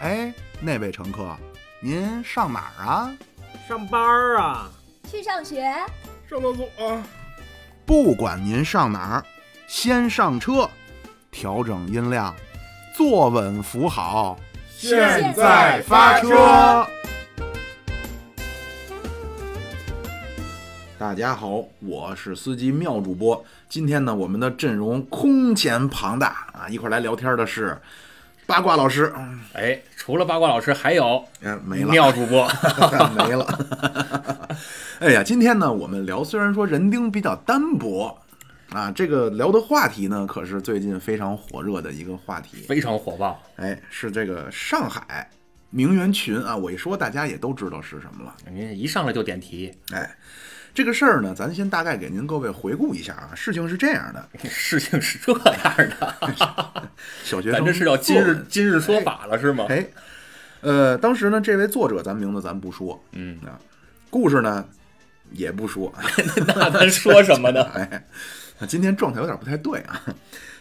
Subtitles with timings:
[0.00, 1.36] 哎，那位乘客，
[1.80, 3.12] 您上哪儿啊？
[3.68, 4.70] 上班儿啊，
[5.10, 5.62] 去上学，
[6.30, 7.02] 上厕所啊，
[7.84, 9.24] 不管您上哪儿，
[9.66, 10.70] 先上车，
[11.32, 12.34] 调整音量，
[12.96, 14.38] 坐稳扶好，
[14.70, 16.86] 现在发车。
[21.08, 23.42] 大家好，我是司机妙主播。
[23.66, 26.68] 今天呢，我们的阵容空前庞大啊！
[26.68, 27.74] 一块儿来聊天的是
[28.44, 32.46] 八卦老师，嗯哎，除了八卦老师，还有嗯没了，妙主播。
[33.16, 34.58] 没了。
[35.00, 38.14] 哎呀，今天呢，我们聊虽然说人丁比较单薄
[38.68, 42.58] 啊，这个聊的话题呢，可是最近非常火热的一个话题。
[42.68, 43.42] 非常火爆。
[43.56, 45.30] 哎，是这个上海
[45.70, 48.34] 名媛群啊，我一说大家也都知道是什么了。
[48.44, 50.14] 人家一上来就点题，哎，
[50.78, 53.34] 这个事儿呢，咱先大概给您各位回顾一下啊。
[53.34, 56.88] 事情是这样的， 事情是这样的，
[57.24, 59.66] 小学生咱这是要今日今日说法了是吗？
[59.68, 59.84] 哎，
[60.60, 63.58] 呃，当时呢，这位作者咱名字咱不说，嗯，啊，
[64.08, 64.64] 故事呢
[65.32, 65.92] 也不说，
[66.46, 67.60] 那咱说什么呢？
[67.74, 68.06] 哎，
[68.60, 70.00] 那今天状态有点不太对啊。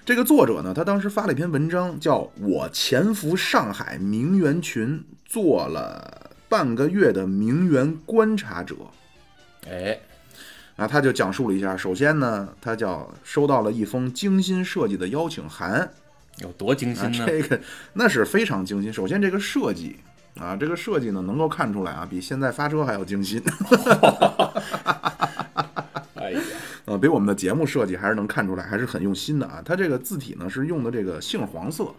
[0.03, 8.73] 这个作者呢，他当时发了一篇文章，叫《我潜伏上海名媛群，做了半个月的名媛观察者》。
[9.69, 9.99] 哎，
[10.77, 15.89] 啊，他就讲述了一下，首先呢，他叫收到了一封精心设计的邀请函，
[16.37, 17.25] 有多精啊心，呢？
[17.25, 17.59] 这个
[17.93, 18.93] 那是非常精心。
[18.93, 19.95] 首先这个设计
[20.39, 23.41] 啊，这个设计呢能够看出来啊，比现在发车还要精心。
[26.13, 26.39] 哎呀，
[26.85, 29.59] 呃，比我们的节目设计还是能看出来，还是很用心的啊。
[29.65, 31.91] 它这个字体呢是用的这个杏黄色。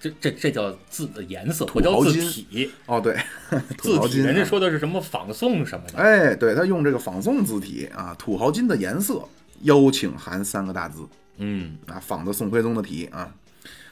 [0.00, 2.70] 这这这叫字的颜色，不叫字土豪金体。
[2.86, 3.16] 哦，对，
[3.76, 4.22] 土字体，豪金。
[4.22, 5.98] 人家说的是什么仿宋什么的。
[5.98, 9.22] 哎，对，他用这个仿宋字体啊，土豪金的颜色，
[9.62, 11.06] 邀请函三个大字
[11.38, 13.32] 嗯，啊，仿的宋徽宗的体啊。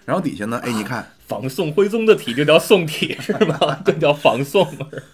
[0.04, 3.82] 然后底下呢，哎，你看仿宋徽宗的体就叫宋体是吗？
[3.84, 4.64] 这叫仿宋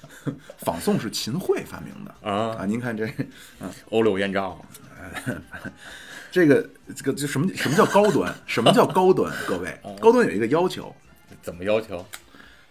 [0.59, 2.67] 仿宋是秦桧发明的啊，啊。
[2.67, 3.09] 您看这
[3.89, 4.63] 欧柳燕赵。
[6.33, 8.35] 这个这个这什么什么叫高端？
[8.47, 9.33] 什么叫高端？
[9.47, 10.93] 各位，高端有一个要求，
[11.43, 12.05] 怎么要求？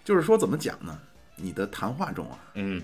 [0.04, 1.00] 就是说怎么讲呢？
[1.36, 2.82] 你的谈话中啊，嗯，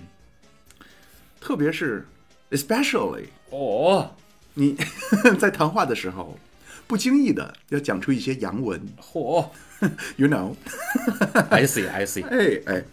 [1.40, 2.06] 特别是
[2.52, 4.14] especially 哦，
[4.54, 4.76] 你
[5.38, 6.38] 在谈话的时候，
[6.86, 9.48] 不经意的要讲出一些洋文嚯，
[10.16, 12.84] you know，，I see I see，哎哎，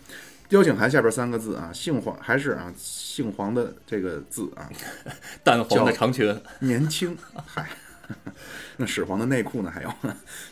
[0.49, 4.69] 邀请函下边三个字啊，姓黄还是啊姓黄的这个字啊，
[5.43, 7.67] 淡黄的长裙，年轻，嗨，
[8.77, 9.71] 那始皇的内裤呢？
[9.71, 9.93] 还有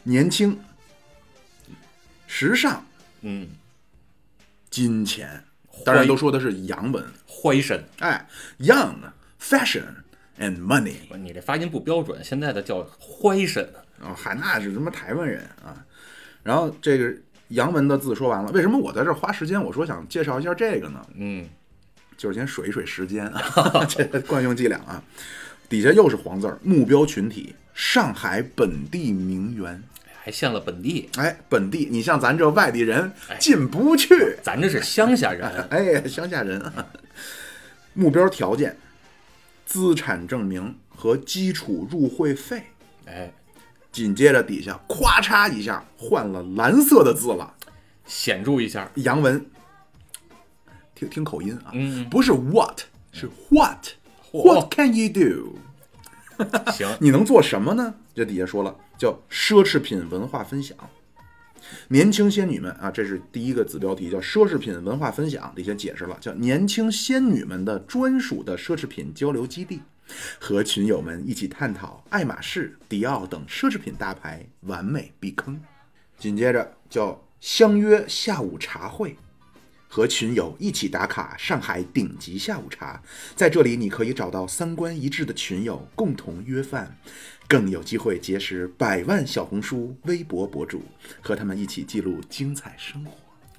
[0.04, 0.59] 年轻、
[2.26, 2.84] 时尚、
[3.22, 3.48] 嗯，
[4.70, 5.44] 金钱，
[5.86, 7.84] 当然都说的是洋文，怀身。
[8.00, 8.28] 哎
[8.60, 8.96] ，young、
[9.40, 9.84] fashion
[10.40, 10.96] and money。
[11.18, 13.64] 你这发音不标准，现在的叫怀身。
[14.02, 15.86] 啊，嗨，那是什么台湾人啊？
[16.42, 17.16] 然后这个
[17.53, 19.64] 洋文的字说完了，为什么我在这儿花时间？
[19.64, 21.47] 我说想介绍一下这个呢，嗯，
[22.18, 25.03] 就是先水一水时间啊，这惯用伎俩啊。
[25.69, 29.81] 底下又是黄字儿，目标群体上海本地名媛。
[30.25, 34.38] 还限了本地，哎，本地，你像咱这外地人哎进不去。
[34.42, 35.50] 咱这是乡下人。
[35.69, 36.88] 哎，乡下人啊。
[37.94, 38.78] 目标条件：
[39.66, 42.63] 资产证明和基础入会费。
[43.06, 43.34] 哎，
[43.94, 47.54] 紧接着底下咵嚓一下换了蓝色的字了，
[48.06, 48.92] 显著一下。
[48.96, 49.46] 洋文。
[50.96, 52.81] 听听口音啊，嗯，不是 what，
[53.12, 53.88] 是 what。
[54.31, 55.59] 嚯 What can you do？
[56.74, 57.94] 行，你能做什么呢？
[58.16, 60.75] 这底下说了，叫奢侈品文化分享。
[61.88, 65.54] 年轻仙女们啊，这是第一个子标题，叫奢侈品文化分享。
[65.56, 69.81] 底下解释了，叫年轻仙女们的专属的奢侈品交流基地，
[70.40, 75.59] 和群友们一起探讨爱马仕、迪奥等奢侈品大牌完美避坑。
[76.18, 79.18] 紧接着叫相约下午茶会，
[79.88, 83.01] 和群友一起打卡上海顶级下午茶，
[83.36, 86.98] 在这里你可以找到三观一致的群友共同约饭，
[87.48, 90.83] 更有机会结识百万小红书、微博博主，
[91.21, 93.12] 和他们一起记录精彩生活。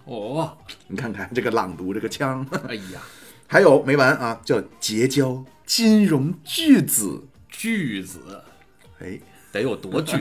[0.06, 0.58] 哦，
[0.88, 3.00] 你看看这个朗读这个腔，哎呀，
[3.46, 8.42] 还有没完啊，叫结交金融巨子，巨子
[9.00, 9.18] 哎，
[9.50, 10.16] 得有多巨？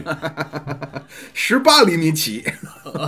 [1.33, 2.43] 十八厘米起。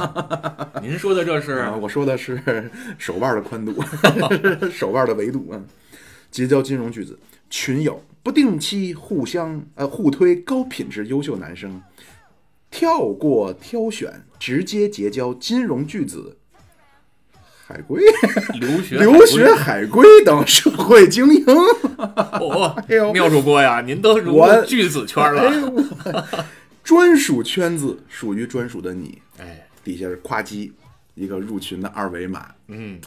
[0.82, 3.82] 您说的这是啊，我说的是手腕的宽度，
[4.70, 5.62] 手腕的维度啊。
[6.30, 7.18] 结交金融巨子，
[7.50, 11.82] 群友不定期互相呃互推高品质优秀男生，
[12.70, 16.38] 跳过挑选，直接结交金融巨子。
[17.68, 18.04] 海归、
[18.60, 21.46] 留学留学海归等社会精英。
[21.98, 26.28] 哦哎呦，妙主播呀，您都入巨子圈哎了。
[26.84, 30.72] 专属圈子属于专属的你，哎，底下是夸叽
[31.16, 32.46] 一个入群的二维码。
[32.68, 33.00] 嗯，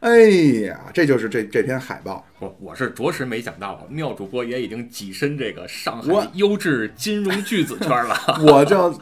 [0.00, 0.20] 哎
[0.66, 2.24] 呀，这就是这这篇海报。
[2.38, 8.16] 我我是着实没想到啊，妙主播也已经跻身这个上我海优质金融巨子圈了
[8.46, 8.92] 我叫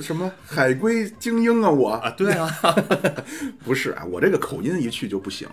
[0.00, 1.68] 什么海归精英啊！
[1.70, 2.10] 我啊！
[2.16, 2.48] 对啊，
[3.62, 5.46] 不是啊，我这个口音一去就不行，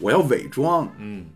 [0.00, 1.26] 我要伪装，嗯，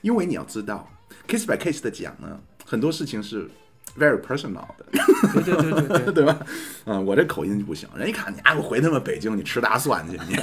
[0.00, 0.90] 因为你要知道
[1.28, 3.50] ，case by case 的讲呢，很多事情是
[3.98, 4.86] very personal 的，
[5.34, 6.38] 对对对对对， 对吧？
[6.86, 10.36] 嗯，我这口音就不行，人一看你啊，我回他妈北京，你吃大蒜去你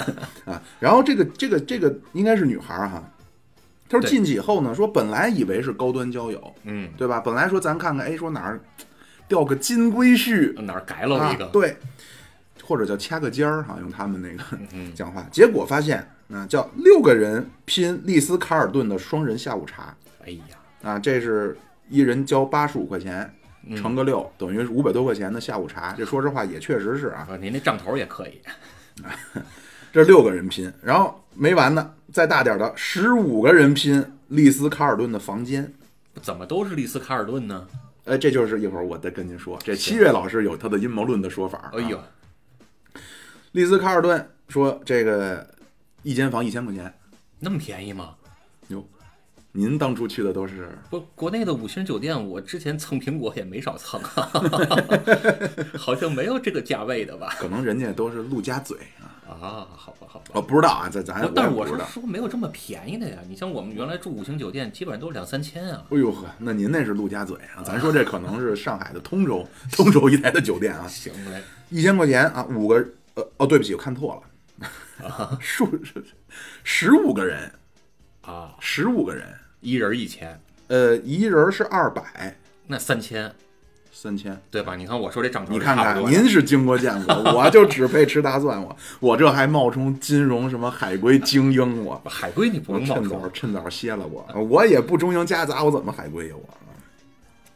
[0.51, 0.61] 啊！
[0.79, 3.03] 然后这个这个这个应该是女孩儿哈，
[3.89, 7.19] 她说进去以后呢，说本来以为是高端交友，嗯，对吧？
[7.19, 8.59] 本来说咱看看，哎，说哪儿
[9.27, 11.45] 钓个金龟婿，哪儿改了一个？
[11.45, 11.75] 啊，对，
[12.63, 14.43] 或者叫掐个尖儿哈，用他们那个
[14.73, 15.25] 嗯讲话。
[15.31, 20.43] 结果发现啊，叫六个人拼丽思卡尔顿的双人下午茶哎呀，
[20.83, 21.57] 啊，这是
[21.89, 23.33] 一人交八十五块钱，嗯
[23.75, 25.93] 乘个六，等于是五百多块钱的下午茶。
[25.97, 28.41] 这说实话也确实是啊，啊，您那账头也可以。
[29.91, 35.73] 这六个人拼，然后没完呢，再大点的十五个人拼丽思卡尔顿的房间。
[36.21, 37.67] 怎么都是丽思卡尔顿呢？
[38.05, 41.57] 呃，这就是一会儿我再跟您说，这七月老师有他的阴谋论的说法。
[41.59, 41.99] 啊哎呦，
[43.53, 45.47] 丽思卡尔顿说这个
[46.03, 46.93] 一间房一千块钱，
[47.39, 48.15] 那么便宜吗？
[49.53, 53.99] 哟，您当初去的都是不，国内的五星酒店，我之前蹭苹果也没少蹭，
[55.77, 57.35] 好像没有这个价位的吧？
[57.39, 60.25] 可能人家都是陆家嘴啊，啊，好吧，好吧。
[60.33, 61.73] 哦，不知道啊，这咱但是我是。
[61.91, 63.17] 说没有这么便宜的呀。
[63.27, 65.83] 你像我们原来住五星酒店，基本上都是两三千啊。
[65.89, 72.75] 哎呦呵，那您那是陆家嘴啊，咱说这可能是上海的通州，通州一带的酒店啊，行嘞，一千块钱啊，五个
[73.15, 74.21] 呃哦，对不起，我看错
[74.99, 76.03] 了，数是
[76.63, 77.51] 十五个人，
[78.29, 79.25] 啊，十五个人，
[79.59, 82.35] 一人一千，呃，一人是二百。
[82.67, 83.33] 那三千，
[83.91, 84.39] 三千。
[84.51, 84.75] 对吧？
[84.75, 88.77] 你看我说这账头你看看，您是经过见过， 我就只配吃大蒜，我。
[88.99, 91.99] 我这还冒充金融什么海归精英，我。
[92.05, 96.49] 海归你不我能冒趁早充，趁早歇了我，我也不中英夹杂，我怎么海归呀我？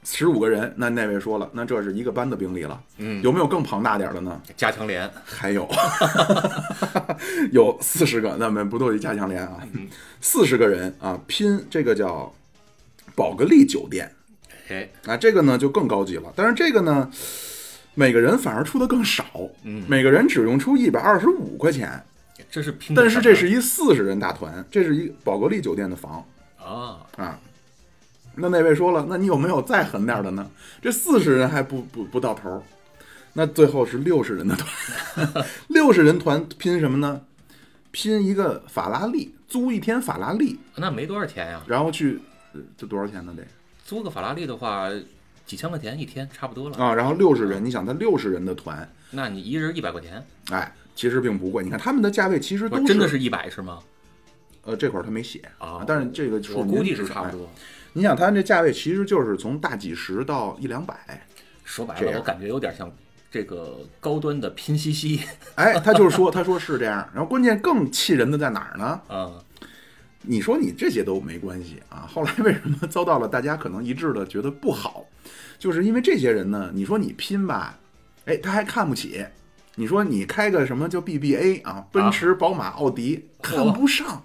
[0.03, 4.41] 十五个人，那那位说了，那这是一个班的兵力了，嗯，有没有更庞大点的呢？
[4.57, 5.67] 加强连，还有，
[7.51, 9.59] 有四十个，那么不都是加强连啊？
[9.73, 9.87] 嗯。
[10.19, 12.33] 四十个人啊，拼这个叫
[13.15, 14.11] 宝格丽酒店。
[14.69, 17.09] 哎，啊，这个呢就更高级了，但是这个呢，
[17.93, 19.25] 每个人反而出的更少，
[19.63, 22.03] 嗯，每个人只用出一百二十五块钱，
[22.51, 26.25] 这是拼但是这是一四十人大团，这是一宝格丽酒店的房。
[26.57, 27.39] 啊，啊。
[28.35, 30.49] 那那位说了，那你有没有再狠点儿的呢？
[30.81, 32.61] 这四十人还不不不到头儿，
[33.33, 37.21] 那最后是六十人的团， 六十人团拼什么呢？
[37.91, 41.61] 拼一个法拉利，租一天法拉利，那没多少钱呀。
[41.67, 42.19] 然后去，
[42.53, 43.33] 呃这多少钱呢？
[43.37, 43.43] 得
[43.85, 44.89] 租个法拉利的话，
[45.45, 46.77] 几千块钱一天差不多了。
[46.77, 51.63] 啊，然后六十人，你想他六十人的团，那你一人一百块钱，哎，其实并不贵。
[51.63, 53.79] 你看他们的价位其实都是真的是一百是吗？
[54.63, 57.37] 呃，这块儿他没写啊但是这个数我估计是差不。
[57.37, 57.47] 多。
[57.93, 61.25] 你想，它这价位其实就是从大几十到一两百，
[61.63, 62.91] 说白了，我感觉有点像
[63.31, 65.21] 这个高端的拼夕夕
[65.55, 67.07] 哎，他就是说，他说是这样。
[67.13, 68.99] 然后关键更气人的在哪儿呢？
[69.07, 69.31] 啊。
[70.25, 75.05] 你说你这些都没关系啊，后来为什么遭到了大家可能一致的觉得不好？
[75.59, 77.77] 就是因为这些人呢，你说你拼吧，
[78.25, 79.25] 哎，他还看不起。
[79.75, 84.23] 你说你开个什么叫 BBA 啊，奔驰、宝马、奥迪，看不上。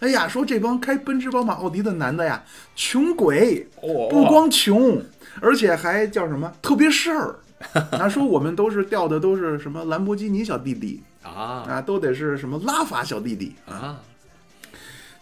[0.00, 2.42] 哎呀，说这帮开奔驰、宝马、奥迪的男的呀，
[2.74, 5.02] 穷鬼，哦不光穷，
[5.40, 7.36] 而且还叫什么特别事儿。
[7.90, 13.72] 他，说我们都是掉的都是什么兰博基尼小弟弟啊啊，都得是什么拉法小弟弟啊。
[13.74, 14.02] 啊！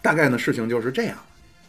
[0.01, 1.17] 大概呢，事情就是这样。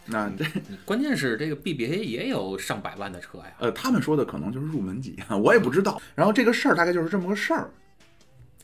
[0.07, 0.45] 那这
[0.85, 3.53] 关键是这个 BBA 也有上百万的车呀。
[3.59, 6.01] 呃，他们说的可能就是入门级， 我也不知道。
[6.15, 7.71] 然后这个事儿大概就是这么个事儿。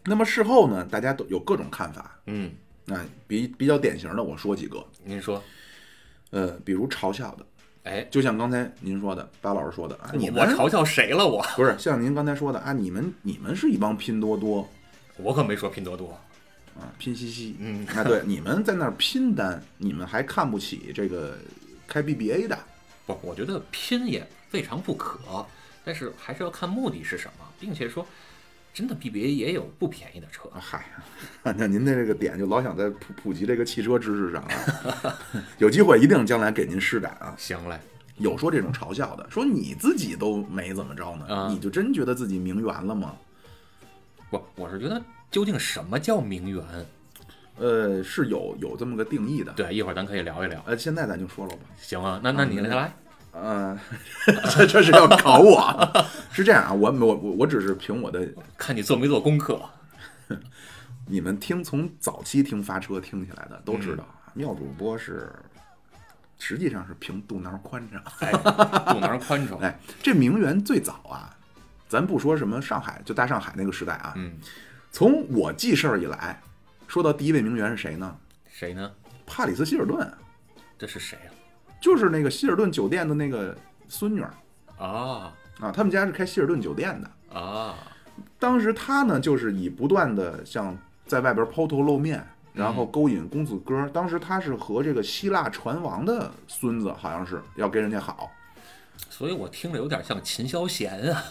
[0.05, 2.19] 那么事后呢，大家都有各种看法。
[2.27, 2.51] 嗯，
[2.85, 4.85] 那比比较典型的，我说几个。
[5.05, 5.43] 您说，
[6.31, 7.47] 呃，比如嘲笑的，
[7.85, 11.27] 哎，就像刚才您说的，巴老师说的啊，你们我嘲笑谁了？
[11.27, 14.69] 我不是像您刚才说的啊，你们你们是一帮拼多多
[15.17, 16.19] 我可没说拼多多。
[16.75, 17.55] 啊，拼夕夕。
[17.59, 21.37] 嗯，啊，对，你们在那儿拼单，你们还看不起这个
[21.87, 22.59] 开 BBA 的。
[23.05, 25.47] 不，我觉得拼也未尝不可，
[25.85, 28.07] 但是还是要看目的是什么，并且说，
[28.73, 30.87] 真的 BBA 也有不便宜的车啊，嗨，
[31.43, 35.15] 那您的这个点就老想在普普及这个汽车知识上啊，
[35.59, 37.35] 有机会一定将来给您施展啊。
[37.37, 37.79] 行嘞，
[38.17, 43.15] 有说这种嘲笑的，说你自己都没怎么着呢，啊你就真觉得自己名媛了吗？
[44.31, 46.65] 不，我是觉得究竟什么叫名媛？
[47.59, 49.53] 呃，是有有这么个定义的。
[49.53, 50.63] 对，一会儿咱可以聊一聊。
[50.67, 51.59] 呃，现在咱就说了吧。
[51.77, 52.91] 行啊，那那你来，
[53.33, 53.79] 呃，
[54.55, 56.07] 这这是要考我啊？
[56.33, 59.61] 是这样啊，我我我我只是凭我的，看你做没做功课。
[61.07, 65.31] 你们听从早期听发车听起来的都知道，妙主播是
[66.39, 68.01] 实际上是凭肚腩宽敞。
[68.21, 68.33] 哎，
[68.93, 69.59] 肚腩宽敞。
[69.65, 71.37] 哎，这名媛最早啊，
[71.89, 74.33] 咱不说什么上海，就大上海那个时代啊，嗯，
[74.91, 76.41] 从我记事儿以来，
[76.87, 78.17] 说到第一位名媛是谁呢？
[78.51, 78.91] 谁呢？
[79.27, 80.11] 帕里斯希尔顿，
[80.79, 81.32] 这是谁啊？
[81.83, 83.55] 就是那个希尔顿酒店的那个
[83.89, 84.33] 孙女儿
[84.79, 87.39] 啊啊，他们家是开希尔顿酒店的。
[87.39, 87.75] 啊，
[88.39, 93.89] 当时他呢，就是以不断的像在外边抛头露面，然后勾引公子哥。
[93.89, 98.31] 当时他是和这个希腊船王的孙子，好像是要跟人家好。
[99.11, 101.25] 所以我听着有点像秦霄贤啊。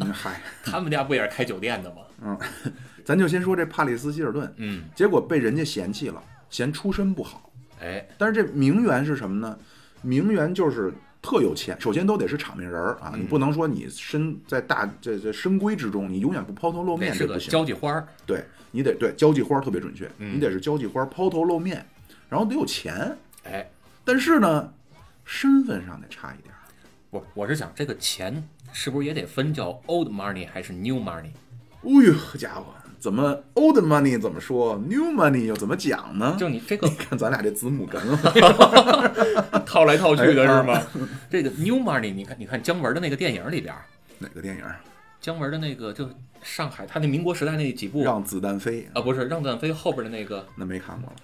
[0.00, 1.96] 嗯，嗨， 他们家不也是开酒店的吗？
[2.22, 2.38] 嗯，
[3.04, 7.50] 咱就先说这帕里斯希尔顿，嗯，结果被人家嫌弃了，嫌出身不好。
[7.80, 9.58] 哎，但是这名媛是什么呢？
[10.06, 17.50] 名媛就是特有钱，首先都得是场面人儿啊，嗯你不能说你身在大这这深闺之中，你永远不抛头露面，这是个这不行。
[17.50, 18.06] 交际花儿。
[18.24, 21.84] 对你得对交际花儿特别准确，嗯你得是交际花儿，抛头露面，
[22.28, 23.68] 然后得有钱，哎，
[24.04, 24.72] 但是呢，
[25.24, 26.60] 身份上得差一点儿。
[27.10, 31.30] 不，我是想这个钱是不是也得分叫 old money 还是 new money？
[31.82, 32.66] 哎呦，家伙，
[32.98, 36.36] 怎么 old money 怎么说，new money 又怎么讲呢？
[36.38, 40.82] 就你这个 看咱俩这子母哏了， 套来套去的哎是吗？
[41.30, 43.84] 这个 new money，你看，你看姜文的那个电影里边儿，
[44.18, 44.64] 哪个电影？
[44.64, 44.80] 儿？
[45.20, 46.08] 姜文的那个就
[46.42, 48.02] 上海，他那民国时代那几部。
[48.04, 51.10] 让子弹飞，啊，不是让子弹飞后边的那个，那没看过。
[51.10, 51.16] 了，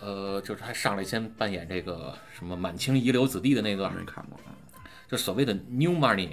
[0.00, 4.38] 呃，就是他上来先扮演这个什么满清遗留子弟的那个，没看过。
[5.08, 6.30] 就所谓的 new money，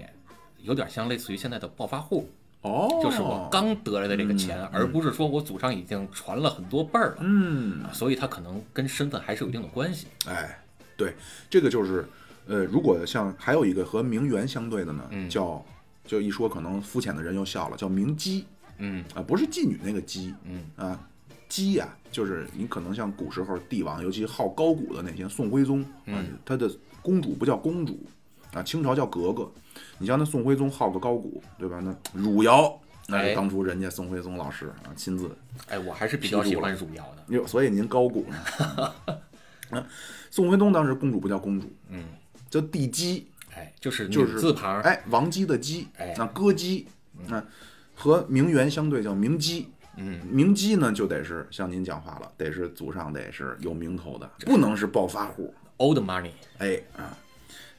[0.57, 2.27] 有点像类似于现在的暴发户，
[2.61, 4.69] 哦，就是我刚得来的这个钱，嗯。
[4.71, 10.07] 而不是说我祖上已经传了很多辈儿了，嗯，所以他可能跟身份还是有一定的关系。
[10.27, 10.63] 哎，
[10.95, 11.15] 对，
[11.49, 12.07] 这个就是，
[12.45, 15.29] 呃，如果像还有一个和名媛相对的呢，嗯。
[15.29, 15.63] 叫，
[16.05, 18.45] 就一说可能肤浅的人又笑了，叫名姬。
[18.77, 19.03] 嗯。
[19.15, 20.33] 啊，不是妓女那个姬。
[20.43, 20.63] 嗯。
[20.75, 20.99] 啊，
[21.49, 26.69] 姬呀、就是你可能像古时候帝王，尤其好高古的那些宋徽宗啊嗯，他的
[27.01, 27.99] 公主不叫公主
[28.53, 29.49] 啊，清朝叫格格，
[30.01, 31.79] 你像那宋徽宗好个高古，对吧？
[31.79, 32.77] 那汝窑。
[33.07, 35.29] 那哎是当初人家宋徽宗老师啊亲自
[35.67, 37.35] 哎，我还是比较喜欢汝窑的。
[37.35, 38.93] 哟，所以您高古呢？
[39.77, 39.85] 啊，
[40.29, 42.05] 宋徽宗当时公主不叫公主，嗯，
[42.49, 46.87] 叫帝姬，哎，就是就是字旁儿，哎，王姬的姬，哎那歌姬，
[47.27, 47.43] 那
[47.93, 49.69] 和名媛相对叫名姬。
[49.97, 55.53] 嗯，名姬呢，就得是像您讲话了，得是祖上得是有名头的，不能是暴发户。
[55.77, 57.17] old money，哎啊，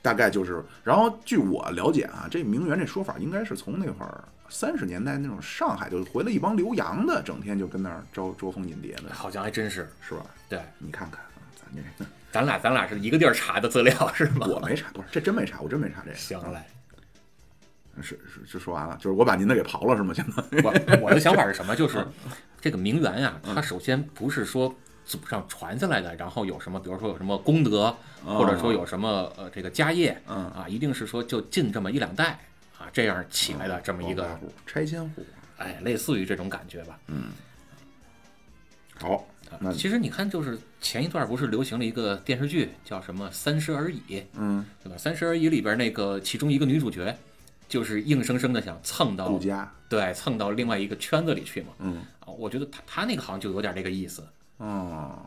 [0.03, 0.63] 大概就是。
[0.85, 9.89] 然后据我了解啊，这名媛这说法应该是从那会儿三十年代那种上海就回来一帮留洋的，整天就跟那儿招招蜂引蝶的，好像还真是。
[10.01, 10.27] 是吧？
[10.49, 11.65] 对，你看看啊，咱
[11.99, 12.05] 这。
[12.33, 14.47] 咱俩咱俩是一个地儿查的资料是吗？
[14.49, 16.17] 我没查，不是这真没查，我真没查这个。
[16.17, 16.59] 行嘞，
[18.01, 20.15] 是是就说完了，就是我把您的给刨了是吗？
[20.15, 21.77] 现在我我的想法是什么？
[21.77, 32.39] 就是嗯这个名媛呀，它首先不是说祖上传下来的，然后有什么，比如说有什么功德，或者说有什么呃这个家业，嗯啊，一定是说就近这么一两代
[32.79, 35.25] 啊，这样起来的这么一个，拆迁户。
[35.59, 36.99] 哎，类似于这种感觉吧。
[37.09, 37.31] 嗯
[38.99, 39.27] 好，
[39.61, 44.01] 那其实你看，就是前一段不是流行了一个电视剧，叫什么《三十而已》，
[44.35, 44.97] 嗯，对吧？
[44.99, 47.17] 《三十而已》里边那个其中一个女主角，
[47.69, 51.73] 就是硬生生的想蹭到顾家，对蹭到另外一个圈子里去嘛。
[51.81, 54.25] 嗯啊，我觉得她她那个好像就有点这个意思。
[54.59, 55.19] 哦，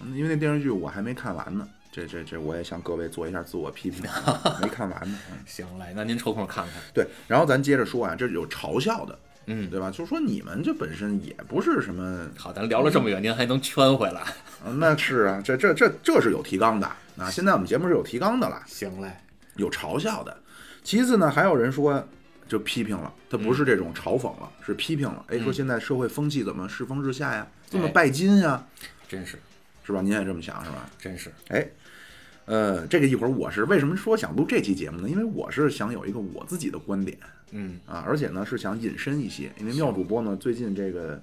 [0.00, 4.02] 嗯因为那电视剧我还没看完呢，这这这我也向各位做一下自我批评，
[4.60, 5.18] 没看完呢。
[5.32, 6.74] 嗯 行嘞，那您抽空看看。
[6.92, 9.90] 对，然后咱接着说啊，这有嘲笑的，嗯，对吧？
[9.90, 14.20] 就说你们这本身也不是什么，好，咱聊了这么远，您还能圈回来？
[14.20, 16.86] 啊那是啊，这这这这是有提纲的
[17.18, 17.30] 啊。
[17.30, 18.62] 现在我们节目是有提纲的了。
[18.66, 19.10] 行嘞，
[19.56, 20.36] 有嘲笑的。
[20.82, 22.06] 其次呢，还有人说
[22.46, 25.24] 就批评了，他不是这种嘲讽了，是批评了。
[25.28, 28.66] 哎，说现在社会风气怎么世风日下呀，这么哎拜金呀，
[29.08, 29.38] 真是
[29.84, 30.00] 是吧？
[30.00, 30.88] 您也这么想是吧？
[30.98, 31.66] 真是，哎，
[32.44, 35.08] 呃，这个一会儿我是为什么说想录这期节目呢？
[35.08, 37.16] 因为我是想有一个我自己的观点
[37.50, 41.20] 嗯，啊，而且呢是想引申一些，因为妙主播呢最近这个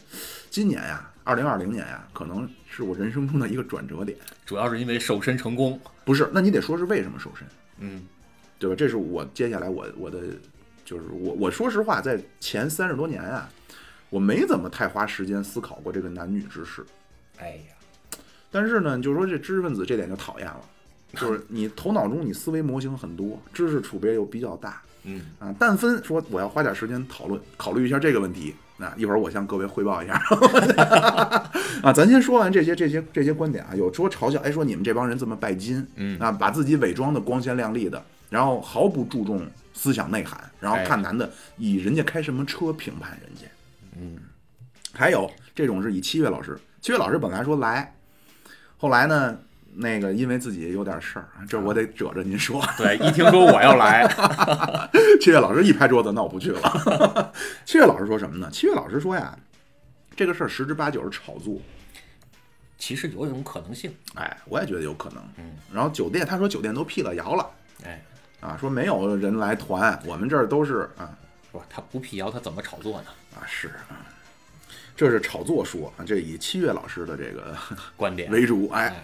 [0.49, 4.17] 今年呀，二零二零年呀，可能是我人生中的一个转折点。
[4.45, 5.79] 主要是因为瘦身成功。
[6.05, 7.47] 不是，那你得说是为什么瘦身？
[7.79, 8.03] 嗯
[8.57, 8.75] 对吧？
[8.77, 10.19] 这是我接下来我我的
[10.91, 13.49] 就是我我说实话，在前三十多年啊，
[14.09, 16.85] 我没怎么太花时间思考过这个男女之事。
[17.39, 18.17] 哎呀，
[18.51, 20.59] 但是呢，就是说这知识分子这点就讨厌了，
[21.13, 30.21] 就是 你头脑中你思维模型很多，知识储备又比较大嗯，啊，但分说我要花点时间讨论考虑一下这个问题，那一会儿我向各位汇报一下
[31.81, 31.93] 啊。
[31.93, 43.45] 咱先说完这些这些这些观点啊，有说嘲笑，哎，说你们这帮人这么拜金，嗯啊，把自己伪装的光鲜亮丽的，然后毫不注重思想内涵，然后哎看男的以人家开什么车评判人家。
[43.97, 44.17] 嗯，
[44.93, 47.93] 还有这种是以七月老师，七月老师本来说来，
[48.77, 49.37] 后来呢，
[49.73, 52.65] 那个因为自己有点事儿，这我得褶着您说。
[52.77, 54.07] 对，一听说我要来，
[55.19, 57.33] 七月老师一拍桌子，那我不去了。
[57.65, 58.49] 七月老师说什么呢？
[58.51, 59.37] 七月老师说呀，
[60.15, 61.57] 这个事儿十之八九是炒作。
[62.77, 65.23] 其实有一种可能性，哎，我也觉得有可能。
[65.37, 67.47] 嗯，然后酒店，他说酒店都辟了谣了
[67.85, 68.01] 哎，
[68.41, 71.09] 啊，说没有人来团，我们这儿都是啊
[71.51, 71.63] 是吧？
[71.69, 73.07] 他不辟谣，他怎么炒作呢？
[73.35, 74.03] 啊是啊，
[74.95, 77.55] 这是炒作说啊，这以七月老师的这个
[77.95, 78.67] 观点为主。
[78.69, 79.03] 哎，哎，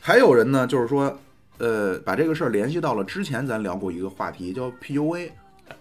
[0.00, 1.18] 还有人呢，就是说，
[1.58, 5.30] 呃，把这个事儿联系到了之前咱聊过一个话题，叫 PUA。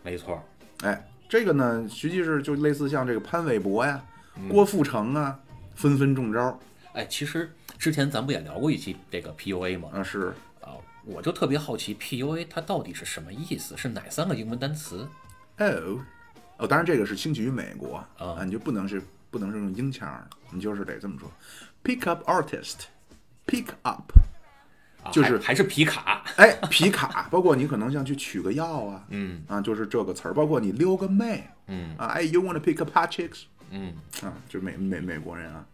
[0.03, 0.41] 没错，
[0.81, 4.01] 哎，这个呢，实际是就类似像这个潘玮柏呀、
[4.37, 5.39] 嗯郭富城啊，
[5.75, 6.59] 纷纷中招
[6.93, 9.89] 哎，其实之前咱不也聊过一期这个 PUA 吗？
[9.93, 10.54] 啊，是啊，
[11.05, 13.77] 我就特别好奇 PUA 它到底是什么意思？
[13.77, 15.07] 是哪三个英文单词？
[15.57, 15.99] 哦
[16.57, 21.29] 哦，当然这个是兴起于美国啊你就不能是不能是用英腔儿，你就是得这么说
[21.83, 24.11] ，pick up artist，pick up，
[25.03, 33.93] 啊就是还还是皮卡，哎，皮卡，包括你可能像去取个药啊，嗯啊，就是这个词儿，包括你溜个妹嗯啊，哎，you wanna pick up hot chicks 嗯，
[34.23, 35.65] 啊，就美美美国人啊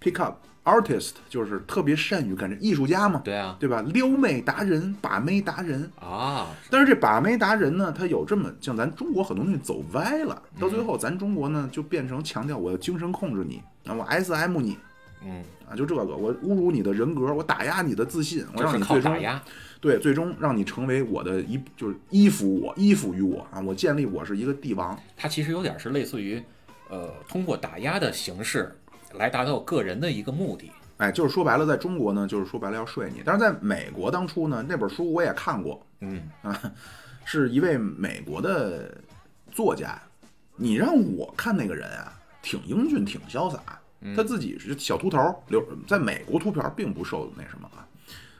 [0.00, 3.80] ，pick up artist 就是特别善于干这艺术家嘛，对啊，对吧？
[3.94, 5.90] 撩妹达人，把妹达人。
[5.98, 14.76] 啊，但是这把妹达人呢，他有这么像咱中国很多东西走歪了，到最后咱中国呢就变成强调我要精神控制你，啊，我 S M 你
[15.24, 19.42] 嗯，啊，就这个，我侮辱你的人格，我打压你的自信，我让你最终打压，
[19.80, 24.96] 对，最终让你成为我的一就是依附我，依附于我啊，我建立我是一个帝王。
[25.16, 26.40] 它其实有点是类似于，
[26.88, 28.72] 呃，通过打压的形式
[29.14, 30.70] 来达到个人的一个目的。
[30.98, 33.22] 哎，就是说白了，在中国呢，就是说白了要睡你。
[33.24, 36.60] 但是在美国当初呢，那本书我也看过，嗯 啊，
[37.24, 38.92] 是一位美国的
[39.52, 39.96] 作家。
[40.56, 43.60] 你让我看那个人啊，挺英俊，挺潇洒。
[44.16, 47.86] 他自己是小秃头，留在美国秃瓢并不受那什么啊，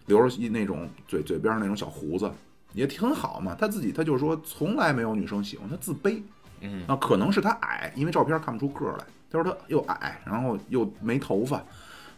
[0.06, 2.30] 留着一那种嘴嘴边上那种小胡子，
[2.72, 3.56] 也挺好嘛。
[3.58, 6.20] 他自己他就说从来没有女生喜欢他，自卑。
[6.60, 9.04] 嗯啊，可能是他矮，因为照片看不出个儿来。
[9.30, 11.62] 他说他又矮，然后又没头发，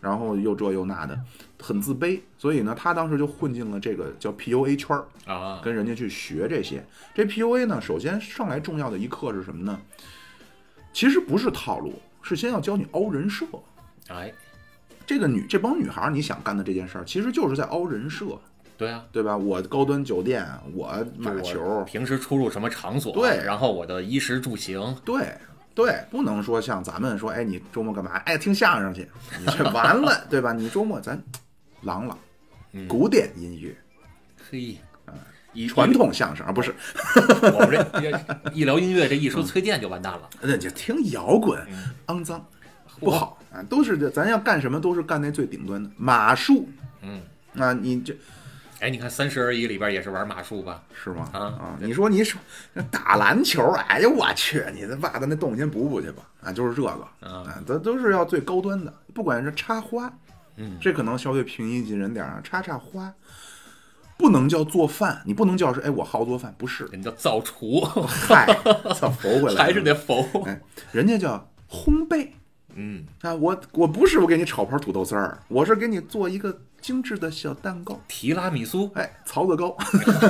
[0.01, 1.19] 然后又这又那的，
[1.61, 2.21] 很自卑。
[2.39, 6.85] 所以呢，他当时就混进了这个叫 PUA 圈儿，啊，跟人家去学这些。
[7.15, 9.81] 这 PUA 呢，首先上来重要的一课是什么呢？
[10.93, 13.47] 其实不是套路，是先要教你凹人设。
[14.09, 14.33] 哎，
[15.07, 18.39] 这个女这帮女孩儿，你想干的这件事儿，其实就是在凹人设，
[18.77, 19.37] 对啊，对吧？
[19.37, 20.45] 我高端酒店，
[20.75, 25.37] 我马球我，平时出入什么场所，对然后我的衣食住行，对
[25.85, 28.13] 对，不能说像咱们说，哎，你周末干嘛？
[28.27, 30.53] 哎，听相声去，你这完了， 对吧？
[30.53, 31.21] 你周末咱
[31.83, 32.19] 朗朗
[32.73, 33.77] 嗯古典音乐、
[34.51, 34.77] 嘿，
[35.53, 36.75] 以传，统相声啊，不是，
[37.53, 38.11] 我们这
[38.55, 40.29] 一聊音乐，这一说崔健就完蛋了。
[40.41, 41.61] 那就听摇滚，
[42.07, 42.47] 肮脏
[43.01, 46.69] 不好啊，都是这，咱要干什么都是干那最顶端的马术
[47.03, 47.21] 嗯，
[47.57, 48.15] 啊，你这
[48.81, 50.83] 哎，你看《三十而已》里边也是玩马术吧？
[50.93, 51.29] 是吗？
[51.33, 52.41] 啊啊，你说你说
[52.91, 60.11] 打篮球，哎呦，我去，你这袜子那洞先补补去吧，啊，就是这个啊啊，都都是要最高端的，不管是插花，
[60.57, 63.13] 嗯这可能稍微平易近人点儿啊，插插花，
[64.17, 68.47] 不能叫做饭，你不能叫是哎我好做饭，不是，人叫造厨，嗨，
[68.95, 70.27] 操，佛回来 还是得佛。
[70.47, 70.59] 哎，
[70.91, 72.29] 人家叫烘焙
[72.75, 78.01] 嗯，啊，我我不是我给你炒盘土豆丝儿，我是给你做一个精致的小蛋糕。
[78.09, 79.77] 提拉米苏，哎，槽子高，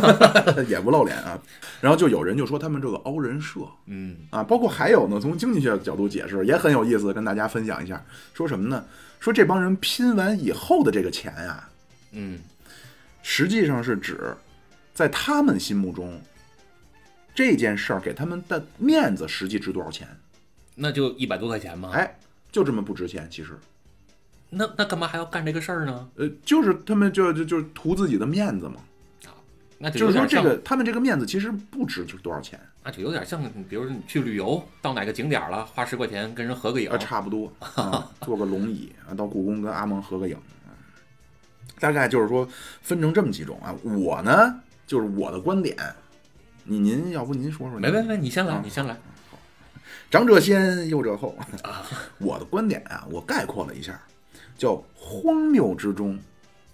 [0.68, 1.40] 也不露脸啊。
[1.80, 8.02] 然后就有人就说他们这个凹人设嗯啊，包括还有呢，从经济学角度解释也很有意思，跟大家分享一下。
[8.34, 8.84] 说什么呢？
[9.18, 11.68] 说这帮人拼完以后的这个钱啊、
[12.12, 12.40] 嗯，
[13.22, 14.34] 实际上是指
[14.94, 16.18] 在他们心目中
[17.34, 20.08] 这件事儿给他们的面子实际值多少钱？
[20.74, 21.90] 那就一百多块钱嘛。
[21.92, 22.16] 哎，
[22.50, 23.28] 就这么不值钱。
[23.30, 23.58] 其实，
[24.48, 26.08] 那那干嘛还要干这个事儿呢？
[26.16, 28.76] 呃，就是他们就就就是图自己的面子嘛。
[29.26, 29.30] 啊
[29.82, 40.34] 那就就是说这个他们这个面子其实不值多少钱，那就有点像，比如说你去旅游，到哪个景点了，花十块钱跟人合个影呃，，差不多 啊，坐个龙椅啊，到故宫跟阿蒙合个影。
[40.36, 40.68] 啊
[41.78, 42.46] 大概就是说
[42.82, 43.74] 分成这么几种啊。
[43.82, 45.74] 我呢，就是我的观点，
[46.64, 47.80] 你您要不您说说？
[47.80, 48.94] 没没没，你先来啊，你先来。
[50.10, 51.36] 长者先，幼者后。
[51.62, 51.86] 啊
[52.18, 53.98] 我的观点啊，我概括了一下，
[54.58, 56.18] 叫荒谬之中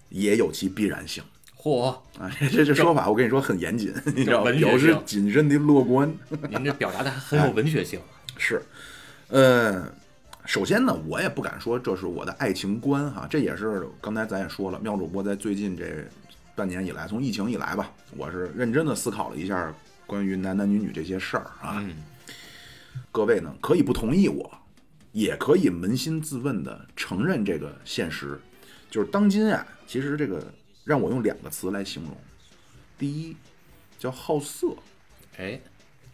[0.09, 1.23] 也有其必然性
[1.55, 2.29] 嚯，啊。
[2.39, 6.11] 这这这说法，我跟你说很严谨，你知道吗，文学表示谨慎的乐观。
[6.49, 7.99] 您这表达的还很有文学性。
[8.37, 8.61] 是，
[9.29, 9.87] 呃，
[10.45, 16.05] 首先呢，我也不敢说这是我的爱情观哈，这也是刚才咱也说了，妙主播在最近这
[16.55, 19.73] 半年以来，从疫情以来吧，我是认真的思考了一下
[20.05, 21.77] 关于男男女女这些事儿啊。
[21.77, 21.93] 嗯，
[23.11, 24.51] 各位呢可以不同意我，
[25.11, 28.39] 也可以扪心自问的承认这个现实，
[28.89, 32.15] 就是当今啊，其实这个让我用两个词来形容，
[32.97, 33.35] 第一
[33.97, 34.75] 叫好色，
[35.37, 35.59] 哎，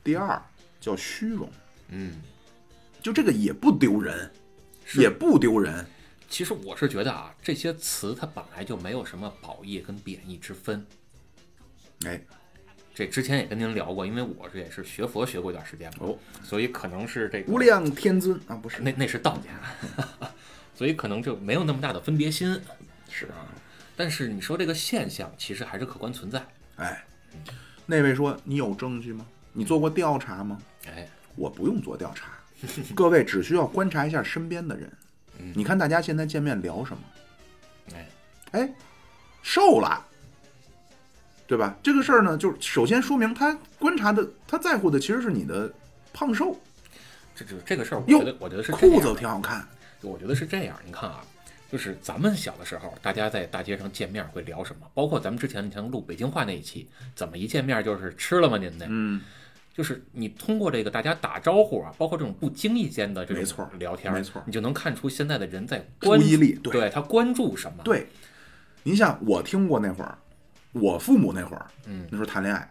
[0.03, 0.41] 第二
[0.79, 1.49] 叫虚荣，
[1.89, 2.21] 嗯，
[3.01, 4.31] 就这个也不丢人，
[4.85, 5.85] 是也不丢人。
[6.29, 10.83] 其实我是觉得啊，这些词它本来就没有什么褒义跟贬义之分。
[12.05, 12.19] 哎，
[12.95, 20.29] 这之前也跟您聊过，因为我这也是学佛学过一段时间嘛，哦，所以可能是这个无量天尊啊，不是，那那是道家，
[20.75, 22.59] 所以可能就没有那么大的分别心。
[23.09, 23.49] 是啊，
[23.95, 26.45] 但是你说这个现象其实还是客观存在。
[26.75, 27.03] 哎，
[27.85, 29.25] 那位说你有证据吗？
[29.53, 30.59] 你做过调查吗？
[30.87, 32.31] 哎，我不用做调查，
[32.95, 34.91] 各位只需要观察一下身边的人。
[35.55, 37.03] 你看大家现在见面聊什么？
[37.95, 38.09] 哎，
[38.51, 38.73] 哎，
[39.41, 40.05] 瘦了，
[41.53, 41.77] 对吧？
[41.83, 45.71] 这个事儿呢，就是首先说明他观察的，他在乎的其实是你的
[46.11, 46.59] 胖瘦，
[47.35, 49.63] 这这这个事儿，我觉得我觉得是这裤子挺好看。
[50.01, 51.23] 我觉得是这样，你看啊，
[51.71, 54.87] 就是咱们小的时候，大家在大街上见面会聊什么？
[54.95, 58.57] 包括咱们之前你像录北京话那一期，怎么一见面就是吃了吗？
[58.57, 59.21] 您那，嗯，
[59.75, 67.83] 就是你通过这个大家打招呼啊，包括这种不经意间的这种聊天，没错你就能看出现在的人在注关意力对对他关注什么。
[67.83, 68.07] 对，
[68.81, 70.17] 您像我听过那会儿，
[70.73, 72.69] 我父母那会儿，嗯那时候谈恋爱，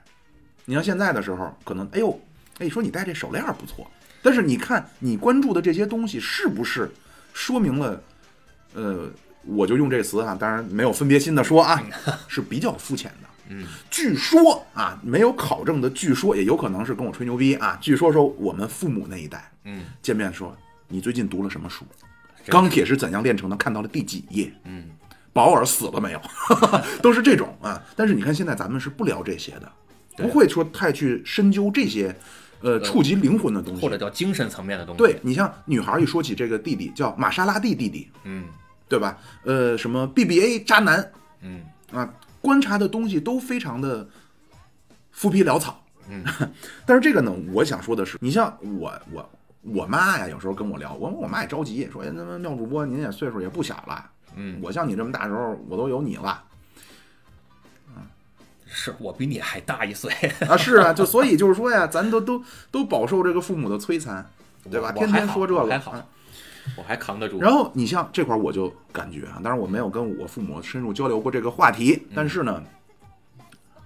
[0.66, 2.20] 你像现在的时候，可能哎呦，
[2.58, 3.90] 哎说你戴这手链儿不错，
[4.22, 6.90] 但是你看你关注的这些东西是不是
[7.32, 8.02] 说明了，
[8.74, 9.10] 呃，
[9.44, 11.82] 我就用这个词啊，当然没有分别心的说啊，
[12.28, 13.28] 是比较肤浅的。
[13.48, 17.76] 嗯，据说啊，没有考证的，据说也有可能是跟我吹牛逼啊。
[17.80, 20.56] 据说说我们父母那一代嗯，见面说，
[20.88, 21.84] 你最近读了什么书？
[22.46, 23.56] 钢铁是怎样炼成的？
[23.56, 24.52] 看到了第几页？
[24.64, 24.84] 嗯，
[25.32, 26.20] 保尔死了没有？
[27.02, 27.82] 都是这种啊。
[27.96, 29.72] 但是你看现在咱们是不聊这些的，
[30.16, 32.14] 不会说太去深究这些，
[32.60, 33.80] 呃，触及灵魂的东西。
[33.82, 34.98] 或者叫精神层面的东西。
[34.98, 38.44] 对，你像女孩一说起这个弟弟叫玛莎拉蒂弟弟，嗯
[38.88, 39.16] 对吧？
[39.44, 44.06] 呃，什么 BBA 渣男嗯啊，观察的东西都非常的
[45.10, 45.82] 浮皮潦草。
[46.10, 46.22] 嗯，
[46.84, 49.30] 但是这个呢，我想说的是，你像我我
[49.62, 56.42] 我妈呀，有时候跟我聊，我我妈也着急，说哎那么妙主播您也岁数也不小了，嗯，我像你这么大时候，我都有你了。
[58.74, 60.10] 是我比你还大一岁，
[60.48, 64.26] 啊，是啊，就所以就是说呀，咱都都都饱受这个父母的摧残，
[64.70, 64.90] 对吧？
[64.92, 66.06] 天天说这个，我还好啊
[66.78, 67.38] 我还扛得住。
[67.38, 72.62] 然后你像这块，我就感觉啊，当然我没有跟我父母深入交流过这个话题，但是呢，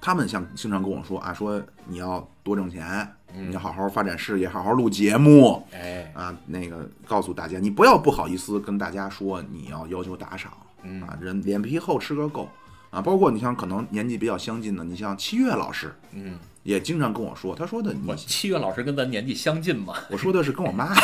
[0.01, 10.51] 他们像经常跟我说啊，说你要多挣钱，你好好发展事业，好好录节目哎，啊，那个告诉大家，你不要不好意思跟大家说你要要求打赏
[10.83, 12.49] 嗯啊，人脸皮厚吃个够
[12.91, 19.95] 啊，包括你像可能年纪比较相近的，你像七月老师嗯，也经常跟我说，他说的你我七月老师跟咱年纪相近嘛。
[20.11, 20.95] 我说的是跟我妈，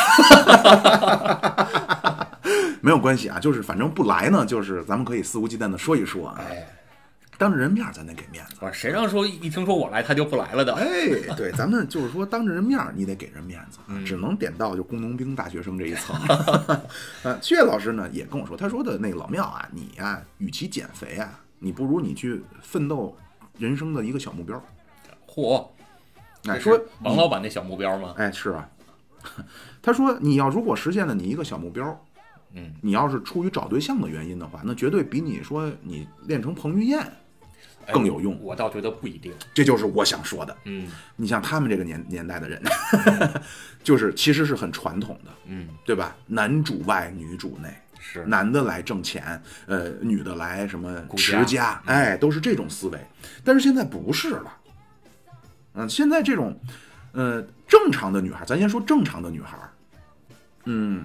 [2.81, 6.67] 没有关系啊，就是反正不来呢，就是咱们可以肆无忌惮的说一说啊，哎，
[7.43, 8.55] 当着人面咱得给面子。
[8.57, 10.73] 不是谁让说一听说我来他就不来了的？
[10.75, 16.15] 哎，对，咱们就是说当着人面你得给人面子只能点到就工农兵大学生这一层。
[17.23, 23.13] 呃，薛老师呢也跟我说，他说的那个老庙啊，你呀、与其减肥啊，你不如你去奋斗
[23.57, 24.63] 人生的一个小目标。
[25.27, 25.67] 嚯，
[26.47, 28.13] 哎，说王老板那小目标吗？
[28.15, 28.69] 哎，是啊。
[29.81, 32.05] 他说：“你要如果实现了你一个小目标，
[32.53, 37.11] 嗯，你要是出于找对象的原因的话，那绝对比你说你练成彭于晏哎
[37.91, 39.33] 更有用我倒觉得不一定。
[39.53, 40.55] 这就是我想说的。
[40.65, 42.61] 嗯你像他们这个年年代的人，
[43.83, 46.15] 就是其实是很传统的，嗯，对吧？
[46.27, 52.99] 男主外，女主内，是男的来挣钱，呃，女的来什么持家，哎，都是这种思维。
[53.43, 54.57] 但是现在不是了，
[55.73, 56.57] 嗯，现在这种，
[57.11, 59.57] 呃，正常的女孩，咱先说正常的女孩，
[60.65, 61.03] 嗯，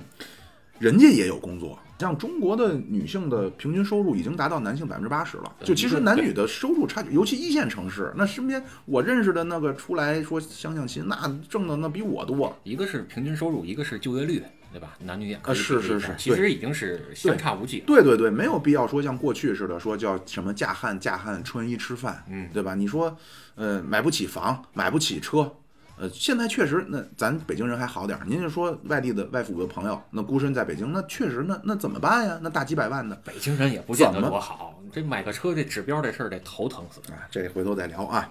[0.79, 1.79] 人家也有工作。
[1.99, 11.17] 像中国的女性的平均收入已经达到男性百分之八十了，就其实男女的收入差距，尤其一线城市，那身边我认识的那个出来说相相亲，那
[11.49, 12.57] 挣的那比我多。
[12.63, 14.97] 一个是平均收入，一个是就业率，对吧？
[15.01, 17.85] 男女也可以啊是是是其实已经是相差无几了。
[17.87, 22.75] 对对对，没有必要说像过去似的说叫什么嫁汉嫁汉穿衣吃饭，嗯对吧？
[22.77, 23.17] 你说，
[23.57, 25.53] 呃，买不起房，买不起车，
[25.99, 28.25] 呃，现在确实，那咱北京人还好点儿。
[28.27, 32.39] 您就说外地的外府的朋友，那孤身在北京，那确实，那那怎么办呀？
[32.41, 37.01] 那大几百万的，北京人也不见得多好，这买个车这指标这事儿得头疼死。
[37.13, 38.31] 啊，这回头再聊啊。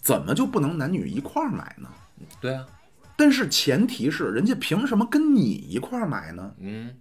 [0.00, 1.88] 怎么就不能男女一块儿买呢？
[2.40, 2.66] 对啊，
[3.16, 6.52] 但是前提是人家凭什么跟你一块儿买呢？
[6.60, 6.96] 嗯，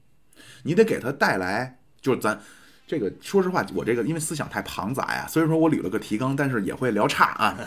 [0.64, 2.40] 你得给他带来，就是咱
[2.86, 7.58] 这个说实话，我这个因为思想太庞杂呀，虽然说我捋了个提纲，但是也会聊岔啊。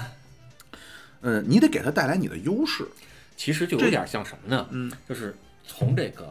[1.23, 2.87] 嗯，你得给他带来你的优势。
[3.37, 4.67] 其实就有点像什么呢？
[4.71, 5.35] 嗯，就是
[5.67, 6.31] 从这个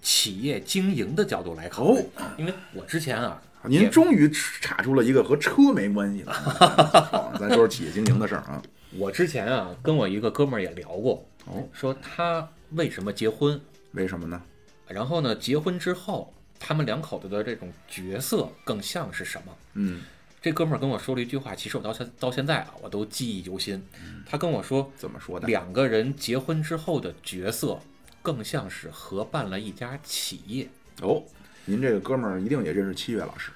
[0.00, 8.62] 企业经营的角度来考虑，哦因为我之前啊，您终于查出了一个和车没关系的， 好咱说说企业经营的事儿啊。
[8.96, 13.60] 我之前啊跟我一个哥们儿也聊过，哦，说他为什么结婚，
[13.92, 14.40] 为什么呢？
[14.86, 19.52] 然后呢，结婚之后他们两口子的这种角色更像是什么？
[19.74, 20.00] 嗯，
[20.40, 23.84] 这哥们儿跟我说了一句话，其实我到现到现在啊，我都记忆犹新。
[24.24, 25.46] 他跟我说，怎么说的？
[25.46, 27.78] 两个人结婚之后的角色
[28.22, 30.68] 更像是合办了一家企业，
[31.02, 31.22] 哦，
[31.64, 33.50] 您这个哥们儿一定也认识七月老师，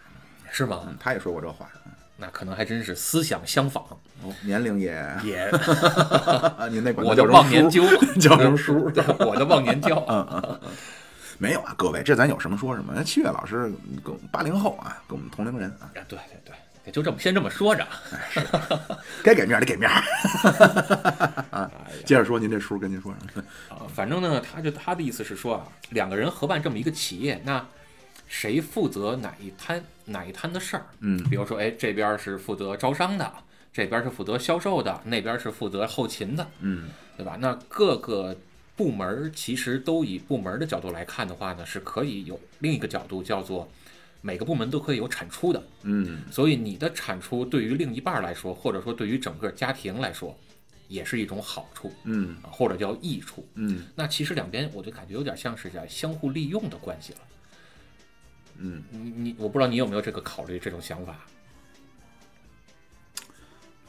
[0.50, 0.82] 是吗？
[0.86, 1.68] 嗯，他也说过这话。
[2.16, 3.84] 那可能还真是思想相仿，
[4.22, 4.92] 哦，年龄也，
[5.24, 5.38] 也
[6.56, 7.82] 啊， 您那我叫 忘年交，
[8.20, 8.84] 叫什么叔？
[9.18, 10.60] 我的忘年交。
[11.38, 13.02] 没有啊，各位，这咱有什么说什么。
[13.02, 13.72] 七月老师
[14.04, 16.38] 跟八零后啊，跟我们同龄人啊，啊，对对
[16.90, 17.86] 就这么先这么说着。
[19.22, 20.02] 该给面儿得给面儿。
[21.52, 21.70] 哎呀
[22.04, 23.14] 接着说，您这叔跟您说
[23.94, 27.64] 反正呢，他就他的意思是说啊，两个人合办这么一个企业，那
[28.26, 30.86] 谁负责哪一摊哪一摊的事儿？
[31.00, 33.32] 嗯比如说，哎，这边是负责招商的，
[33.72, 37.36] 这边是负责销售的，那边是负责后勤的，嗯对吧？
[37.38, 38.34] 那各个
[38.74, 43.70] 部门儿其实都以部门儿的角度来看的话呢，是可以有另一个角度叫做
[44.22, 45.62] 每个部门都可以有产出的。
[45.82, 50.34] 嗯所以你的产出对于另一半来说，或者说对于整个家庭来说，
[50.88, 53.46] 也是一种好处嗯啊，或者叫益处。
[53.54, 57.18] 嗯那其实两边我就感觉有点像是在相互利用的关系了。
[58.58, 61.18] 嗯，你你我不知道你有没有这个考虑这种想法？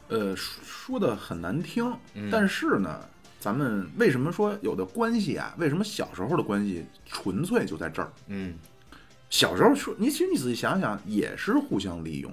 [0.10, 3.08] 呃，说说的很难听，嗯但是呢，
[3.40, 5.54] 咱们为什么说有的关系啊？
[5.58, 8.12] 为什么小时候的关系纯粹就在这儿？
[8.28, 8.56] 嗯，
[9.34, 12.32] 小时候说，你其实你仔细想想，也是互相利用。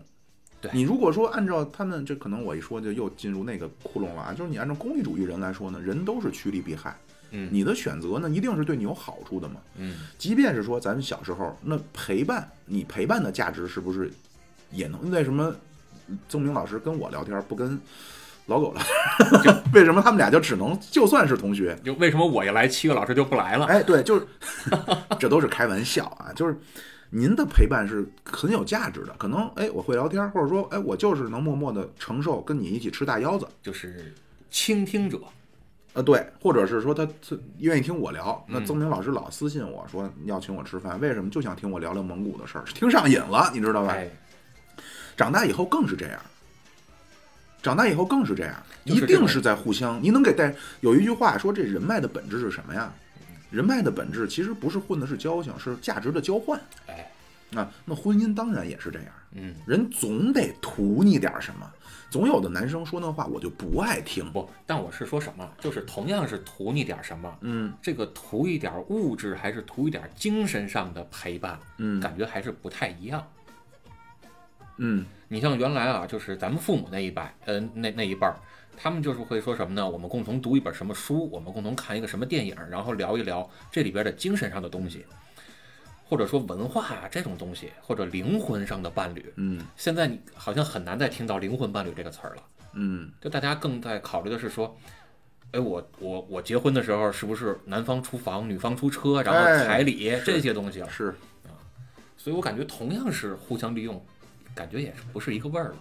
[0.61, 6.95] 对你如果说按照他们这可能我一说就又进入那个窟窿了啊，就是你按照功利主义人来说呢，人都是趋利避害，
[7.31, 9.63] 嗯你的选择呢一定是对你有好处的嘛。
[9.77, 14.13] 嗯即便是说咱们小时候，那陪伴你陪伴的价值是不是
[14.71, 15.11] 也能？
[15.11, 15.57] 为什么
[16.29, 17.81] 曾明老师跟我聊天不跟
[18.51, 18.83] 老狗了？
[19.73, 21.75] 为什么他们俩就只能就算是同学？
[21.85, 23.65] 就为什么我一来，七个老师就不来了？
[23.67, 24.27] 哎，对，就是
[25.19, 26.59] 这都是开玩笑啊，就是
[27.11, 29.15] 您的陪伴是很有价值的。
[29.17, 33.47] 可能哎，我会聊天，或者说哎，我就是能默默的承受跟你一起吃大腰子。
[33.63, 34.13] 就是
[34.51, 35.19] 倾听者。
[35.93, 43.93] 呃，对，或者是说他他愿意听我聊，那嗯曾明老师老私信我说要请我吃饭，为什么就想听我聊聊蒙古的事儿，听上瘾了，你知道吧？
[43.95, 44.09] 哎，
[45.17, 46.21] 长大以后更是这样，
[47.63, 50.03] 长大以后更是这样，一定是在互相。
[50.03, 52.93] 你能给带有一句话说，这人脉的本质是什么呀？
[53.51, 57.11] 人脉的本质其实不是混的是交情，是价值的交换哎，
[57.51, 57.69] 那。
[57.85, 61.71] 那婚姻当然也是这样，嗯，人总得图你点什么。
[62.09, 73.25] 总有的男生说那话我就不爱听，不，但我是说什么，就是同样是图你点什么，嗯这个图一点物质还是图一点精神上的陪伴，嗯感觉还是不太一样。
[74.79, 78.35] 嗯你像原来啊，就是咱们父母那一辈，呃，那那一辈儿，
[78.77, 79.89] 他们就是会说什么呢？
[79.89, 85.07] 我们共同读一本什么书，我们共同看一个什么电影，然后聊一聊这里边的精神上的东西，
[86.05, 89.33] 或者说文化啊这种东西，或者灵魂上的伴侣。
[89.37, 94.77] 嗯现在你好像很难再听到灵魂伴侣这个词儿了，嗯就大家更在考虑的是说。
[95.53, 100.89] 哎，我我我结婚的时候是不是男方出房，女方出车，然后哎彩礼、这些东西了？
[100.89, 101.09] 是
[101.43, 101.51] 啊
[102.17, 104.01] 所以我感觉同样是互相利用，
[104.55, 105.77] 感觉也是不是一个味儿了。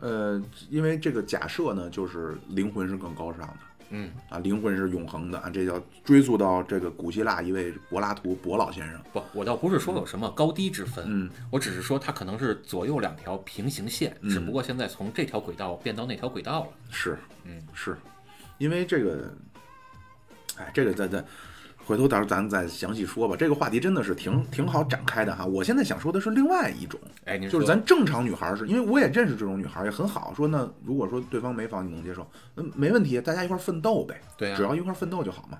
[0.00, 3.56] 呃，因为这个假设呢，就是灵魂是更高尚的。
[3.90, 9.00] 嗯，啊，灵魂是永恒的啊，这叫追溯到这个古希腊一位柏拉图柏老先生。
[9.14, 16.68] 不，我倒不是说有什么高低之分，嗯我只是说它可能是左右两条平行线，嗯只不过现在从这条轨道变到那条轨道了。
[16.90, 17.96] 是，嗯，是，
[18.58, 19.34] 因为这个，
[20.58, 21.24] 哎，这个咱咱
[21.88, 23.34] 回头到时候咱再详细说吧。
[23.34, 25.46] 这个话题真的是挺挺好展开的哈。
[25.46, 30.34] 我现在想说的是另外一种，哎，就是咱正常女孩儿是因为我也认识这种女孩儿也很好。
[30.34, 32.30] 说那如果说对方没房，你能接受？
[32.54, 35.58] 那，没问题，大家一块儿奋斗呗，对啊只要一块儿奋斗就好嘛。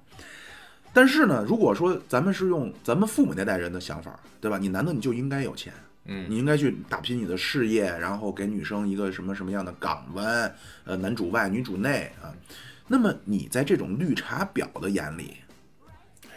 [0.93, 4.59] 但是呢，如果说咱们是用咱们父母那代人的想法，对吧？
[4.59, 5.73] 你男的你就应该有钱，
[6.05, 12.35] 嗯，你应该去打拼你的事业，然后给女生一个什么什么样的港湾，呃，男主外女主内啊。
[12.87, 15.35] 那么你在这种绿茶婊的眼里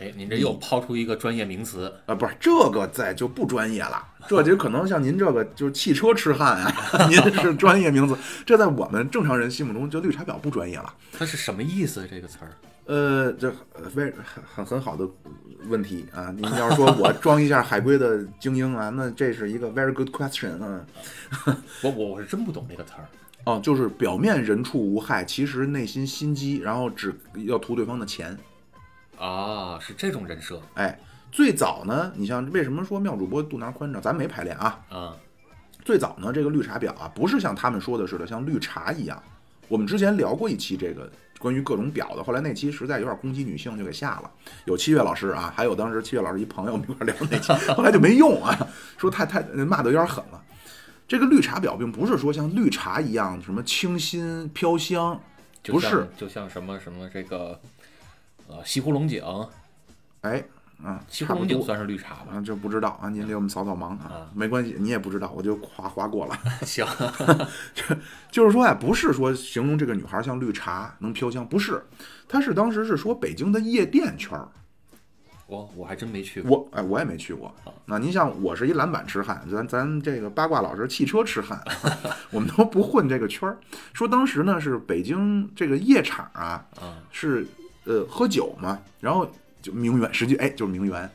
[0.02, 6.74] 哎，您这又抛出一个专业名词，啊，不是这个在就不专业了，这就可能像您这个就是汽车痴汉啊，
[7.08, 10.92] 您是专业名词，这在我们正常人心目中就绿茶婊不专业了。
[11.14, 12.08] 它是什么意思？
[12.10, 12.50] 这个词儿？
[12.86, 15.08] 呃，这呃非很很很好的
[15.68, 16.34] 问题啊！
[16.36, 20.82] 您要是说我装一下海归的精英啊， 那这是一个 very good question 啊。
[21.84, 23.06] 我我我是真不懂这个词儿。
[23.44, 28.36] 哦，就是表面人畜无害，其实内心心机，然后只要图对方的钱。
[29.22, 30.98] 啊，是这种人设哎，
[31.32, 34.02] 最早呢，你像为什么说妙主播肚腩宽敞？
[34.02, 34.80] 咱没排练啊。
[34.90, 35.16] 啊，
[35.86, 39.22] 最早呢，这个绿茶婊啊，不是像他们说的似的，像绿茶一样。
[39.68, 41.08] 我们之前聊过一期这个
[41.38, 44.32] 关于各种婊的，后来那期实在有点攻击女性，就给下了。
[44.66, 48.58] 有七月老师啊，还有当时七月老师一朋友，我们一块聊那期， 后来就没用啊，
[48.98, 50.44] 说太太骂的有点狠了。
[51.08, 55.22] 这个绿茶婊并不是说像绿茶一样什么清新飘香，
[55.62, 57.60] 就不是就像什么什么这个
[58.52, 59.24] 呃西湖龙井，
[60.22, 60.44] 哎，
[60.84, 61.24] 啊，西。
[61.24, 62.34] 湖龙井算是绿茶吧？
[62.34, 66.38] 啊，这不知道啊，您给我们扫扫盲啊啊，没关系，你也不知道，我就划划过了。
[66.66, 66.86] 行，
[68.30, 71.82] 就是说呀，不是说形容这个女孩像绿茶能飘香，不是，
[72.28, 74.48] 她是当时是说北京的夜店圈儿。
[75.48, 76.58] 我我还真没去过。
[76.58, 77.54] 我哎，我也没去过。
[77.86, 81.62] 那您像我是一篮板痴汉，咱咱这个八卦老师汽车痴汉，
[82.32, 83.58] 我们都不混这个圈儿。
[83.92, 87.46] 说当时呢是北京这个夜场啊，啊，是
[87.86, 89.30] 呃喝酒嘛，然后
[89.62, 91.10] 就名媛，实际哎就是名媛。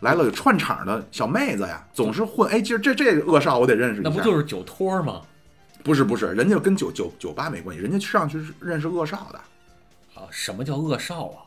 [0.00, 4.08] 来了有串场的小妹子呀，总是混哎，今儿这这个恶少我得认识一下。
[4.08, 5.20] 那不就是酒托吗？
[5.84, 9.38] 不是不是，人家跟酒酒酒吧没关系，人家上去是认识恶少的。
[10.18, 11.44] 啊，什么叫恶少啊？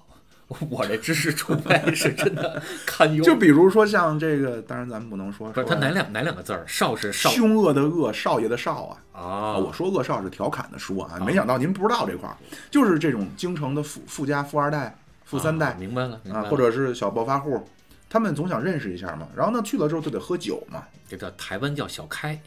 [0.69, 3.23] 我这知识储备是真的堪忧。
[3.25, 6.63] 就比如说像这个，当然咱们不能说，不是他哪两哪两个字儿？
[6.67, 8.97] 少是少凶恶的恶，少爷的少啊。
[9.13, 12.35] 啊啊，我说恶少是调侃的说啊，没想到您不知道这块儿，
[12.69, 17.63] 就是这种京城的富富家富二代、富三代啊明白了，啊，或者是小暴发户，
[18.09, 19.27] 他们总想认识一下嘛。
[19.35, 20.83] 然后呢，去了之后就得喝酒嘛。
[21.07, 22.39] 这叫台湾叫小开，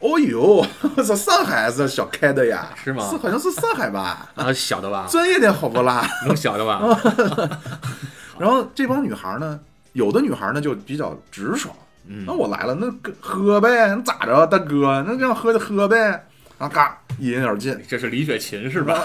[0.00, 0.64] 哦呦，
[0.96, 2.68] 这上海是小开的呀？
[2.82, 4.28] 是吗是好像是上海吧？
[4.36, 6.06] 啊，小的吧，专业点好不啦？
[6.26, 6.80] 能小的吧？
[8.38, 9.58] 然后这帮女孩呢，
[9.94, 11.74] 有的女孩呢就比较直爽，
[12.06, 15.02] 嗯那我来了，那跟喝呗，那咋着，大哥？
[15.06, 15.96] 那这样喝就喝呗。
[16.58, 19.02] 然后嘎一饮而尽，这是李雪琴是吧？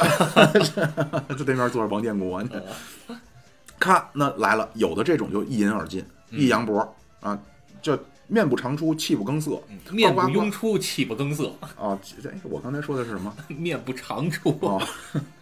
[1.38, 2.50] 就对面坐着王建国呢，
[3.80, 6.80] 咔，那来了，有的这种就一饮而尽，一扬脖
[7.20, 7.38] 啊，
[7.82, 7.98] 就
[8.32, 12.00] 面不常出，气不更色面不拥出，气不更色，啊。
[12.24, 13.36] 这我刚才说的是什么？
[13.50, 14.82] 面不常出，哦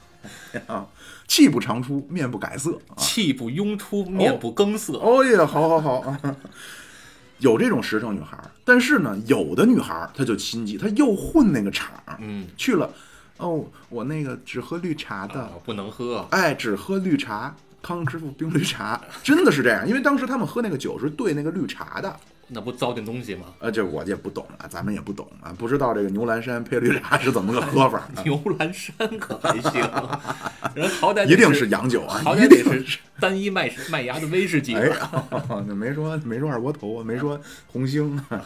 [0.65, 0.87] 啊，
[1.27, 2.97] 气不常出，面不改色啊。
[2.97, 4.97] 气不拥出，面不更色。
[4.97, 6.35] 哦耶，好好好啊！
[7.37, 12.91] 有这种实诚女孩儿，但是呢，有的女孩儿她就心机，她又混那个场儿，嗯，去了，
[13.37, 16.27] 哦，我那个只喝绿茶的，啊，不能喝。
[16.31, 22.19] 哎，只喝绿茶，康师傅冰绿茶，真的是这样，因为当时他们喝那个酒是兑那个绿茶的，
[22.51, 23.45] 那不糟践东西吗？
[23.59, 29.81] 呃，这我也不懂啊，咱们也不懂啊，不知道这个牛栏山配绿茶是怎么个喝法啊，牛栏山可还行，
[30.73, 32.99] 人好歹一定是洋酒啊，好一歹得是定是。
[33.19, 34.73] 单一麦麦芽的威士忌。
[34.75, 35.11] 哎呀，
[35.67, 38.41] 那没说没说二锅头啊，没说红星啊，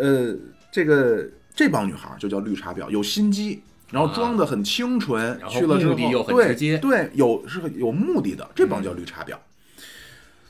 [0.00, 0.36] 呃，
[0.70, 9.34] 这个这帮女孩儿就叫绿茶婊，有心机，然后装的很清纯，去了之后又很对对，有是有目的的，这帮叫绿茶婊。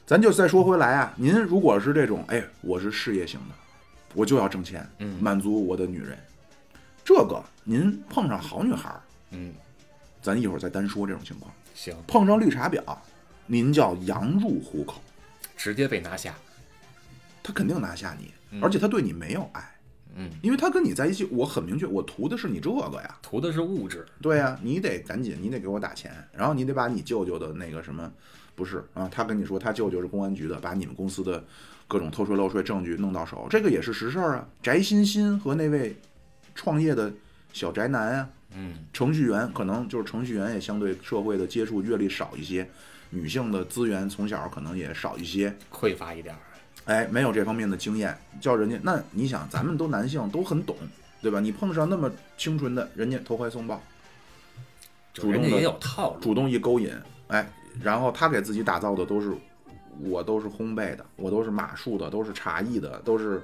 [0.04, 3.54] 咱就再说回来啊，您如果是这种，哎，我是事业型的，
[4.14, 6.18] 我就要挣钱，嗯满足我的女人，
[7.04, 9.54] 这个您碰上好女孩儿，嗯，
[10.20, 11.52] 咱一会儿再单说这种情况。
[11.74, 12.96] 行，碰上绿茶婊，
[13.46, 15.00] 您叫羊入虎口。
[15.56, 16.34] 直接被拿下。
[17.40, 19.74] 他肯定拿下你，嗯而且他对你没有爱，
[20.16, 24.04] 嗯，因为他跟你在一起，我很明确，我图的是你这个呀，图的是物质。
[24.20, 28.12] 对呀，你得赶紧，你得给我打钱，然后你得把你舅舅的那个什么，
[28.62, 31.42] 不是啊，他跟你说他舅舅是公安局的，把你们公司的
[31.88, 34.46] 各种偷税漏税证据弄到手，这个也是实事儿啊。
[34.62, 35.96] 翟欣欣和那位
[36.54, 37.12] 创业的
[37.52, 42.64] 小宅男啊，嗯，程序员可能就是程序员也相对社会的接触阅历少一些，
[43.10, 46.38] 女性的资源从小可能也少一些，匮乏一点儿。
[46.84, 50.76] 哎，没有这方面的经验，叫人家那你想，咱们都男性都很懂，
[51.20, 51.40] 对吧？
[51.40, 53.82] 你碰上那么清纯的，人家投怀送抱，
[55.12, 56.20] 主动也有套路。
[56.20, 56.92] 主动一勾引，
[57.28, 57.48] 哎，
[57.80, 59.32] 然后他给自己打造的都是
[60.00, 63.40] 我都是烘焙的，我都是马术的，都是茶艺的，都是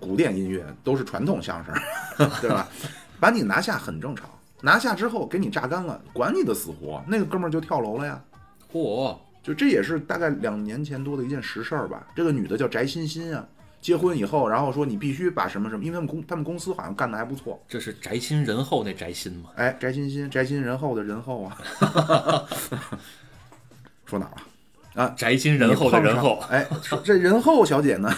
[0.00, 1.74] 古典音乐，都是传统相声，
[2.40, 2.68] 对吧？
[3.20, 4.28] 把你拿下很正常，
[4.62, 8.22] 拿下之后给你榨干了，管你的死活，那个哥们儿就跳楼了呀。
[8.72, 12.06] 嚯，就这也是大概两年前多的一件实事儿吧。
[12.16, 13.46] 这个女的叫翟欣欣啊，
[13.80, 17.62] 结婚以后，然后说你必须把什么什么，因为他们公他们公司好像干的还不错。
[17.68, 19.50] 这是翟欣仁厚那翟欣吗？
[19.56, 21.58] 哎，翟欣欣，翟欣仁厚的仁厚啊。
[24.12, 24.36] 说哪儿
[24.94, 25.14] 了？
[25.16, 28.12] 翟亲人后的人后你碰上，哎，说这仁厚小姐呢，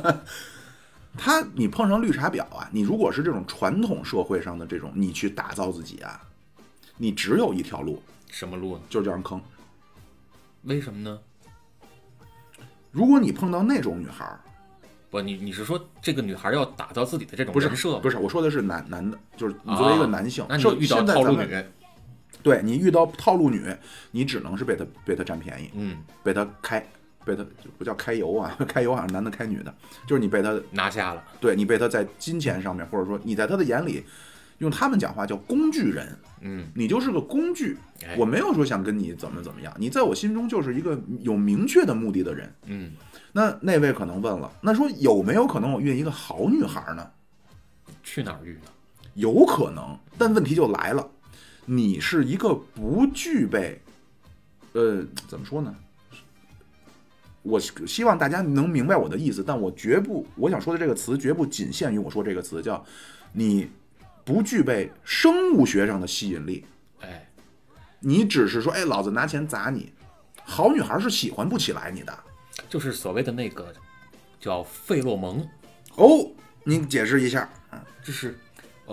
[1.16, 6.20] 她你碰上绿茶婊啊，你如果是这种传统社会上的这种，你去打造自己啊，
[6.98, 8.82] 你只有一条路，什么路呢？
[8.90, 9.40] 就是叫人坑。
[10.64, 11.18] 为什么呢？
[12.90, 14.38] 如果你碰到那种女孩儿，
[15.10, 18.00] 不，你你是说这个女孩要打造自己的这种不是人设吗？
[18.02, 21.64] 不是，我说的是男男的，就是你作为一个男性，受那你遇到套路女，
[22.42, 23.64] 对你遇到套路女，
[24.10, 26.84] 你只能是被她被她占便宜，嗯，被她开，
[27.24, 27.44] 被她
[27.78, 29.74] 不叫开油啊， 开油好像男的开女的，
[30.06, 34.04] 就是你被她拿下了，对你被她在金钱上面，或者说你在她的眼里，
[34.58, 37.76] 用他们讲话叫工具人，嗯，你就是个工具
[38.06, 38.16] 哎。
[38.18, 42.54] 我没有说想跟你怎么怎么样，你在我心中就是一个有明确的目的的人。
[42.66, 42.92] 嗯，
[43.32, 47.08] 那那位可能问了，那说有没有可能我遇一个好女孩呢？
[48.02, 48.70] 去哪儿遇呢？
[49.14, 51.10] 有可能，但问题就来了，
[51.64, 53.80] 你是一个不具备，
[54.72, 55.74] 呃，怎么说呢？
[57.42, 62.84] 我希望大家能明白我的意思，但我绝不，我想说的这个词绝不仅限于我说这个词，叫
[63.32, 63.70] 你
[64.24, 66.66] 不具备生物学上的吸引力，
[67.00, 67.30] 哎，
[68.00, 69.92] 你只是说，哎，老子拿钱砸你，
[70.44, 72.18] 好女孩是喜欢不起来你的。
[72.68, 73.72] 就是所谓的那个
[74.38, 75.48] 叫费洛蒙，
[75.96, 76.30] 哦，
[76.64, 77.48] 你解释一下。
[78.02, 78.34] 就是呃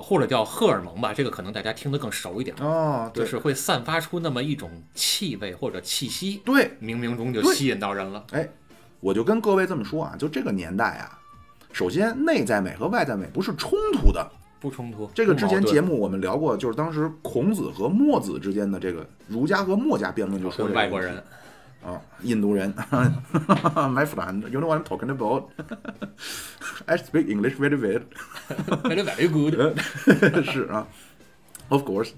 [0.01, 8.23] 或者叫荷尔蒙吧，这个可能大家听得更熟一点，哦，就是会散发出那么一种气味或者气息，对，冥冥中就吸引到人了。
[8.31, 8.47] 哎，
[8.99, 11.19] 我就跟各位这么说啊，就这个年代啊，
[11.71, 14.31] 首先内在美和外在美不是冲突的。
[14.59, 21.23] 不冲突，这个之前节目目我们聊过，就是当时孔子和墨子之间的这个儒家和墨家辩论，就说这个外国人，
[21.87, 25.45] 啊，印度人，My friend，you know what I'm talking about?
[26.85, 28.01] I speak English very well
[28.83, 30.85] 非常 very good，是啊
[31.69, 32.11] ，Of course，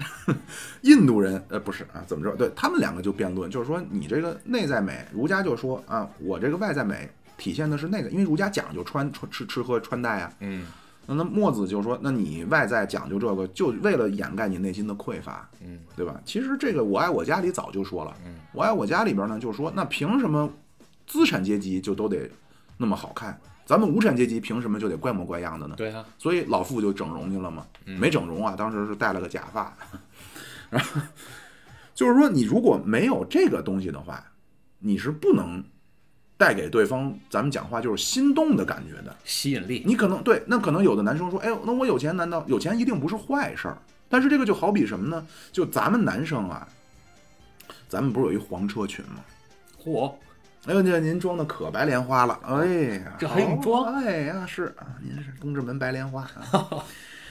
[0.82, 2.36] 印度人呃不是啊，怎么着？
[2.36, 7.08] 对他们两个就辩论，就是说你这个内在美，儒家就说啊，我这个外在美
[7.38, 10.34] 体现的是那个，因为儒家讲究穿穿吃吃喝穿戴啊。
[10.40, 10.66] 嗯
[11.10, 16.22] 那那墨子就说，那你外在讲究这个，就为了掩盖你内心的匮乏，嗯，对吧？
[16.24, 20.48] 其实这个我爱我家里早就说了，嗯我爱我家里边呢就说，那凭什么
[21.08, 22.30] 资产阶级就都得
[22.78, 23.36] 那么好看？
[23.66, 25.76] 咱们无产阶级凭什么就得怪模怪样的呢？
[25.76, 29.76] 对啊，所以老傅就整容去了嘛，嗯没整容啊，当时是戴了个假发，
[30.70, 31.02] 然后
[31.96, 34.24] 就是说你如果没有这个东西的话，
[34.80, 35.64] 你是不能
[36.40, 39.14] 带给对方咱们讲话就是心动的感觉的。
[39.26, 43.78] 吸引力，你可能对，那可能有的男生说，哎呦，那我有钱，难道有钱一定不是坏事儿？
[44.08, 45.28] 但是这个就好比什么呢？
[45.52, 46.66] 就咱们男生啊，
[47.90, 49.22] 咱们不是有一黄车群吗？
[49.84, 50.14] 嚯，
[50.66, 52.66] 哎呦，这您装的可白莲花了，哎
[53.04, 56.86] 呀，这还用装好哎呀，是啊，您是东直门白莲花啊。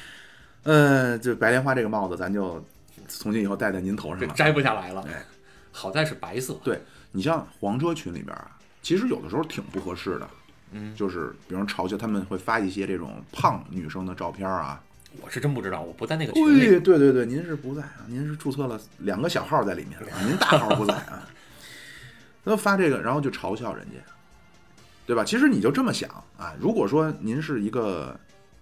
[0.65, 2.63] 呃，就白莲花这个帽子，咱就
[3.09, 4.35] 从今以后戴在您头上了。
[4.35, 5.25] 摘不下来了哎。
[5.71, 6.83] 好在是白色，对
[7.13, 10.29] 你像黄车群里边啊，其实有的时候挺不合适的，
[10.73, 14.81] 嗯，就是比如嘲笑他们会发一些这种胖女生的照片啊。
[15.23, 16.61] 我是真不知道，我不在那个群里。
[16.61, 21.27] 对对对对，您是不在啊，您是注册了两个小号在里面啊， 您大号不在啊。
[22.45, 23.97] 那发这个，然后就嘲笑人家，
[25.07, 25.25] 对吧？
[25.25, 26.09] 其实你就这么想
[26.39, 28.19] 啊，如果说您是一个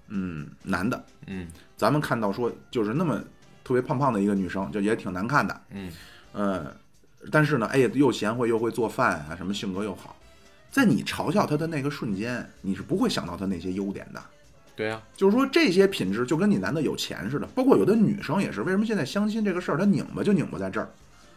[0.08, 3.22] 嗯男的，嗯咱们看到说就是那么
[3.62, 5.92] 特别胖胖的一个女生，就也挺难看的，嗯，
[6.32, 6.74] 呃，
[7.30, 10.16] 但是呢，哎呀，又贤惠又会做饭啊，什么性格又好，
[10.70, 14.22] 在你嘲笑他的那个瞬间，你是不会想到他那些优点的。
[14.74, 18.62] 对啊，就是说这些品质就跟你男的有钱似的，包括有的女生也是。
[18.62, 20.88] 为什么现在相亲这个事儿，它拧巴就拧巴在这儿，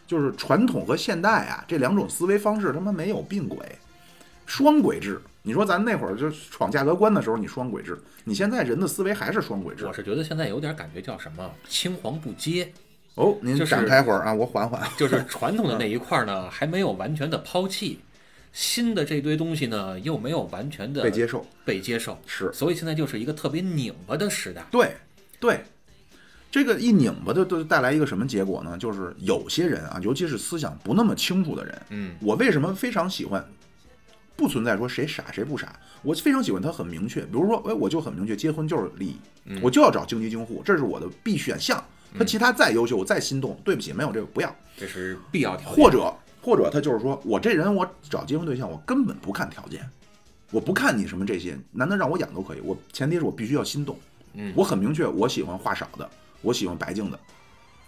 [0.06, 3.58] 就是传统和现代啊这两种思维方式他妈没有并轨，
[4.46, 5.22] 双轨制。
[5.42, 9.94] 你说咱那会儿就闯价格关的时候，你双轨制，你现在人的思维还是双轨制我。
[9.94, 12.70] 是觉得现在有点感觉叫什么青黄不接，
[13.16, 14.82] 哦，您展开会儿啊，我缓缓。
[14.98, 18.00] 就是传统的那一块儿呢，还没有完全的抛弃，
[18.54, 24.66] 新的这堆东西呢，又没有完全的被接受被接受，是所以现在就是一个特别拧巴的时代。
[24.72, 24.96] 对
[25.40, 25.62] 对，
[26.50, 28.78] 这个一拧巴的，就带来一个什么结果呢？
[28.78, 33.46] 就是有些人啊，尤其是思想不那么清楚的人，嗯，我为什么非常喜欢？
[34.38, 37.20] 不存在说谁傻谁不傻，我非常喜欢他很明确。
[37.24, 41.84] 比如说，哎，我就很明确，结婚就是利益，嗯我就要找经济京户，这是我的必选项。
[42.18, 44.56] 他其他再优秀，我再心动，对不起，没有这个不要。
[44.78, 45.84] 这是必要条件。
[45.84, 49.88] 或者或者他就是说我这人我找结婚对象，我根本不看条件，
[50.52, 53.98] 我不看你什么这些，男的让我养都可以，我前提是我必须要心动。
[54.34, 56.10] 嗯我很明确，我喜欢话少的，
[56.42, 57.20] 我喜欢白净的，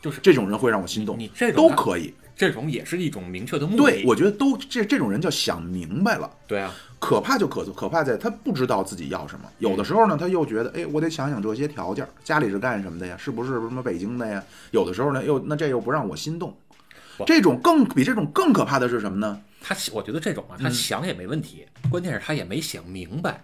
[0.01, 2.13] 就是这种人会让我心动，你这种啊都可以。
[2.35, 3.83] 这种也是一种明确的目的。
[3.83, 6.27] 对，我觉得都这这种人叫想明白了。
[6.47, 13.17] 对啊，可怕就可可怕在他不知道自己要什么，有的时候呢，他又觉得，哎，我得想想这些条件，家里是干什么的呀？
[13.17, 14.41] 是不是什么北京的呀？
[14.69, 16.55] 有的时候呢，又那这又不让我心动。
[17.25, 19.41] 这种更比这种更可怕的是什么呢？
[19.59, 23.43] 他我觉得这种啊，他嗯想也没问题，关键是他也没想明白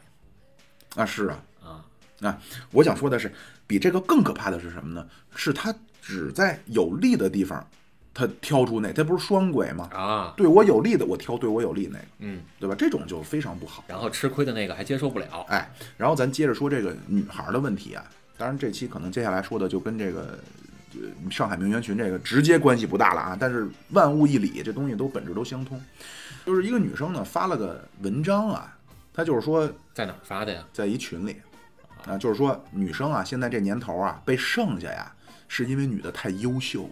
[0.96, 1.86] 啊，是啊，啊。
[2.22, 2.40] 啊，
[2.72, 3.32] 我想说的是，
[3.66, 5.06] 比这个更可怕的是什么呢？
[5.36, 7.68] 是他只在有利的地方，
[8.18, 9.88] 他挑出那，他不是双轨吗？
[9.94, 12.74] 啊，对我有利的，我挑对我有利那个，嗯，对吧？
[12.76, 13.84] 这种就非常不好。
[13.88, 18.04] 然后吃亏的那个还接受不了，哎，然后咱接着说这个女孩的问题啊。
[18.36, 20.40] 当然，这期可能接下来说的就跟这个
[20.94, 23.38] 呃上海名媛群这个直接关系不大了啊。
[23.40, 25.80] 但是万物一理，这东西都本质都相通。
[26.44, 28.76] 就是一个女生呢发了个文章啊，
[29.14, 30.64] 她就是说在哪儿发的呀？
[30.74, 31.36] 在一群里
[32.08, 35.14] 啊，就是说女生啊，现在这年头啊被剩下呀，
[35.48, 36.90] 是因为女的太优秀了。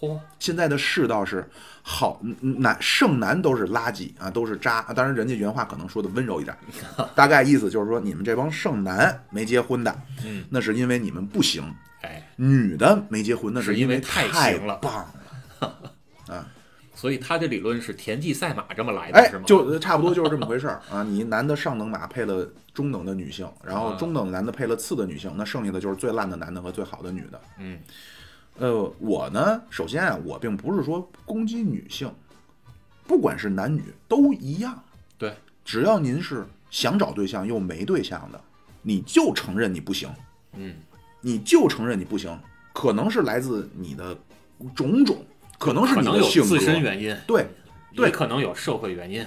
[0.00, 1.46] 嚯，现在的世道是
[1.82, 4.80] 好嗯男剩男都是垃圾啊，都是渣。
[4.94, 6.56] 当然，人家原话可能说的温柔一点，
[7.14, 9.94] 大概意思就是说，你们这帮剩男没结婚的，
[10.24, 11.62] 嗯，那是因为你们不行；
[12.00, 14.92] 哎，女的没结婚，那是因为太太行了棒
[15.60, 15.72] 了
[16.34, 16.46] 啊。
[16.92, 21.02] 所以他这理论是田忌赛马这么来的，哎是吗？，就差不多就是这么回事儿啊！
[21.08, 27.40] 你男的上等马配了中等的女性，然后啊中等男的配了次的女性，那剩下的就是最烂的男的和最好的女的。
[27.58, 27.78] 嗯，
[28.60, 32.12] 呃，我呢，首先啊，我并不是说攻击女性，
[33.06, 34.84] 不管是男女都一样，
[35.16, 35.34] 对，
[35.64, 38.38] 只要您是想找对象又没对象的，
[38.82, 40.10] 你就承认你不行，
[40.52, 40.76] 嗯，
[41.22, 42.38] 你就承认你不行，
[42.74, 44.14] 可能是来自你的
[44.74, 45.24] 种种，
[45.58, 47.46] 可能是你的性格，自身原因，对，
[47.96, 49.26] 对可能有社会原因，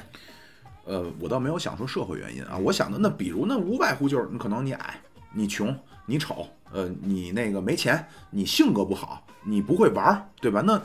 [0.86, 5.02] 呃，我倒没有想说社会原因啊，我想的那比如那无外乎就是你可能你矮，
[5.34, 5.76] 你穷，
[6.06, 10.62] 你丑，呃，你那个没钱，你性格不好，你不会玩儿，对吧？
[10.66, 10.82] 那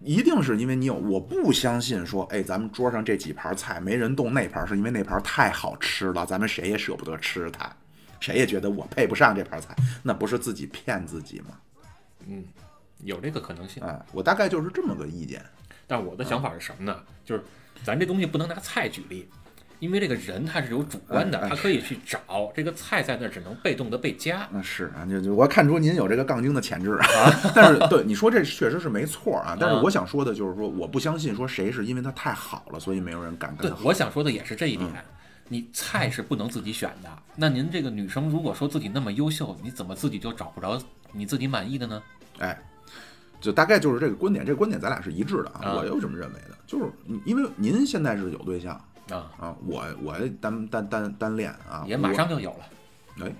[0.00, 7.70] 一定是因为你有，我不相信说，哎，咱们桌上这几盘菜没人动那盘，是因为那盘太好吃了，咱们谁也舍不得吃它，
[8.18, 11.58] 谁也觉得我配不上这盘菜，那不是自己骗自己吗？
[12.26, 12.44] 嗯，
[13.04, 13.82] 有这个可能性。
[13.82, 15.44] 啊，我大概就是这么个意见。
[15.86, 17.00] 但我的想法是什么呢？
[17.24, 17.44] 就是
[17.84, 19.28] 咱这东西不能拿菜举例，
[19.78, 24.48] 因为这个人他是有主观的，他可以去找这个菜在那儿，只能被动的被加。
[24.50, 27.06] 那，是啊，就就我看出您有这个杠精的潜质啊。
[27.54, 29.56] 但是对你说这确实是没错啊。
[29.58, 33.82] 但是啊我想说的就是说，我不相信说谁是因为他太好了，所以没有人敢跟对他，好。
[33.84, 34.88] 我想说的也是这一点。
[34.90, 35.04] 嗯
[35.48, 40.76] 你菜是不能自己选的，那您这个女生如果说自己那么优秀，你怎么自己就找不着
[41.12, 42.02] 你自己满意的呢？
[42.40, 42.60] 哎，
[43.40, 46.58] 就大概就是这个观点，这个观点咱俩是一致的啊，啊我又这么认为的。
[46.66, 48.74] 就是你因为您现在是有对象
[49.10, 52.58] 啊，啊，我我单单单单练啊，也马上就有了
[53.18, 53.32] 我哎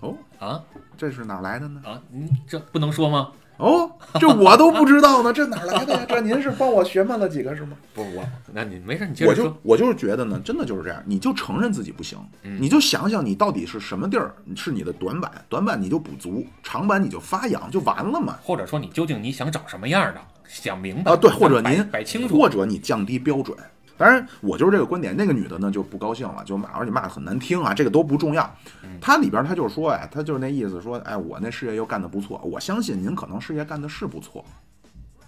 [0.00, 0.62] 哦，啊
[0.96, 1.80] 这是哪儿来的呢？
[1.84, 2.00] 啊！
[2.10, 3.32] 您这不能说吗？
[3.56, 3.90] 哦，
[4.20, 6.06] 这我都不知道呢，这哪儿来的呀？
[6.08, 7.76] 这您是帮我学问了几个是吗？
[7.92, 9.58] 不是我，那你没事，你接我就着说。
[9.64, 18.38] 我就是觉得呢，真的就是这样，你就承认自己不行，嗯你就想想你到底是什么地儿是你的短板，短板你就补足，长板你就发扬，就完了嘛。
[18.40, 23.58] 或者说你究竟你想找什么样的，想明白啊，对，或者摆您摆清楚，或者你降低标准。
[23.98, 25.14] 当然，我就是这个观点。
[25.16, 28.48] 那个女的呢就不高兴了，就骂，而且骂的很难听啊，这个都不重要。
[28.84, 34.44] 嗯她里边她就是说呀，她就是那意思说，哎，我那事业又干得不错，我相信您可能事业干的是不错，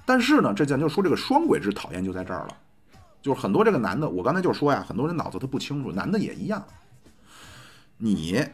[0.07, 2.57] 但是呢，这咱就说这个双轨制讨厌就在这儿了，
[3.21, 6.65] 就是很多这个男的，我刚才就说呀，很多人脑子他不清楚，男的也一样。
[7.99, 8.45] 你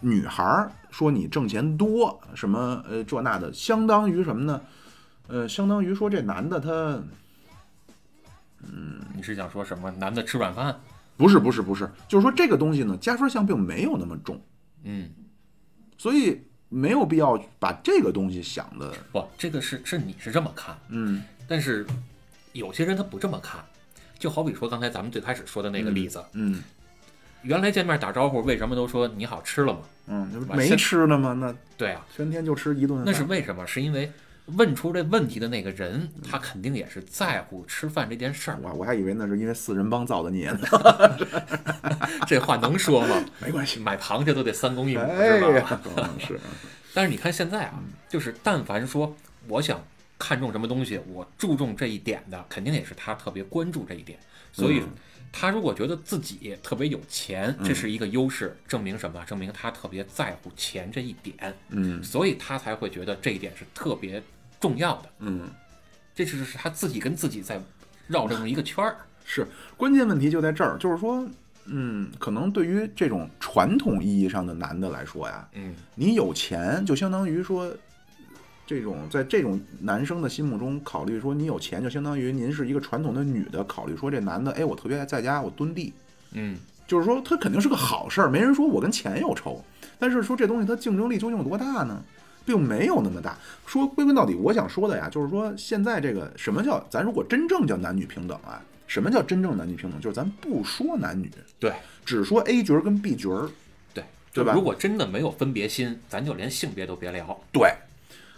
[0.00, 4.60] 女孩儿说你挣钱多，什么呃这那的，相当于什么呢？
[5.28, 7.00] 呃，相当于说这男的他
[9.14, 9.90] 你是想说什么？
[9.92, 10.78] 男的吃软饭？
[11.16, 14.40] 不是不是不是，就是说这个东西呢，加分项并没有那么重，
[14.84, 15.10] 嗯，
[15.98, 21.86] 所以没有必要把这个东西想的，不，这个是是你是这么看，嗯但是
[22.52, 23.62] 有些人他不这么看。
[24.18, 26.62] 就好比说刚才咱们最开始说的那个例子，嗯
[27.42, 29.80] 原来见面打招呼，为什么都说你好吃了吗？
[30.06, 31.32] 嗯，就是没吃呢吗？
[31.34, 33.66] 那对啊，全天就吃一顿，那是为什么？
[33.66, 34.10] 是因为
[34.46, 38.58] 问出这问题的那个人，他肯定也是在乎吃饭这件事儿。
[38.62, 40.60] 我我还以为那是因为四人帮造的孽呢，
[42.26, 43.24] 这话能说吗？
[43.40, 45.80] 没关系，买螃蟹都得三公一母哎是吧？
[46.18, 46.40] 是，
[46.92, 49.16] 但是你看现在啊，就是但凡说
[49.48, 49.82] 我想
[50.18, 54.18] 看重什么东西，我注重这一点的，肯定也是他特别关注这一点。
[54.52, 54.88] 所以嗯
[55.32, 59.24] 他如果觉得自己特别有钱，这是一个优势，证明什么？
[59.24, 61.34] 证明他特别在乎钱这一点，
[61.70, 64.22] 嗯所以他才会觉得这一点是特别
[64.60, 65.08] 重要的。
[65.20, 65.50] 嗯。
[66.14, 67.58] 这就是他自己跟自己在
[68.06, 68.98] 绕这么一个圈儿。
[69.24, 69.46] 是，
[69.78, 71.26] 关键问题就在这儿，就是说，
[71.64, 77.74] 嗯，可能对于这种传统意义上的男的来说呀，嗯，你有钱就相当于说，
[78.66, 85.92] 这种在这种男生的心目中考虑说，你有钱就相当于您是一个传统的女的考虑说这男的，哎，我特别爱在家我蹲地，
[86.32, 86.56] 嗯，
[86.86, 89.64] 就是说他肯定是个好事儿，没人说我跟钱有仇，
[89.98, 92.02] 但是说这东西它竞争力究竟有多大呢？
[92.44, 93.38] 并没有那么大。
[93.66, 98.60] 说归根到底，我想说的呀，就是说现在这个什么叫咱如果真正叫男女平等啊？
[98.88, 100.00] 什么叫真正男女平等？
[100.00, 101.72] 就是咱不说男女，对
[102.04, 103.48] 只说 A 角儿跟 B 角儿，
[103.94, 104.04] 对，
[104.34, 107.40] 对吧如果真的没有分别心，咱就连性别都别聊。
[107.52, 107.72] 对，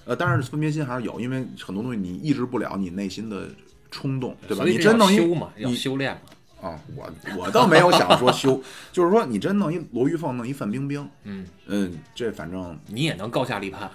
[0.05, 3.49] 呃，当然分别心还是有，因为很多东西你抑制不了你内心的
[3.91, 4.65] 冲动，对吧？
[4.67, 6.21] 你真弄一修嘛，要你修炼嘛。
[6.69, 13.91] 啊，我我倒没有想说修， 就是说你真弄一罗玉凤，弄一范冰冰，嗯，嗯，这反正你也能高下立判。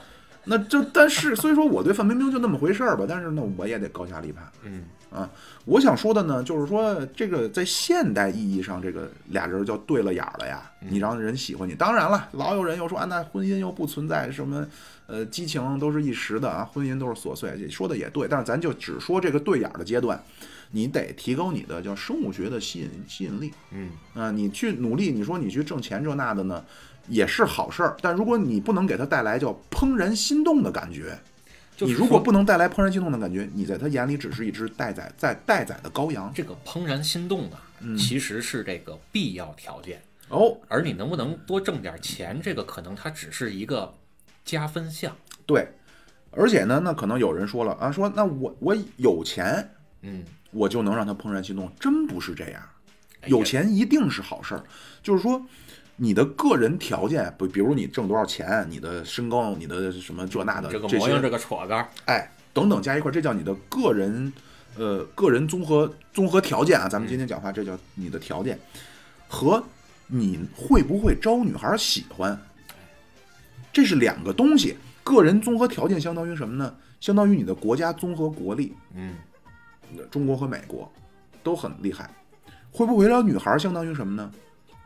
[0.45, 4.47] 那就但是所以说我对范冰冰就那么回事儿吧，但是那我也得高下立判。
[4.63, 5.29] 嗯啊，
[5.65, 11.73] 我想说的呢，就是说这个在现代意义上，这个俩人叫对了眼儿了呀，你让人喜欢你。
[11.73, 14.67] 当然了，老有人又说啊，那婚姻又不存在什么，
[15.07, 18.27] 呃，激情都是一时的啊，婚姻都是琐碎，说的也对。
[18.29, 20.21] 但是咱就只说这个对眼儿的阶段，
[20.71, 26.63] 你得提高你的叫生物学的吸引吸引力嗯，啊，你去努力，你说你去挣钱这那的呢，
[27.07, 27.97] 也是好事儿。
[27.99, 31.19] 但如果你不能给他带来叫怦然心动的感觉，就是
[31.85, 36.31] 你如果不能带来怦然心动的感觉，你在他眼里只是一只待宰在待宰的羔羊。
[36.33, 40.01] 这个怦然心动啊，嗯其实是这个必要条件。
[40.29, 43.93] 哦，而你能不能多挣点钱，这个可能它只是一个
[44.45, 45.15] 加分项。
[45.45, 45.67] 对，
[46.31, 49.71] 而且呢，那可能有人说了啊，说那我我有钱，
[50.01, 52.61] 嗯，我就能让他怦然心动，真不是这样。
[53.21, 54.63] 哎有钱一定是好事儿，
[55.03, 55.45] 就是说
[56.01, 64.31] 你的个人条件，不，比如你挣多少钱，你的身高，你的什么这那的这个模样这个戳个儿，哎，等等加一块，这叫你的个人
[64.77, 66.87] 呃个人综合综合条件啊。
[66.87, 68.57] 咱们今天讲话，这叫你的条件
[69.27, 69.61] 和
[70.07, 72.39] 你会不会招女孩喜欢，
[73.73, 74.77] 这是两个东西。
[75.03, 76.73] 个人综合条件相当于什么呢？
[77.01, 78.73] 相当于你的国家综合国力。
[78.95, 79.15] 嗯，
[80.09, 80.89] 中国和美国
[81.43, 82.09] 都很厉害，
[82.71, 84.31] 会不会撩女孩相当于什么呢？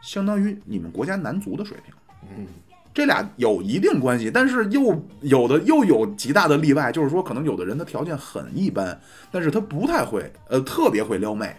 [0.04, 1.94] 相当于你们国家男足的水平。
[2.38, 2.46] 嗯，
[2.94, 9.00] 这俩有一定关系，但是又有的又有极大的例外，就是说，可能有的人他条件很一般，
[9.32, 11.56] 但是他不太会，呃，特别会撩妹，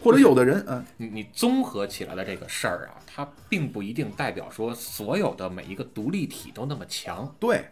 [0.00, 7.34] 或者有的人，嗯、你你综合起来的这个事儿啊，它并不一定代表说所有的每一个独立体都那么强。
[7.38, 7.64] 对，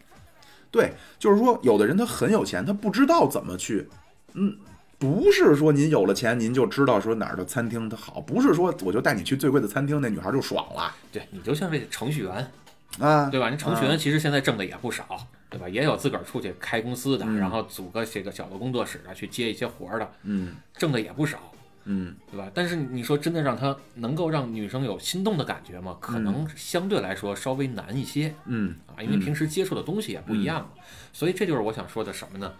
[0.69, 3.87] 对，就是说，有的人他很有钱，他不知道怎么去，
[4.33, 4.55] 嗯，
[4.99, 12.51] 不是说您有了钱您就知道说哪儿的餐厅它好，不是说我就带你去最贵的餐厅，那女孩就爽了对你就像这程序员，
[12.99, 13.49] 啊，对吧？
[13.49, 15.69] 你程序员其实现在挣的也不少，对吧？
[15.69, 21.39] 也有自个儿出去开公司的，嗯然后组个这个小的工作室啊，去接一些活儿的，嗯挣的也不少。
[21.85, 22.51] 嗯，对吧？
[22.53, 25.97] 但是你说真的让他能够让女生有心动的感觉吗？
[26.01, 30.69] 可能相对来说稍微难一些嗯啊，因为平时接触的东西也不一样嘛。
[31.13, 32.51] 所以这就是我想说的什么呢？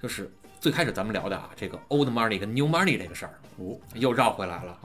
[0.00, 0.30] 就是
[0.60, 4.78] 最开始咱们聊的啊，这个 old money 跟 new money 这个事儿，哦，又绕回来了。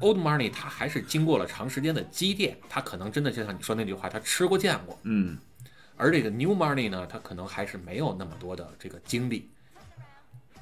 [0.00, 4.98] old money 它还是经过了长时间的积淀，它可能真的就像你说那句话，它吃过见过。
[5.04, 5.38] 嗯
[5.96, 9.48] 而这个 new money 呢，它可能还是没有那么多的这个经历，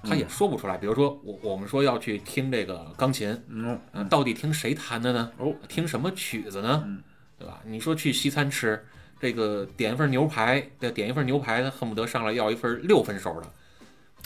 [0.02, 0.76] 他也说不出来。
[0.76, 5.32] 比如说我我们说要去听这个钢琴，嗯嗯，到底听谁弹的呢？
[5.38, 6.82] 哦，听什么曲子呢？
[6.84, 7.02] 嗯
[7.38, 7.62] 对吧？
[7.64, 8.84] 你说去西餐吃，
[9.20, 13.48] 这个点一份牛排，对，点一份牛排，他恨不得上来要一份六分熟的。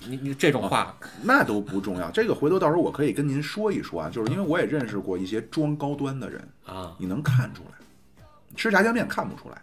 [0.09, 8.25] 你你这种话，那都不重要，这个回头到时候我可以跟您说一说啊，就是因为我也认识过一些装高端的人，啊，你能看出来，
[8.57, 9.63] 吃炸酱面看不出来，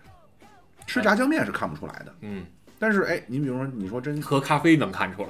[0.87, 2.45] 吃炸酱面是看不出来的，嗯，
[2.77, 5.29] 但是哎，你比如说你说真喝咖啡能看出来。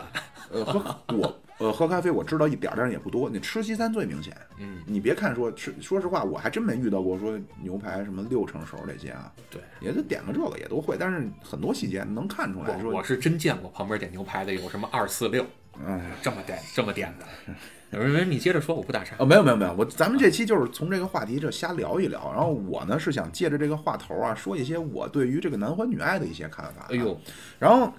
[0.51, 0.79] 呃喝
[1.15, 15.45] 我呃喝咖啡我知道一点儿，但是也不多，你吃西餐最明显，嗯，你别看说吃，说实话我还真没遇到过说牛排什么六成熟这些啊，对，也就点个这个也都会，但是很多细节能看出来说，我我是真见过旁边点牛排的有什么二四六
[15.85, 16.11] 哎。
[16.21, 17.53] 这么点这么点的。
[17.91, 19.15] 有人说你接着说，我不打岔。
[19.17, 27.19] 啊，没有没有没有，我咱们这期就是从这个话题这瞎聊一聊，然后我呢是想借着这个话头啊，说一些我对于这个男欢女爱的一些看法、哎，呦
[27.57, 27.91] 然后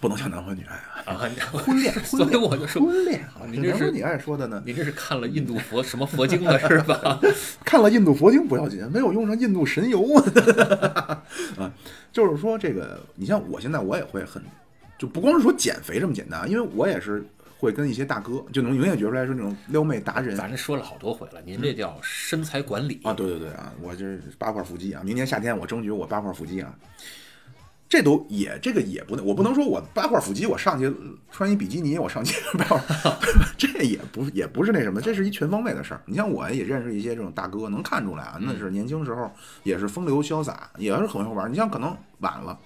[0.00, 0.74] 不能叫男欢女爱
[1.04, 7.20] 啊，啊， 婚恋，所以我就说，婚恋啊，你这是男欢女爱说的呢，你这是看了印度佛什么佛经了是吧？
[7.64, 10.04] 看了印度佛经不要紧，没有用上印度神油
[11.56, 11.70] 啊，
[12.12, 14.42] 就是说这个，你像我现在我也会很，
[14.98, 17.24] 就不光是说减肥这么简单，因为我也是
[17.58, 20.36] 会跟一些大哥就能明显觉出来是那种撩妹达人。
[20.36, 26.74] 咱说了好多回了，您这叫身材管理啊，对对对啊，我这八块腹肌啊，明年夏天我争取我八块腹肌啊。
[27.92, 30.90] 这都也这个也不能，我不能说我八块腹肌，我上去
[31.30, 32.80] 穿一比基尼，我上去八块，
[33.58, 36.00] 这也不也不是那什么，这是一全方位的事儿。
[36.06, 39.30] 你像我也认识一些这种大哥，能看出来啊，那是年轻时候
[39.62, 41.52] 也是风流潇洒，也是很会玩。
[41.52, 42.58] 你像可能晚了，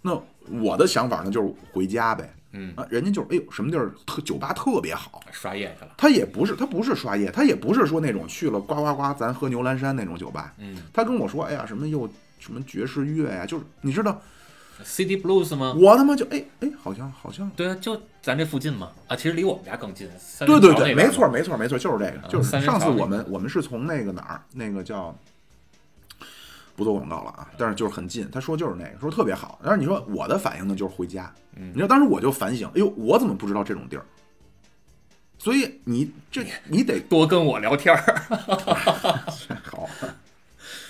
[0.00, 0.18] 那
[0.62, 5.92] 我的想法呢就是回家呗，嗯，啊，人家就是哎呦什么地儿特酒吧特别好，刷夜去了。
[5.98, 10.54] 他也不是，他不是刷夜，他也不是说那种去了呱呱呱，咱喝牛栏山那种酒吧。
[10.56, 12.08] 嗯他跟我说，哎呀，什么又
[12.38, 14.18] 什么爵士乐呀、就是你知道，
[14.82, 15.74] ，City Blues 吗？
[15.78, 18.90] 我他妈就哎哎，好像好像，对啊，就咱这附近嘛。
[19.06, 20.08] 啊，其实离我们家更近。
[20.40, 25.16] 对对对，没错没错没错，就是这个，就是上次我们我们是从那个哪儿，那个叫
[26.74, 28.28] 不做广告了啊，但是就是很近。
[28.30, 29.60] 他说就是那个，说特别好。
[29.62, 31.32] 但是你说我的反应呢，就是回家。
[31.56, 34.04] 嗯你知道当时我就反省，哎呦，我怎么不知道这种地儿？
[35.38, 38.00] 所以你这你得 多跟我聊天儿，
[39.62, 39.88] 好，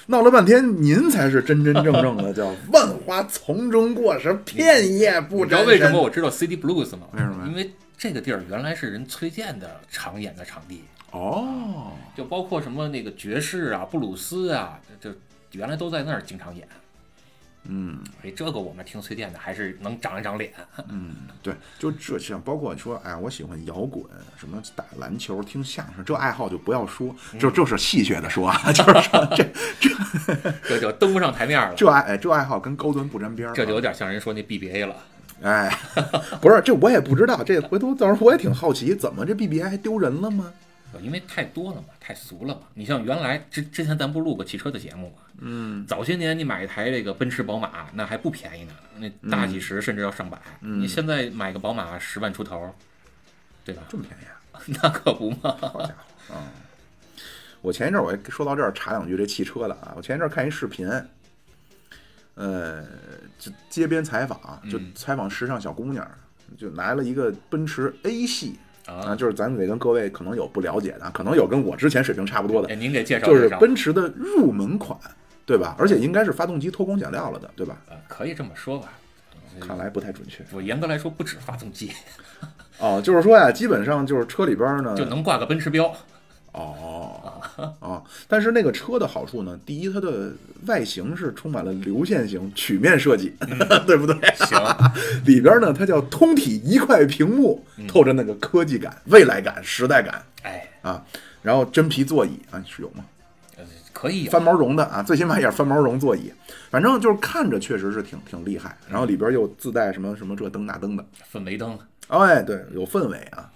[0.07, 5.47] 闹了半天，您才是真真正正的叫万花丛中过，是片叶不沾。
[5.47, 7.07] 你知道为什么我知道 CD Blues 吗？
[7.13, 10.83] 为什么因为这个地儿原来是人崔健的常演的场地，
[11.13, 15.17] 哦，就包括什么那个爵士啊、布鲁斯啊，这这
[15.53, 16.69] 原来都在那儿经常演。
[17.67, 20.53] 嗯所以这个我们听崔健的还是能长一长脸。
[20.89, 24.05] 嗯，对，就这像包括说，哎，我喜欢摇滚，
[24.37, 29.45] 什么打篮球、听相声，这爱好就不要说，就就是戏谑的说啊， 就是说这
[29.81, 29.91] 这
[30.69, 33.55] 这就登不上台面了，这爱哎这爱好跟高端不沾边儿。
[33.55, 34.97] 这就有点像人说那 BBA 了。
[35.43, 35.71] 哎，
[36.41, 40.53] 不是，这我也不知道，这回头到时候我也挺好奇，怎么这 BBA 还丢人了吗？
[41.03, 42.61] 因为太多了嘛，太俗了嘛。
[42.75, 50.39] 你像原来之之前咱不录过汽车的节目嘛，嗯，早些年你买一台这个奔驰、宝马，那还不便宜呢，那大几十甚至要上百。
[50.61, 52.75] 嗯你现在买个宝马十万出头，
[53.65, 53.83] 对吧？
[53.89, 54.61] 这么便宜啊？
[54.83, 55.57] 那可不嘛。
[55.59, 56.37] 好家伙，嗯，
[57.63, 60.87] 我前一阵儿我还说到这儿插两句这汽车的啊，我前一阵儿看一视频，
[62.35, 62.85] 呃，
[63.39, 66.07] 就街边采访，就嗯采访时尚小姑娘，
[66.59, 73.49] 就来了一个奔驰 A 系啊，啊，就是咱得跟各位可能有不了解的，可能有跟我之前水平差不多的哎，，您给介绍就是。
[73.61, 74.99] 奔驰的入门款，
[75.47, 75.77] 对吧？
[75.79, 77.79] 而且应该是发动机偷工减料了的，对吧？
[77.89, 78.93] 呃，可以这么说吧。
[79.61, 81.93] 看来不太准确我严格来说不止发动机，
[82.81, 85.95] 哦，就是说呀，基本上就是车里边呢，就能挂个奔驰标。
[86.55, 87.43] 哦
[87.81, 90.33] 哦，但是那个车的好处呢，第一，它的
[90.67, 93.35] 外形是充满了流线型曲面设计，
[93.87, 94.17] 对不对？
[94.47, 94.59] 行，
[95.27, 101.05] 里边呢，它叫通体一块屏幕，透着那个科技感、未来感、时代感哎，啊。
[101.43, 103.05] 然后真皮座椅啊，是有吗？
[103.57, 106.33] 呃可以有翻毛绒的啊，最起码也是翻毛绒座椅。
[106.71, 108.77] 反正就是看着确实是挺挺厉害。
[108.89, 111.79] 然后里边又自带什么什么这灯那灯的，氛围灯，
[112.09, 113.51] 哎，对，有氛围啊。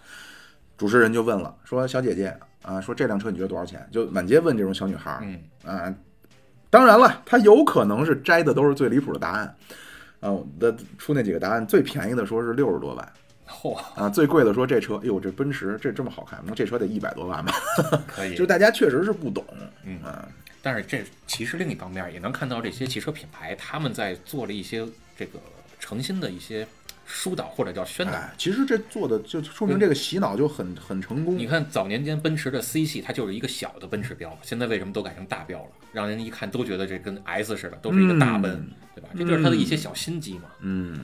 [0.77, 2.35] 主持人就问了，说小姐姐
[2.69, 3.89] 啊，说这辆车你觉得多少钱？
[3.91, 5.95] 就满街问这种小女孩儿嗯，啊。
[6.69, 9.57] 当然了，她有可能是摘的都是最离谱的答案
[10.21, 10.31] 啊。
[10.31, 13.13] 我的出那几个答案，最便宜的说是六十多万
[13.49, 17.55] 嚯，啊，最贵的说这车，哎呦，这奔驰这这么好看，那这车得一百多万吧？
[18.07, 18.47] 可以 就是。
[18.47, 19.43] 大家确实是不懂，
[19.85, 20.29] 嗯啊，
[20.61, 25.39] 但是这其实另一方面也能看到这些汽车品牌他们在做了一些这个
[25.81, 26.69] 诚心的一些
[27.11, 28.13] 疏导或者叫宣导。
[28.13, 31.47] 哎，其实这做的就说明这个洗脑就很很成功你。
[31.47, 35.71] 看早年间奔驰的 C 系，它就是一个小的奔驰标，现在为什么都改成大标了？
[35.91, 39.09] 让人一看都觉得这跟 S 似的，都是一个大奔，嗯对吧？
[39.17, 40.43] 这就是它的一些小心机嘛。
[40.61, 40.99] 嗯，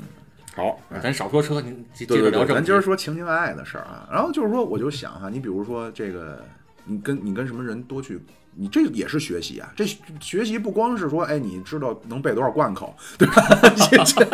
[0.54, 2.54] 好，哎咱少说车，您接对对对，接着聊正。
[2.56, 4.06] 咱今儿说情情爱爱的事儿啊。
[4.12, 6.44] 然后就是说，我就想哈、你比如说这个，
[6.84, 8.20] 你跟你跟什么人多去，
[8.56, 9.72] 你这也是学习啊。
[9.76, 9.84] 这
[10.20, 13.42] 学习不光是说，哎，你知道能背多少贯口，对吧？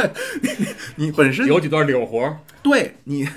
[0.43, 3.29] 你你本身有几段柳活儿，对你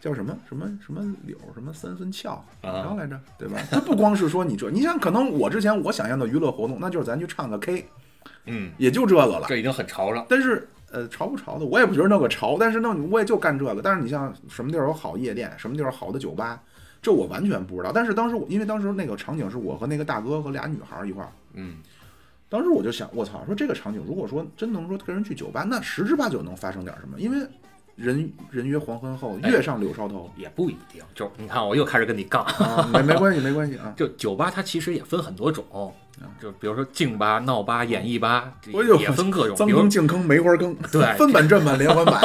[0.00, 3.58] 叫什么什么什么柳什么三分翘怎么着来着，对吧？
[3.70, 7.86] 它不光是说你这，你想可能我之前我想象的娱乐活动，那就是咱去唱个 K，
[8.46, 9.44] 嗯，也就这个了。
[9.48, 10.24] 这已经很潮了。
[10.28, 13.80] 但是呃，潮不潮的，我也不觉得那个潮，但是那我也就干这个。
[13.82, 16.60] 但是你像什么地儿有好夜店，什么地儿有好的酒吧，
[17.02, 17.92] 这我完全不知道。
[17.92, 21.76] 但是当时我因为当时那个场景是我和那个大哥和俩女孩一块儿，嗯，
[22.48, 27.46] 当时我就想，我操，说这个场景如果说真能说跟人去酒吧，那十之八九能发生点什么，因为
[28.00, 30.30] 人人约黄昏后，哎月上柳梢头。
[30.36, 31.02] 也不一定。
[31.14, 32.42] 就你看，我又开始跟你杠。
[32.44, 33.92] 啊，没没关系，没关系啊。
[33.96, 35.64] 就酒吧它其实也分很多种，
[36.40, 38.52] 就比如说静吧、闹吧、演艺吧，
[38.98, 39.66] 也分各种。
[39.66, 42.20] 比 如脏坑、净坑、梅花坑， 对分版、正版、连环版，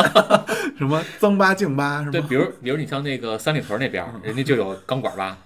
[0.78, 5.38] 什么脏吧、净吧，什对，比如比如你像那个三里屯那边，人家就有钢管吧，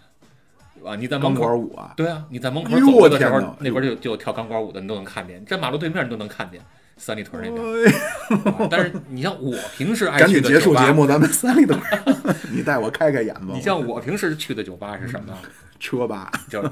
[0.86, 0.96] 啊？
[0.96, 5.44] 你在钢门口，管舞啊，对啊，你在门口走过的时候那边就就有跳钢管舞的，你都能看见。
[5.46, 6.62] 站马路对面你都能看见。
[7.00, 8.70] 三里屯那边。
[8.70, 11.80] 但是你像我平时爱赶紧去的酒吧结束节，目，咱们三里屯，
[12.54, 13.48] 你带我开开眼吧。
[13.54, 15.34] 你像我平时去的酒吧是什么？
[15.80, 16.70] 车吧，就是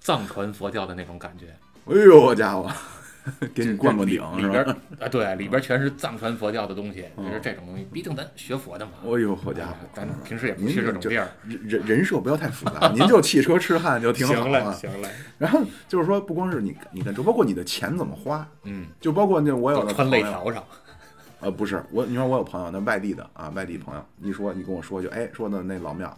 [0.00, 1.46] 藏传佛教的那种感觉，
[1.86, 2.68] 哎呦，好家伙，
[3.54, 4.76] 给你灌灌顶里边是吧？
[5.00, 8.92] 儿啊，对，里边全是藏传佛教的东西，就是这种东西，毕竟咱学佛的嘛。
[9.04, 11.28] 哎呦，好家伙，咱平时也不您去这种地儿。
[11.44, 14.72] 人人人设不要太复杂，您就汽车痴汉就挺好行嘞，啊。
[14.72, 15.08] 行了，
[15.38, 20.64] 然后就是说，不光是你，你看，就包括你的钱怎么花，嗯，就包括那我有都穿肋条上，
[21.40, 26.16] 呃，不是我，你说我有朋友，那外地的啊，外地朋友，一说你跟我说就哎说的那老庙，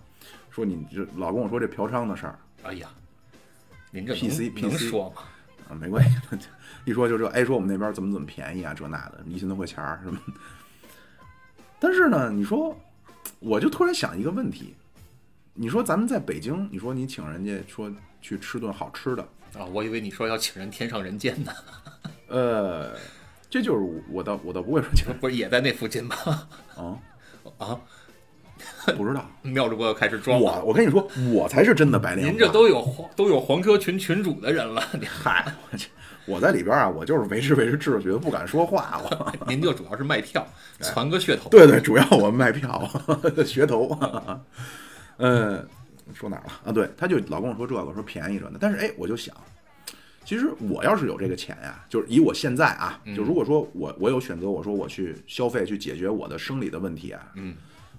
[0.50, 2.88] 说你就老跟我说这嫖娼的事儿哎呀，
[3.90, 5.22] 您这 PC 能说吗？
[5.68, 6.16] 啊，没关系，
[6.84, 10.18] 一说就这，哎说我们那边怎么怎么便宜啊，这那的，一千多块钱儿什么。
[11.78, 12.78] 但是呢，你说，
[13.38, 14.74] 我就突然想一个问题，
[15.54, 19.22] 你说咱们在北京，你说你请人家说去吃顿好吃的，
[19.58, 21.52] 啊，我以为你说要请人天上人间呢，
[22.28, 22.96] 呃，
[23.48, 26.16] 这就是我我倒我倒不会说请不是也在那附近吗？
[26.76, 26.98] 啊，
[27.58, 27.80] 啊，
[28.96, 29.26] 不知道。
[29.42, 30.60] 妙主播又开始装了。
[30.60, 32.30] 我我跟你说，我才是真的白莲花。
[32.30, 35.88] 您这都有黄都有黄车群群主的人了，你嗨，我去，
[36.30, 39.00] 我在里边啊，我就是维持维持秩序，不敢说话。
[39.02, 40.46] 了 您就主要是卖票，
[40.78, 41.50] 攒个噱头。
[41.50, 42.88] 对对，主要我卖票
[43.36, 43.98] 噱头。
[45.18, 45.66] 嗯，
[46.14, 46.72] 说哪儿了啊？
[46.72, 48.58] 对，他就老跟我说这个，说便宜着呢。
[48.60, 49.34] 但是哎，我就想，
[50.24, 57.54] 其实我要是有这个钱呀，就是以我现在啊，就如果说我我有选择，我说我去消费去解决我的生理的问题啊，嗯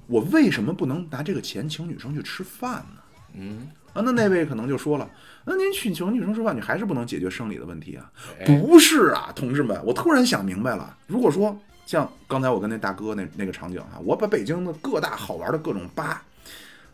[0.07, 3.01] 我为什么不能拿这个钱请女生去吃饭呢？
[3.34, 5.09] 嗯，啊，那那位可能就说了，
[5.45, 8.11] 那您请请女生吃饭，你还是不能解决生理的问题啊？
[8.39, 16.23] 哎不是啊，同志们，我突然想明白了，如果说像刚才我跟那大哥那那个场景啊，我把北京的各大好玩的各种吧，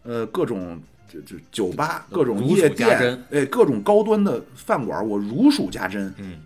[0.03, 6.13] 呃，各种就就酒吧、各种夜店，哎，各种高端的饭馆，我如数家珍。
[6.17, 6.39] 嗯，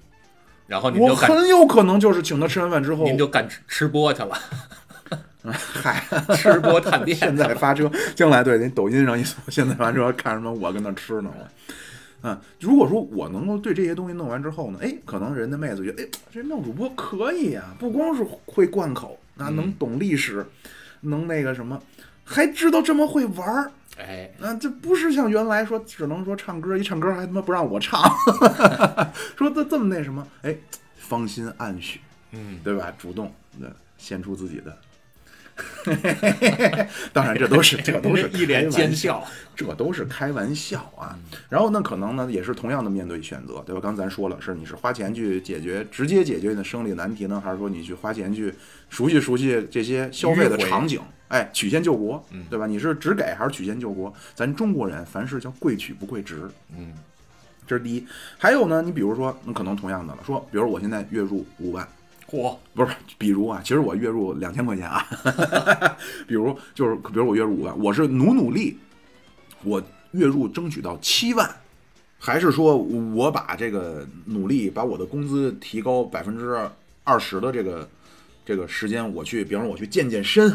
[0.67, 4.37] 然后你我很有可能就是请他吃完饭之后，您就干吃吃播去了，
[5.43, 6.03] 嗨，
[6.35, 7.17] 吃播探店。
[7.17, 11.47] 现在发车，将来对，那抖音上一搜，现在发车看什么，我跟那吃呢，我。
[12.23, 20.45] 嗯，如果说我能够对这些东西弄完之后呢，哎，可能人家妹子觉得，哎，这弄主播可以啊、不光是会贯口，啊，能懂历史，
[21.01, 21.81] 能那个什么，
[22.23, 23.71] 还知道这么会玩儿。
[23.97, 27.99] 哎，啊，这不是像原来说只能说唱歌，一唱歌还他妈不让我唱，
[29.35, 30.55] 说这这么那什么，哎，
[30.97, 31.99] 芳心暗许，
[32.31, 32.93] 嗯，对吧？
[32.99, 34.77] 主动的献出自己的，
[37.13, 39.25] 当然这都是这都是 一脸奸笑。
[39.55, 41.17] 这都是开玩笑啊。
[41.49, 43.81] 然后呢，可能呢也是同样的面对选择，对吧？
[43.81, 48.53] 刚才咱说了，是你是花钱去解决直接解决你的生理难题呢，还是说你去花钱去
[48.89, 50.99] 熟悉熟悉这些消费的场景？
[51.27, 52.65] 哎，曲线救国嗯，对吧？
[52.65, 54.11] 你是只给还是曲线救国？
[54.33, 56.93] 咱中国人凡事叫贵取不贵值，嗯
[57.67, 58.05] 这是第一。
[58.37, 61.87] 还有呢，你比如说，那可能同样的了，说，比如我现在月入五万，
[62.31, 65.05] 嚯，不是，比如啊，其实我月入两千块钱啊，
[66.25, 68.77] 比如就是，比如我月入五万，我是努努力，
[69.63, 71.49] 我月入争取到七万，
[72.17, 76.57] 还是说我把这个努力把我的工资提高百分之
[77.03, 77.89] 二十的这个
[78.45, 80.49] 这个时间，我去，比方说我去健健身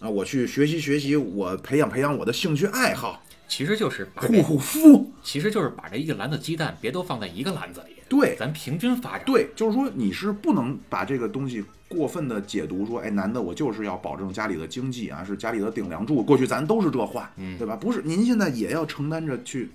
[0.00, 9.22] 啊，我去学习学习，我培养培养我的兴趣爱好，其实就是把，护护肤，其实就是把这一篮子鸡蛋别都放在一个篮子里，对，咱平均发展。
[9.24, 16.22] 对，就是说你是不能把这个东西过分的解读说，哎，男的我就是要保证家里的经济啊，是家里的顶梁柱。
[16.22, 17.74] 过去咱都是这话，嗯对吧？
[17.74, 19.70] 不是，您现在也要承担着去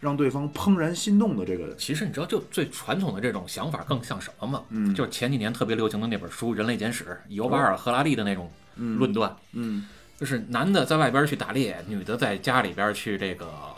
[0.00, 4.62] 让对方怦然心动的这个，其实你知道，就最传统的这种想法更像什么吗？
[4.70, 9.86] 嗯就是前几年特别流行的那本书《人类简史》，尤瓦尔·赫拉利的那种论断，嗯
[10.18, 13.74] 就是男的在外边去打猎，女的在家里边去这个呃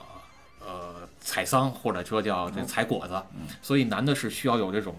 [1.21, 3.23] 采桑，或者说叫这采果子，
[3.63, 4.95] 所以男的是需要有这种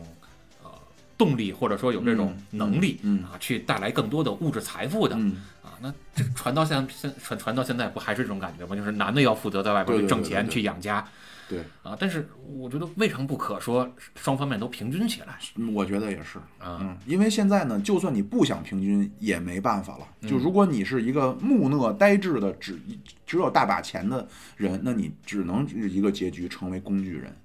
[0.64, 0.70] 呃
[1.18, 5.16] 动力，或者说有这种能力、啊，去带来更多的物质财富的。
[5.18, 8.76] 嗯，啊，那这传到现现传传到现在，不还是这种感觉吗？
[8.76, 11.06] 就是男的要负责在外边去挣钱、去养家
[11.52, 11.98] 对，啊。
[12.00, 16.40] 但是我觉得未尝不可说双方面都平均起来嗯我觉得也是。
[16.58, 16.80] 啊。
[16.82, 20.08] 嗯，因为现在呢，就算你不想平均，也没办法了。
[20.22, 22.80] 嗯就如果你是一个木讷呆滞的，只
[23.26, 24.26] 只有大把钱的
[24.56, 27.36] 人，那你只能一个结局，成为工具人。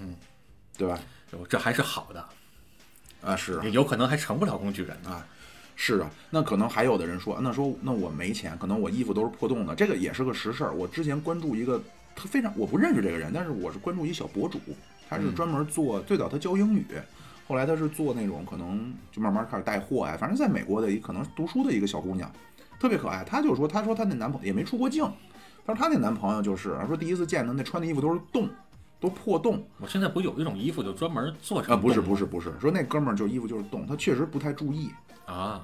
[0.00, 0.14] 嗯，
[0.76, 1.00] 对吧？
[1.48, 2.24] 这还是好的，
[3.22, 5.10] 啊，是啊有可能还成不了工具人呢。
[5.10, 5.26] 啊，
[5.74, 10.72] 是啊，那可能还有的人说，那说那我没钱，可能我衣服都是破洞的，这个也是个实事儿。
[10.72, 11.82] 我之前关注一个，
[12.14, 14.58] 他非常我不认识这个人，但是我是关注一小博主，
[15.08, 16.86] 他是嗯专门做，最早他教英语，
[17.46, 22.30] 后来他是做那种可能就慢慢开始带货呀，反正在美国的一可能读书的一个小姑娘，
[22.80, 23.22] 特别可爱。
[23.24, 25.04] 她就说，她说她那男朋友也没出过境，
[25.66, 28.48] 她说她那男朋友就是说第一次见的那穿的衣服都是洞，
[29.00, 29.62] 都破洞。
[29.78, 34.90] 我现在不有一种衣服就专门做成啊，不是不是不是，说那哥们儿就衣服就是洞，他确实不太注意，
[35.26, 35.62] 啊，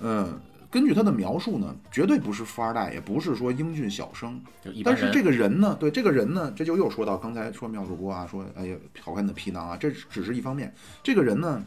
[0.00, 0.40] 嗯，
[0.72, 4.42] 根据他的描述呢，绝对不是富二代，也不是说英俊小生。
[4.82, 10.74] 但是这个人呢，对这个人呢，这就又说到刚才说妙主播啊，说哎呀好看的皮囊啊，这只是一方面。
[11.02, 11.62] 这个人呢，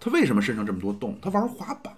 [0.00, 1.16] 他为什么身上这么多洞？
[1.22, 1.94] 他玩滑板，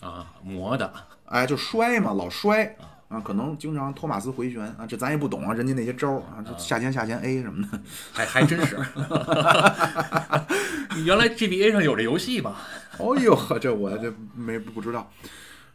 [0.00, 0.92] 啊磨的
[1.26, 7.80] 哎，就摔嘛，老摔啊，可能经常托马斯回旋啊，这咱也不懂啊，人家那些招儿啊，就下潜下潜 A 什么的，
[8.12, 8.76] 还还真是。
[10.94, 12.56] 你原来 GBA 上有这游戏吗？
[12.98, 15.10] 哦呦呵，这我这没不知道。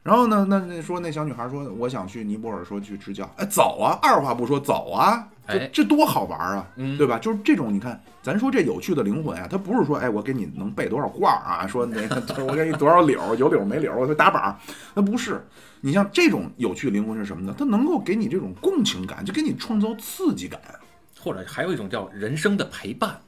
[0.08, 7.20] 然后呢，那那说那小女孩说，我想去尼泊尔，说去支教，哎，走啊，二话不说走啊，这哎这多好玩啊，嗯对吧？
[7.20, 14.56] 就是这种，你看，咱说这有趣的灵魂啊，他不是说，哎，我给你能背多少卦啊，说那个 我给你多少柳，有柳没柳，我就打板儿，
[14.94, 15.46] 那不是。
[15.82, 17.54] 你像这种有趣的灵魂是什么呢？
[17.58, 20.62] 它能够给你这种共情感，就给你创造刺激感。
[21.20, 23.20] 或者还有一种叫人生的陪伴，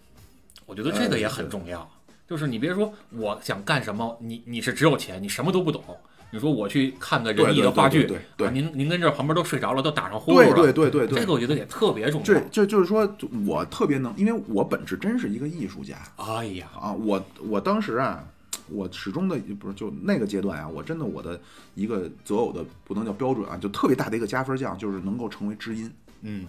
[0.65, 1.85] 我觉得这个也很重要。
[2.25, 5.83] 就是你别说我想干什么，你你是只有钱，你什么都不懂。
[6.31, 12.25] 你说我去看个仁义的话剧，对对对对对啊您您跟这旁边都睡着了，都打上呼噜了，对对对对这个我觉得也特别重要。
[12.25, 13.09] 这这就是说
[13.45, 18.23] 我特别能，因为我本质真是一个艺术家哎呀，啊，我我当时啊。
[18.71, 21.41] 我始终的不是就那个阶段啊，我真的我的
[21.73, 26.45] 一个择偶的不能叫标准啊，就特别大的一个加分项，就是能够成为知音，嗯，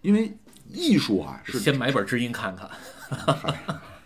[0.00, 0.32] 因为
[0.70, 2.70] 艺术啊是先买本知音看看，
[3.10, 3.58] 嗨，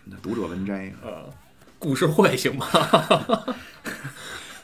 [0.03, 1.29] 那读者文摘，呃，
[1.77, 2.65] 故事会行吗？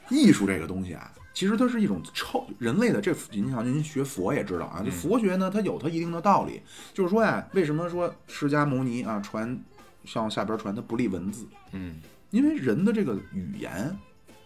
[0.09, 6.61] 艺术这个东西啊，其实它是一种超人类的这，您像您学佛也知道啊，这佛学呢，它有它一定的道理，
[6.93, 9.59] 就是说呀，为什么说释迦牟尼啊传
[10.05, 11.95] 向下边传，他不立文字，嗯，
[12.31, 13.95] 因为人的这个语言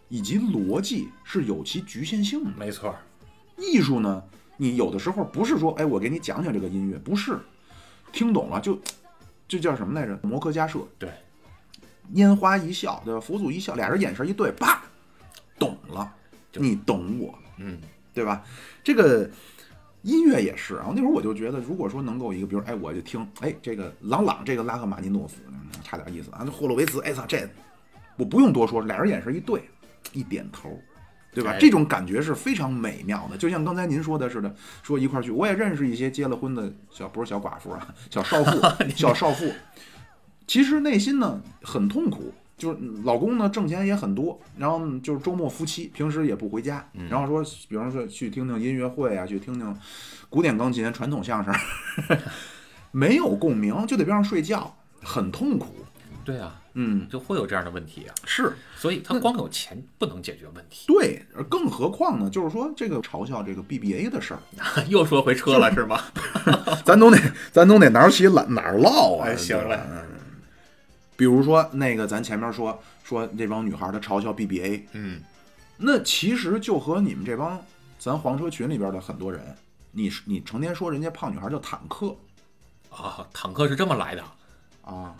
[0.09, 2.51] 以及逻辑是有其局限性的。
[2.57, 2.89] 没错。
[2.89, 2.99] 儿，
[3.57, 4.22] 艺术呢，
[4.57, 7.39] 你有的时候不是说，哎，我给你讲讲这个音乐，不是，
[8.11, 8.78] 听懂了就
[9.47, 10.20] 就叫什么来着？
[10.22, 11.09] 摩诃迦摄，对，
[12.14, 13.20] 拈花一笑，对吧？
[13.20, 14.83] 佛祖一笑，俩人眼神一对，啪，
[15.64, 16.14] 懂了，
[16.53, 17.80] 你懂我，嗯，
[18.14, 18.43] 对吧？
[18.84, 19.30] 这个
[20.01, 27.47] 音乐也是，然后那会儿我就觉得，如果说能够一个，比如，哎，我就听，哎，这个朗朗，这个拉赫玛尼诺夫，嗯差点意思啊，这霍洛维茨，哎操，这
[28.18, 29.61] 我不用多说，俩人眼神一对，
[30.11, 30.80] 一点头。
[31.36, 31.49] 对吧？
[31.49, 35.32] 哎这种感觉是非常美妙的，就像刚才您说的似的，说一块儿去。
[35.32, 38.61] 我也认识一些结了婚的小，不是小寡妇啊，小少妇，
[38.95, 39.51] 小少妇。
[40.45, 42.32] 其实内心呢很痛苦，
[42.64, 49.78] 就是老公呢挣钱也很多，然后就是周末夫妻，平时也不回家，然后说，比方说去听听音乐会啊，去听听
[50.30, 51.53] 古典钢琴、传统相声，
[52.91, 55.76] 没有共鸣，就得边上睡觉，很痛苦。
[56.24, 60.86] 对啊，嗯，就会有这样的问题啊，是所以他光有钱不能解决问题。
[60.88, 64.39] 对，而更何况呢，就是说这个嘲笑这个 BBA 的事儿。
[64.88, 65.99] 又说回车了是吗？
[66.86, 67.18] 咱都得，
[67.51, 69.28] 咱都得哪儿起哪哪儿唠啊！
[69.28, 70.12] 哎行了嗯
[71.16, 75.22] 比如说那个，咱前面说说这帮女孩儿她嘲笑 BBA，嗯，
[75.78, 77.59] 那其实就和你们这帮
[77.99, 79.55] 咱黄车群里边的很多人，
[79.91, 82.16] 你你成天说人家胖女孩叫坦克。
[82.89, 84.24] 啊，坦克是这么来的。
[84.84, 85.16] 啊，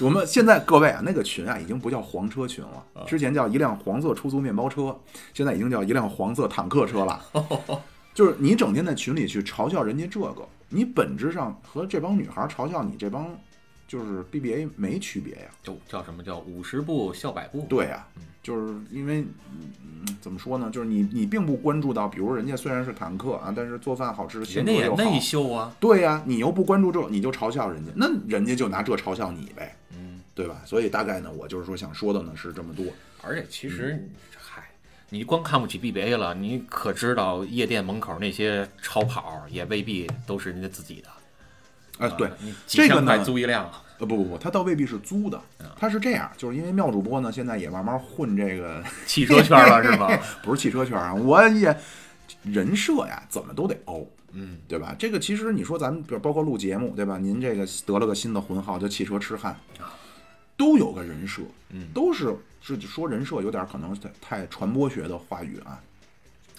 [0.00, 3.02] 我们现在各位啊，那个群啊已经不叫黄车群了，啊。
[3.06, 4.96] 之前叫一辆黄色出租面包车，
[5.34, 7.20] 现在已经叫一辆黄色坦克车了。
[8.14, 13.36] 就是你整天在群里去嘲笑人家这个，你本质上和这帮女孩嘲笑你这帮
[13.90, 15.50] 就是 BBA 没区别呀。
[15.64, 17.66] 就叫什么叫五十步笑百步？
[17.68, 18.06] 对呀、
[18.40, 24.96] 就是因为嗯怎么说呢，就是你你并不关注到，比如人家虽然是坦克啊，但是做饭好吃，性人格又好。
[24.96, 25.74] 家也内秀啊。
[25.80, 30.62] 对呀、你又不关注这，你就嘲笑人家，那人家就拿这嘲笑你呗，嗯，对吧？
[30.64, 32.86] 所以大概呢，我就是说想说的呢是这么多。
[33.22, 34.70] 而且其实，嗨，
[35.10, 41.08] 你光看不起 BBA 了，你可知道夜店门口那些超跑也未必都是人家自己的。
[42.00, 42.30] 哎、对
[42.66, 45.40] 这个呢租一辆，呃，不不不，他倒未必是租的，
[45.76, 50.08] 他是这样，就是因为妙主播呢，现在也慢慢混这个， 汽车圈了是吗？
[50.42, 51.76] 不是汽车圈啊，我也
[52.42, 54.94] 人设呀，怎么都得凹，嗯，对吧？
[54.98, 57.18] 这个其实你说咱们，比如包括录节目，对吧？
[57.18, 59.54] 您这个得了个新的魂号叫汽车痴汉，
[60.56, 65.80] 都有个人设，嗯都是是说人设有点可能太太传播学的话语啊。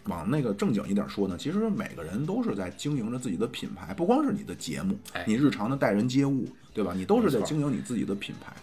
[0.05, 6.93] 往那个正经一点说呢，其实每个人都是在经营着自己的品牌，不光是你的节目哎，你日常的待人接物，对吧？
[6.95, 8.53] 你都是在经营你自己的品牌。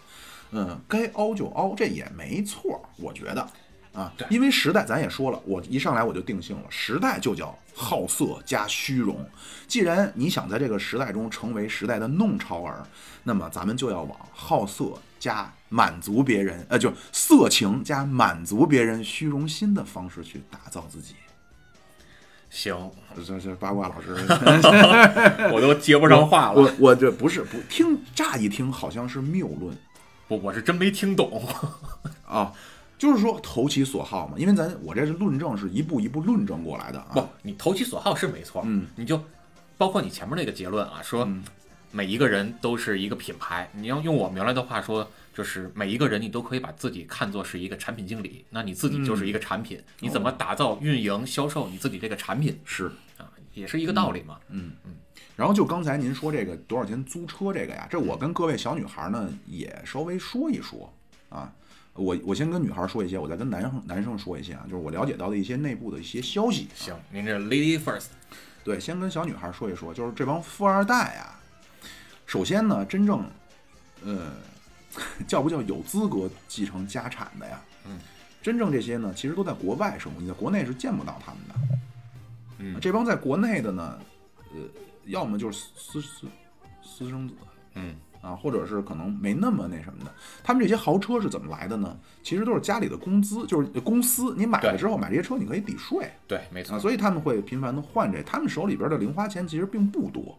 [0.51, 3.47] 嗯，该凹就凹，这也没错，我觉得
[3.93, 9.23] 啊对，因为时代咱也说了，我一上来我就定性了，时代就叫好色加虚荣。
[9.67, 12.83] 既然你想在这个时代中成为时代的弄潮儿，
[13.23, 21.13] 那么咱们就要往好色加满足别人，呃，就色情加满足别人虚荣心的方式去打造自己。
[22.49, 22.91] 行，
[23.25, 24.15] 这这八卦老师，
[25.53, 26.61] 我都接不上话了。
[26.61, 29.75] 我我这不是不听，乍一听好像是谬论。
[30.27, 31.43] 不，我是真没听懂。
[32.27, 32.51] 啊，
[32.97, 39.21] 就是说投其所好嘛，因为咱我这是论证，是一步一步论证过来的啊不啊。，你投其所好是没错，嗯，你就
[39.77, 41.43] 包括你前面那个结论啊，说嗯
[41.91, 43.69] 每一个人都是一个品牌。
[43.73, 54.39] 你要用我们原来的话说，就是每一个人你都可以把自己看作是一个产品经理，那你自己就是一个产品，你怎么打造、运营、销售你自己这个产品是，啊，也是一个道理嘛。
[54.49, 54.95] 嗯嗯
[55.35, 60.93] 然后就刚才您说这个多少钱租车这个呀，这我跟各位小女孩呢也稍微说一说
[61.29, 61.53] 啊。
[61.93, 66.69] 我我先跟女孩说一些，我再跟男生男生说一些啊，就是我了解到的一些内部的一些消息。
[66.73, 68.05] 行，您这 lady first，
[68.63, 71.41] 对，先跟小女孩说一说，就是这帮富二代啊，
[72.25, 73.25] 首先呢，真正，
[74.05, 74.31] 呃，
[75.27, 77.61] 叫不叫有资格继承家产的呀？
[77.85, 77.99] 嗯，
[78.41, 81.77] 真正这些呢，其实都在国外生活，你在国内是见不到他们的。
[82.59, 83.99] 嗯这帮在国内的呢，
[84.53, 84.59] 呃，
[85.05, 86.27] 要么就是私私
[86.81, 87.33] 私生子。
[87.75, 90.13] 嗯啊，或者是可能没那么那什么的，
[90.43, 91.97] 他们这些豪车是怎么来的呢？
[92.21, 100.37] 其实都是家里的工资，就是公司你买了之后买这些车你可以抵税对，没错啊，，所以他们会频繁的换这，他们手里边的零花钱其实并不多。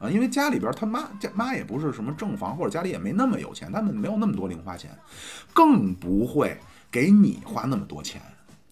[0.00, 4.90] 对啊，因为家里边他妈家妈也不是什么正房，或者家里也没那么有钱，他们没有那么多零花钱，
[5.52, 6.58] 更不会
[6.90, 8.20] 给你花那么多钱。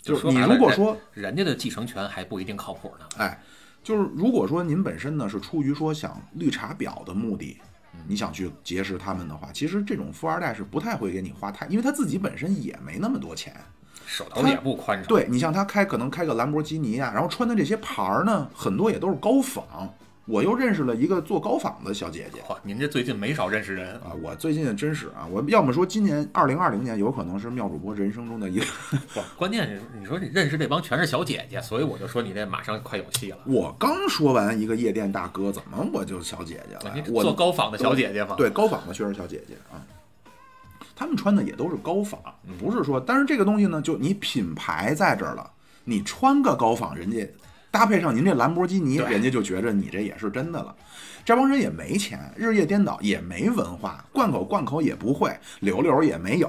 [0.03, 3.07] 就是你如果说人家的继承权还不一定靠谱呢。
[3.17, 3.43] 哎，
[3.83, 7.59] 就是如果说您本身呢是出于说想绿茶婊的目的，
[8.07, 13.55] 你想去结识他们的话，其实这种富二代是不太会给你花太，因为他自己本身也没那么多钱。
[14.05, 15.07] 手头也不宽敞。
[15.09, 19.89] 对你像他开可能开个兰博基尼啊，然后穿的这些牌儿呢，很多也都是高仿。
[20.27, 23.95] 我又认识了一个做高仿的小姐姐哇，您这最近没少认识人。
[23.97, 28.65] 啊，我最近真是啊，我要么说今年二零二零年有可能是妙主播人生中的一个，
[29.13, 33.39] 不，关键是你说你认识这帮全是小姐姐，所以我就说你这马上快有戏了。
[33.45, 36.95] 我刚说完一个夜店大哥，怎么我就小姐姐了？
[37.13, 38.35] 我你做高仿的小姐姐吗。
[38.39, 39.77] 对，高仿的确实小姐姐啊，
[40.97, 42.19] 他们穿的也都是高仿，
[42.49, 45.51] 嗯不是说，但是这个东西呢，就你品牌在这儿了，
[45.85, 47.29] 你穿个高仿，人家
[47.75, 50.73] 搭配上您这兰博基尼，人家就觉着你这也是真的了。
[51.25, 56.49] 这帮人也没钱，日夜颠倒，也没文化，贯口贯口也不会，溜溜也没有，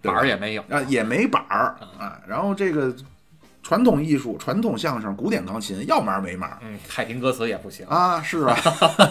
[0.00, 0.62] 板儿也没有。
[0.68, 2.94] 啊，也没板儿啊，然后这个
[3.60, 6.58] 传统艺术、传统相声、古典钢琴要门儿没门儿。
[6.62, 7.84] 嗯，太平歌词也不行。
[7.88, 8.54] 啊，是啊，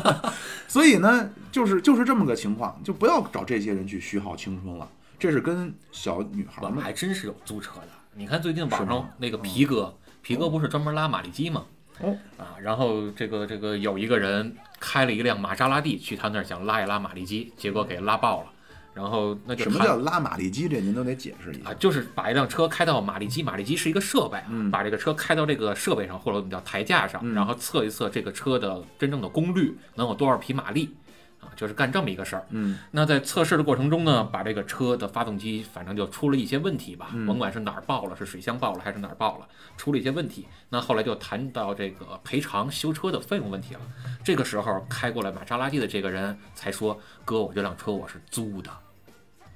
[0.70, 4.88] 所以呢，就是就是这么个情况，就不要找这些人去虚耗青春了。
[5.20, 7.88] 这是跟小女孩我们们还真是有租车的。
[8.14, 11.66] 你看最近网上那个皮哥，皮哥不是专门拉马力机吗？
[12.00, 18.48] 哦啊，然后这个这个有一个人开了一辆玛莎拉蒂去他那儿想拉一拉马力机，结果给拉爆了。
[18.94, 20.68] 然后那就什么叫拉马力机？
[20.68, 21.74] 这您都得解释一下啊，。
[21.76, 30.94] 就是把一辆车开到马力机，马力机是一个设备啊，嗯把这个车开到这个设备上，或者我们叫台架上，嗯然后测一测这个车的真正的功率能有多少匹马力，
[31.42, 32.46] 啊，就是干这么一个事儿。
[32.52, 40.48] 嗯那在测试的过程中呢，把这个车的发动机反正就出了一些问题吧，嗯甭管是哪儿爆了，是水箱爆了还是哪儿爆了，出了一些问题。
[40.70, 43.82] 那后来就谈到这个赔偿修车的费用问题了。
[44.24, 48.70] 这个时候开过来玛莎拉蒂的这个人才说：“哥，我这辆车我是租的。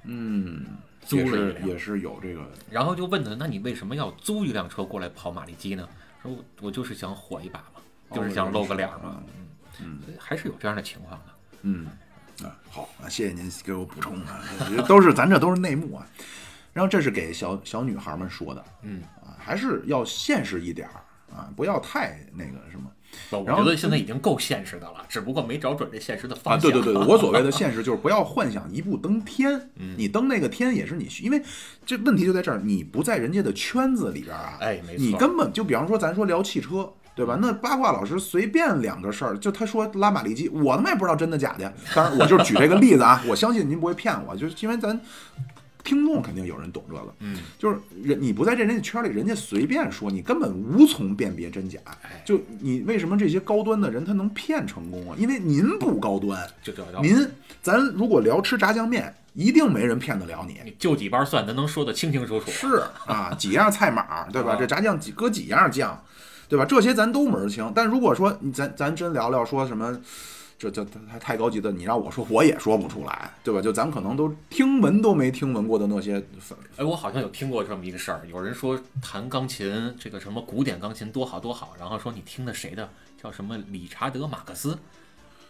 [0.02, 0.66] 嗯，
[1.02, 5.88] 租也了一也是有这个，”然后就问他：“那你为什么要租一辆车过来跑马力机呢？”
[6.22, 7.80] 说我：“我就是想火一把嘛，
[8.12, 9.08] 就是想露个脸嘛。
[9.10, 9.22] 啊
[9.78, 11.35] 嗯，所以还是有这样的情况的。
[11.66, 11.86] 嗯
[12.42, 14.40] 啊，好啊，谢谢您给我补充啊，
[14.70, 16.06] 这都是咱这都是内幕啊。
[16.72, 21.00] 然后这是给小小女孩们说的嗯，啊，还是要现实一点儿
[21.34, 22.90] 啊，不要太那个什么。
[23.30, 26.70] 我觉得现在已经够现实的了，只不过没找准这现实的方啊，向。
[26.70, 31.42] 对对对， 我所谓的现实就是不要幻想一步登天，嗯你登那个天也是你需，因为
[31.86, 36.92] 这问题就在这儿，你不在人家的圈子里边啊，哎没错你根本就比方说咱说聊汽车。
[37.16, 37.38] 对吧？
[37.40, 41.72] 那八卦老师随便两个事儿，就他说拉马力机，我他妈也不知道真的假的。
[41.94, 45.00] 当然，我就是举这个例子啊， 我相信您不会骗我，就是因为咱
[45.82, 51.78] 听众肯定有人懂这个，嗯，就是人你不在这人家圈里，人家随便说，你根本无从辨别真假。
[52.02, 55.16] 哎就你为什么这些高端的人他能骗成功啊？
[55.18, 57.16] 因为您不高端，就这叫您
[57.62, 60.74] 咱如果聊吃炸酱面，一定没人骗得了你。
[60.78, 62.50] 就几瓣蒜，咱能说得清清楚楚。
[62.50, 64.52] 是啊，几样菜码，对吧？
[64.52, 66.02] 啊这炸酱几搁几样酱，
[66.48, 66.64] 对吧？
[66.64, 67.72] 这些咱都门儿清。
[67.74, 70.00] 但如果说你咱咱真聊聊说什么，
[70.58, 73.60] 这这太太高级的，你让我说我也说不出来，对吧？
[73.60, 82.88] 就咱可能都听闻都没听闻过的那些粉，哎，我好像有听过这么一个事儿，有人说弹钢琴，这个什么古典钢琴多好多好，然后说你听的谁的，
[83.22, 84.78] 叫什么理查德马克思，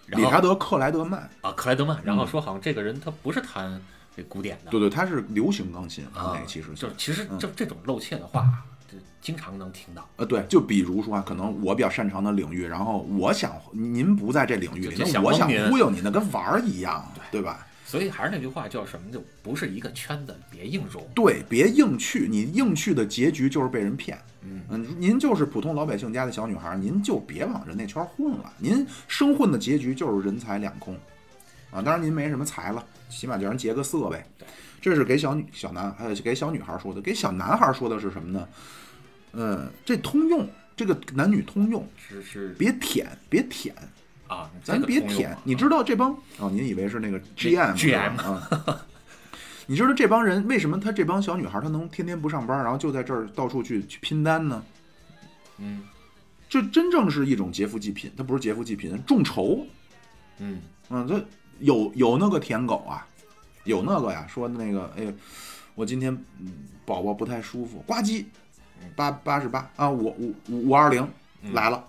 [0.06, 3.80] 理查德克莱德曼，啊克莱德曼，然后说好像这个人他不是弹
[4.16, 8.48] 这古典的，对对，他是流行钢琴，啊那个其实就是其实嗯这这种露怯的话，就
[9.20, 10.08] 经常能听到。
[10.16, 17.66] 呃，对，就比如说啊，可能我比较擅长的领域，然后我想您不在这领域里，那我想忽悠你，那跟玩儿一样，对吧？
[17.84, 19.12] 所以还是那句话，叫什么？
[19.12, 21.06] 就不是一个圈子，别硬融。
[21.14, 24.18] 对，别硬去，你硬去的结局就是被人骗。
[24.48, 30.96] 嗯您就是普通老百姓家的小女孩，您就别往人那圈混了，您生混的结局就是人财两空，
[31.76, 34.26] 啊，当然您没什么才了，起码叫人结个色呗。
[34.80, 38.48] 这是给小女小男呃给小女孩说的，给小男孩说的是什么呢？
[39.32, 43.74] 呃，这通用，这个男女通用，是是别舔，别舔，
[44.26, 44.80] 啊，咱。
[44.80, 48.86] 别舔你知道这帮哦，您以为是那个 GM 是吧 GM 啊？
[49.66, 54.64] 你知道这帮人为什么他这帮小女孩她能天天不上班，然后就在这儿到处去去拼单呢？
[55.58, 55.82] 嗯
[56.48, 59.66] 这真正是一种劫富济贫，它不是劫富济贫，众筹。
[60.38, 61.26] 嗯嗯，这
[61.60, 63.06] 有有那个舔狗啊，
[63.64, 65.12] 有那个呀，说那个，哎呀，
[65.74, 66.52] 我今天嗯
[66.84, 68.24] 宝宝不太舒服，呱唧，
[68.94, 71.08] 八八十八啊，五五五五二零
[71.42, 71.84] 嗯来了，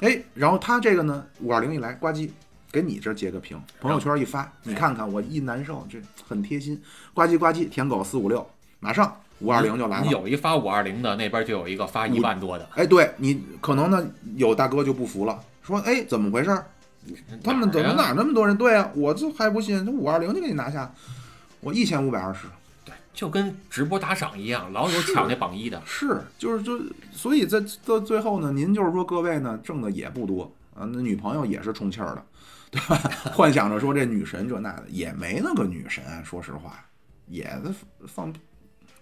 [0.00, 2.30] 哎，然后他这个呢，五二零一来，呱唧，
[2.70, 6.80] 给你这儿截个屏，朋友圈一发，你看看我一难受，这很贴心，
[7.12, 8.46] 呱唧呱唧，舔狗四五六，
[8.80, 10.10] 马上五二零就来了你。
[10.10, 14.06] 有一发五二零的，那边就有一个发一万多的，哎，对你可能呢，
[14.36, 16.66] 有大哥就不服了，说哎怎么回事儿？
[17.42, 18.56] 他们怎么哪那么多人？
[18.56, 20.92] 对啊，我这还不信，这五二零就给你拿下，
[21.60, 22.46] 我一千五百二十。
[22.84, 25.80] 对，就跟直播打赏一样，老有抢那榜一的。
[25.84, 26.78] 是，就是就，
[27.12, 32.24] 所以在到最后呢，您就是说各位呢挣的也不多啊，那女朋友也是充气儿的，
[32.70, 32.96] 对吧？
[33.32, 36.84] 幻想着说这女神这那的，也没那个女神，说实话，
[37.26, 37.50] 也
[38.06, 38.32] 放，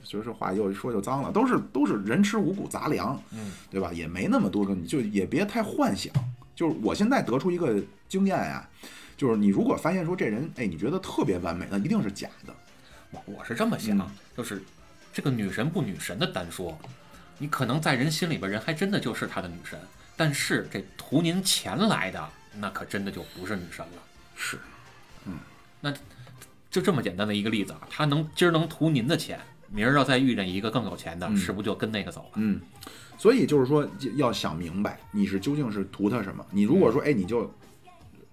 [0.05, 3.93] 就是话又说就脏了，都是都是人吃五谷杂粮，嗯，对吧？
[3.93, 6.13] 也没那么多个，你就也别太幻想。
[6.55, 8.69] 就是我现在得出一个经验呀、
[9.17, 12.55] 就是你如果发现说这人，哎，你觉得特别完美，那一定是假的。
[13.11, 14.63] 我我是这么想，就是
[15.13, 16.79] 这个女神不女神的单说，
[17.39, 19.79] 你可能在人心里边，人还真的就是他的女神，
[20.17, 24.03] 但是这图您钱来的，那可真的就不是女神了。
[24.35, 24.59] 是，
[25.27, 25.39] 嗯
[25.81, 25.93] 那
[26.71, 29.39] 就这么简单的一个例子啊，他能今儿能图您的钱，
[29.69, 32.31] 明儿要再遇见一个更有钱的，嗯是不就跟那个走了？
[32.37, 32.61] 嗯，
[33.23, 36.45] 所以就是说要想明白，你是究竟是图他什么。
[36.51, 37.49] 你如果说哎，你就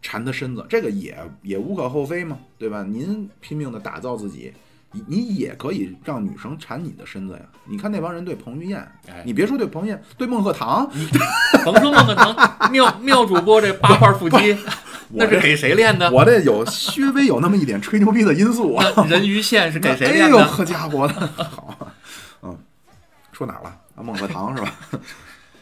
[0.01, 2.81] 缠他身子，这个也也无可厚非嘛，对吧？
[2.81, 4.51] 您拼命的打造自己，
[4.91, 7.41] 你你也可以让女生缠你的身子呀。
[7.65, 10.89] 你看那帮人对彭于晏，哎你别说对彭于晏，对孟鹤堂，
[11.63, 12.35] 甭说孟鹤堂
[12.73, 14.57] 妙妙主播这八块腹肌，
[15.13, 16.09] 那是给谁练的？
[16.09, 19.05] 我这有稍微有那么一点吹牛逼的因素啊。
[19.07, 20.51] 人鱼线是给谁练的哎呦，练的？
[20.51, 21.13] 好家伙的，
[21.43, 21.93] 好啊，
[22.41, 22.57] 嗯，
[23.31, 23.77] 说哪儿了？
[23.99, 24.75] 啊，孟鹤堂是吧？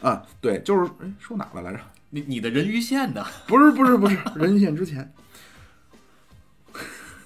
[0.00, 1.80] 啊，对，就是哎，说哪儿了来着？
[2.10, 3.26] 你你的人鱼线呢？
[3.48, 5.12] 不是不是不是，人鱼线之前。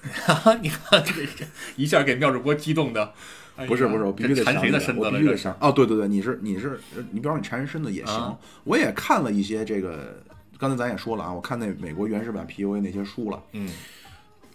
[0.61, 1.45] 你看这这
[1.77, 3.13] 一下给妙主播激动的，
[3.55, 5.11] 哎不是不是，我必须得缠谁的身子了？
[5.11, 5.55] 这是必须得想。
[5.61, 6.79] 哦，对对对，你是你是，
[7.11, 8.15] 你比方说你缠人身子也行。
[8.15, 10.21] 啊我也看了一些这个，
[10.57, 13.41] 刚才咱也说了啊，我看那美国原始版 PUA 那些书了。
[13.53, 13.69] 嗯，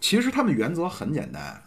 [0.01, 1.62] 其实他们原则很简单，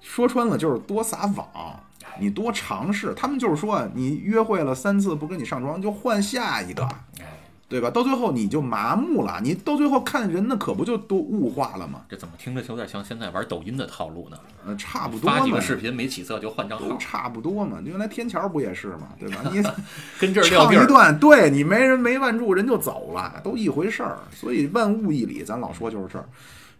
[0.00, 1.84] 说穿了就是多撒网，
[2.20, 3.12] 你多尝试。
[3.14, 6.84] 他们就是说，你约会了三次不跟你上床，就换下一个。
[7.18, 7.26] 哎，
[7.68, 7.90] 对吧？
[7.90, 12.02] 到最后你就麻木了，你到最后看人那可不就都物化了吗？
[12.08, 14.36] 这怎么听着有点像现在玩抖音的套路呢？
[14.66, 17.78] 呃，差不多嘛发几个，视频没起色就换张号，差不多嘛。
[17.82, 19.36] 原来天桥不也是嘛，对吧？
[19.50, 19.62] 你
[20.20, 24.18] 跟这儿撂一段，对你没人没腕住，人就走了，都一回事儿。
[24.30, 26.26] 所以万物一理，咱老说就是这儿。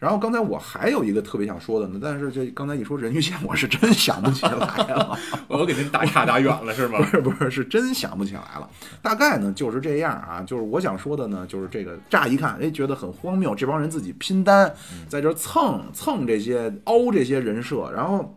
[0.02, 5.16] 然后刚才我还有一个特别想说的呢，但是这刚才一说人鱼线，我是真想不起来了。
[5.46, 7.04] 我给您打岔打远了是吗 不？
[7.04, 8.68] 是不是，是真想不起来了。
[9.00, 14.74] 大概呢就是这样啊，就是我想说的呢，就是这个乍一看，哎，觉得很荒谬，这帮人自己拼单，
[15.08, 18.36] 在这儿蹭蹭这些凹这些人设，然后。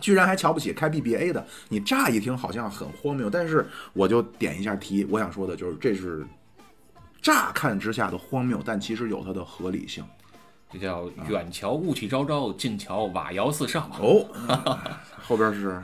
[0.00, 6.26] 居然还瞧不起开 BBA 的，你乍一听好像很荒谬，但是我就点一下题，我想说的就是这是
[7.22, 10.04] 乍看之下的荒谬，但其实有它的合理性。
[10.74, 13.88] 这叫远瞧雾气昭昭，近瞧瓦窑四少。
[14.00, 14.26] 哦，
[15.22, 15.80] 后边是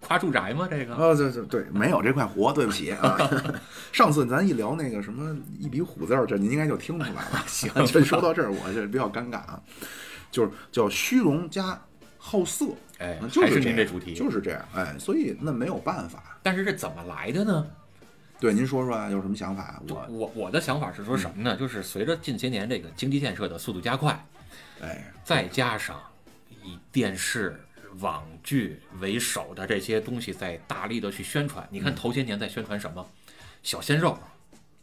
[0.00, 0.66] 夸住宅吗？
[0.68, 3.16] 这个哦，对对对，没有这块活，对不起啊。
[3.92, 7.42] 上次咱一聊那个什么一笔虎字儿，这您应该就听出来了。
[7.46, 9.62] 行，这说到这儿，我就比较尴尬啊，
[10.32, 11.80] 就是叫虚荣加
[12.18, 12.66] 好色，
[12.98, 14.12] 哎嗯，就还是您这主题。
[14.14, 16.38] 就是这样，哎，所以那没有办法。
[16.42, 17.64] 但是这怎么来的呢？
[18.40, 19.80] 对，您说说啊有什么想法？
[19.88, 21.56] 我我我的想法是说什么呢？
[21.56, 24.20] 就是随着近些年这个经济建设的速度加快，
[24.82, 25.98] 哎，再加上
[26.62, 27.58] 以电视、
[28.00, 31.66] 网剧为首的这些东西在大力的去宣传。
[31.70, 33.06] 你看头些年在宣传什么？
[33.62, 34.18] 小鲜肉，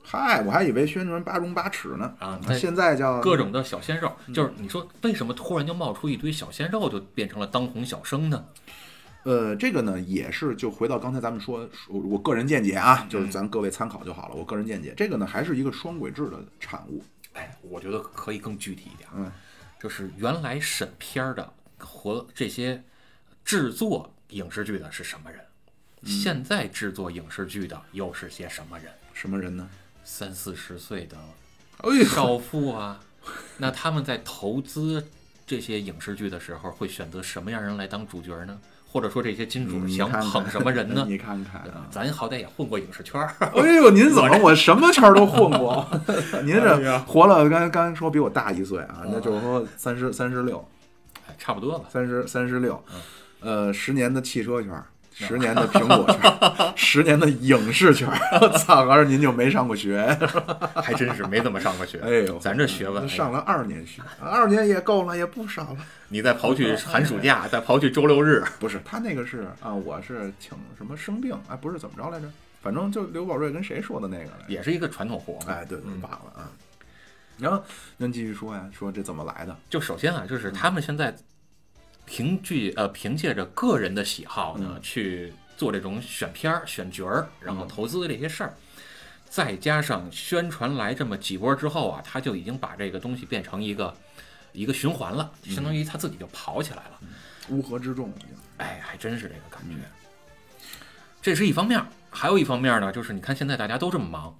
[0.01, 8.45] 嗨，我还以为宣传八荣八耻呢啊在现在叫各种的小鲜肉，嗯就是你说为什么突然就冒出一堆小鲜肉，就变成了当红小生呢？
[9.23, 14.35] 呃，这个呢也是就回到刚才咱们说，我我个人见解啊，嗯就是咱各位参考就好了。
[14.35, 17.03] 我个人见解，这个呢还是一个双轨制的产物。
[17.33, 19.29] 哎，我觉得可以更具体一点，嗯，
[19.79, 22.83] 就是原来审片儿的和这些
[23.45, 25.39] 制作影视剧的是什么人，
[26.01, 28.91] 嗯现在制作影视剧的又是些什么人？
[29.13, 29.69] 什么人呢？
[30.03, 31.17] 三四十岁的
[32.05, 33.03] 少妇啊，
[33.57, 35.07] 那他们在投资
[35.45, 38.59] 这些影视剧的时候，会选择什么样人来当主角呢？
[38.91, 41.05] 或者说这些金主想捧什么人呢？
[41.07, 45.87] 你看看啊，咱好歹也混过影视圈儿，哎呦，您怎么我什么圈儿都混过？
[46.43, 50.67] 您哎这活了，刚刚说比我大一岁啊，那就是说三十三十六，
[51.27, 51.85] 哎差不多吧。
[51.91, 54.85] 三十三十六，嗯呃，十年的汽车圈儿，
[55.27, 58.07] 十年的苹果圈， 十年的影视圈。
[58.41, 60.05] 我操，合着您就没上过学？
[60.75, 61.99] 还真是没怎么上过学。
[62.03, 65.77] 哎呦，咱这学问，上了二年学，二年也够了，也不少了。
[66.07, 72.27] 你再刨去寒暑假，再刨去周六日，不是他那个是啊，我是请什么生病，哎，不是怎么着来着？
[72.61, 74.45] 反正就刘宝瑞跟谁说的那个来？
[74.47, 75.53] 也是一个传统活嘛。
[75.53, 76.49] 哎，对对，嗯忘了啊。
[77.37, 77.63] 然后
[77.97, 79.55] 您继续说呀，说这怎么来的？
[79.69, 81.15] 就首先啊，就是他们现在
[82.09, 88.53] 凭据呃凭借着个人的喜好呢，嗯去做这种选片儿、选角儿，然后嗯投资的这些事儿，
[89.29, 93.95] 再加上宣传来这么几波之后啊，他就已经把这个东西变成一个
[94.51, 96.99] 一个循环了，相当于他自己就跑起来了。
[97.49, 98.11] 乌合之众，
[98.57, 99.75] 哎，还真是这个感觉。
[99.75, 99.81] 嗯
[101.21, 104.33] 这是一方面儿，还有一方面儿呢，就是你看现在大家都这么忙，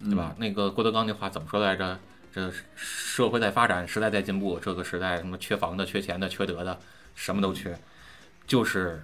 [0.00, 0.34] 对对吧？？
[0.38, 2.00] 那个郭德纲那话怎么说来着？
[2.32, 6.80] 这社会在发展，时代在进步，这个时代什么缺房的、缺钱的、缺德的，
[7.14, 7.78] 什么都缺，
[8.46, 9.02] 就是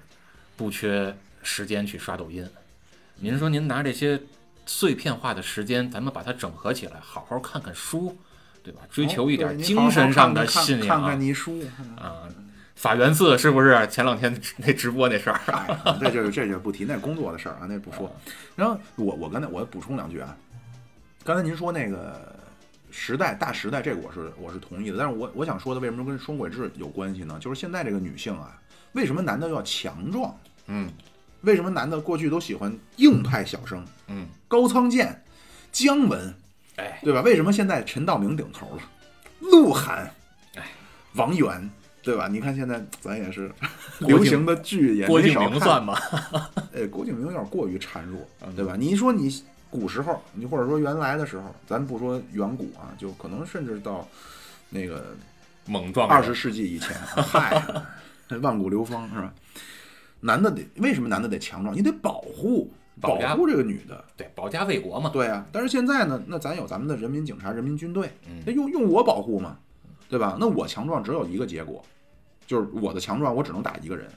[0.57, 2.49] 不缺时间去刷抖音。
[3.17, 4.21] 您说您拿这些
[4.67, 8.17] 碎片化的时间，咱们把它整合起来，好好看看书，
[8.63, 8.81] 对吧？
[8.91, 10.87] 追求一点精神上的信仰。
[10.87, 11.63] 哦看看你书。
[11.97, 12.29] 啊，
[12.77, 15.41] 法源寺是不是前两天那直播那事儿？
[15.85, 18.11] 哎，这就是这就不提那工作的事儿啊，那不说。
[18.57, 20.35] 然后我我刚才我补充两句啊，
[21.23, 22.40] 刚才您说那个
[22.91, 27.39] 时代大时代，这个我是我是同意的，但是我我想说的为什么跟双轨制有关系呢？
[27.41, 28.59] 就是现在这个女性啊，
[28.93, 30.37] 为什么男的要强壮？
[30.67, 30.91] 嗯
[31.43, 35.23] 为什么男的过去都喜欢硬派小生、嗯，高仓健、
[35.73, 36.35] 姜文，
[36.77, 37.23] 哎，对吧？
[37.23, 38.83] 为什么现在陈道明顶头了？
[39.41, 40.13] 鹿晗，
[40.57, 40.67] 哎，
[41.15, 41.71] 王源，
[42.03, 42.29] 对吧？
[42.29, 43.51] 你看现在咱也是
[44.01, 45.99] 流行的剧也郭敬没少看明算吗？
[46.75, 48.77] 呃，郭敬明有点过于孱弱，嗯对吧？
[48.79, 49.31] 你说你
[49.71, 54.07] 古时候，你或者说原来的时候，咱不说远古啊，就可能甚至到
[54.69, 55.15] 那个
[55.67, 57.63] 猛撞二十世纪以前，嗨，
[58.43, 59.33] 万古流芳是吧？
[60.21, 61.75] 男的得为什么男的得强壮？
[61.75, 62.71] 你得保护
[63.01, 65.09] 保保护这个女的，对保家卫国嘛。
[65.11, 65.47] 对啊。
[65.51, 69.57] 但是现在呢，那咱有咱们的人民警察、人民军队，嗯那用用我保护嘛，
[70.09, 70.37] 对吧？
[70.39, 71.83] 那我强壮只有一个结果，
[72.47, 74.11] 就是我的强壮我只能打一个人，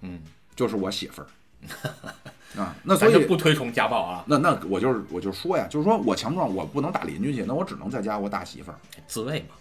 [0.00, 0.20] 嗯，
[0.56, 1.26] 就是我媳妇儿
[2.56, 2.74] 啊。
[2.82, 8.76] 那所以咱就不推崇家暴啊，那那我就是我就说呀，就是说我强壮，我不能打邻居去，那我只能在家我打媳妇儿。
[9.06, 9.54] 自卫嘛，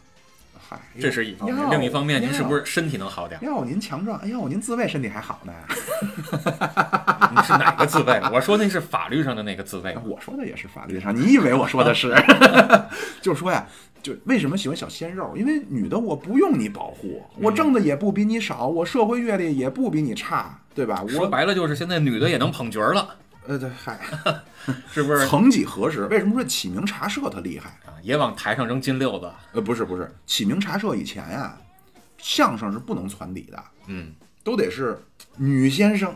[0.69, 1.69] 嗨，这是一方面。
[1.71, 3.39] 另一方面，您是不是身体能好点？
[3.43, 5.53] 哟，您强壮，哎呦，您自卫身体还好呢。
[7.31, 8.19] 你是哪个自卫？
[8.33, 9.95] 我说那是法律上的那个自卫。
[10.05, 12.15] 我说的也是法律上，你以为我说的是？
[13.21, 13.65] 就是说呀，
[14.01, 15.35] 就为什么喜欢小鲜肉？
[15.35, 21.03] 因为女的我不用你保护，我挣的也不比你少，我社会阅历也不比你差，对吧？
[21.07, 23.15] 说白了就是现在女的也能捧角儿了，
[23.47, 23.99] 呃，对，嗨，
[24.91, 25.27] 是不是？
[25.27, 27.69] 曾几何时，为什么说启明茶社它厉害？
[27.85, 29.29] 啊，也往台上扔金溜子。
[29.53, 31.57] 呃，不是不是，启明茶社以前呀，
[32.17, 34.13] 相声是不能传底的，嗯，
[34.43, 34.97] 都得是
[35.35, 36.15] 女先生哎，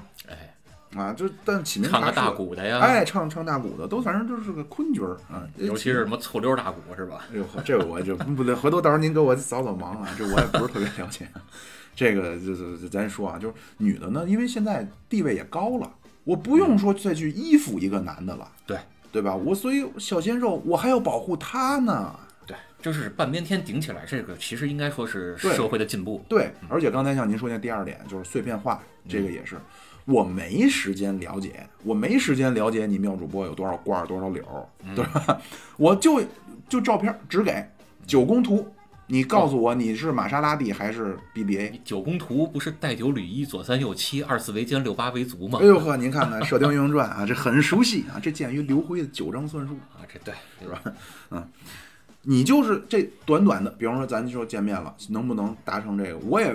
[0.96, 7.26] 啊，就但启明唱个大鼓的呀，哎，唱唱大鼓的，都反正就是个坤角儿啊，尤其是什么醋溜大鼓是吧？
[7.32, 11.28] 哎呦，这我就不对，回头到时候您给我扫扫盲啊，这我也不是特别了解。
[11.96, 15.92] 这个就是咱说啊，就是女的呢，因为现在地位也高了，
[16.24, 18.78] 我不用说再去依附一个男的了，对
[19.12, 19.36] 对吧？
[19.36, 22.20] 我所以小鲜肉我还要保护他呢。
[22.48, 26.26] 对，就是半边天顶起来，这个其实应该说是社会的进步。
[26.28, 29.56] 对，而且刚才像您说那第二点，就是碎片化，这个也是。
[30.06, 34.44] 我没时间了解，我没时间了解你妙主播有多少罐多少柳，
[34.96, 35.42] 对吧？
[35.78, 36.22] 我就
[36.68, 37.66] 就照片只给
[38.06, 38.68] 九宫图，
[39.08, 41.80] 你告诉我你是玛莎拉蒂还是 BBA？
[41.86, 45.60] 九宫图不是带九履一，左三右七，二四为肩，六八为足吗？
[45.62, 49.76] 哎呦呵，您看看《射雕英雄传》啊， 这很熟悉啊，这鉴于刘辉的九章算术。
[49.94, 50.82] 啊，这对是吧？
[51.32, 51.48] 嗯，
[52.24, 56.18] 你就是这短短的，比方说咱就说见面了，能不能达成这个？
[56.26, 56.54] 我也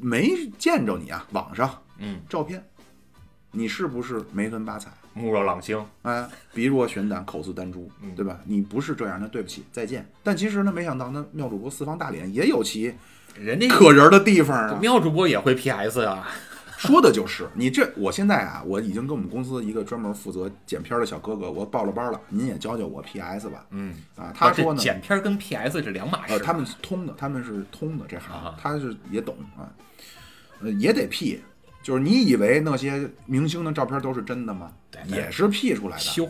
[0.00, 2.64] 没见着你啊，网上嗯，照片，
[3.50, 4.90] 你是不是眉分八彩？
[5.14, 5.84] 目若朗星。
[6.02, 8.38] 哎，鼻若悬胆，口似丹珠，嗯对吧？
[8.44, 10.08] 你不是这样，那对不起，再见。
[10.22, 12.94] 但其实呢，没想到那妙主播四方大脸也有其
[13.36, 14.78] 人家可人的地方啊。
[14.80, 16.28] 妙主播也会 PS 啊，
[16.78, 23.66] 说的就是你这，我现在啊，我已经跟我们公司一个专门负责剪片儿的小哥哥，我报了班了，您也教教我 PS 吧。
[23.70, 26.34] 嗯，啊，他说呢，剪片跟 PS 是两码事。
[26.34, 29.66] 呃，他们是通的，他们是通的这行啊，他是也懂啊，
[30.60, 31.40] 呃，也得 P，
[31.82, 34.70] 就是你以为那些明星的照片都是真的吗？
[34.90, 36.02] 对也是 P 出来的。
[36.02, 36.28] 修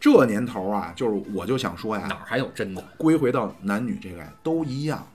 [0.00, 2.82] 这年头啊，就是我就想说呀，哪儿还有真的？
[2.96, 5.06] 归回到男女这个都一样，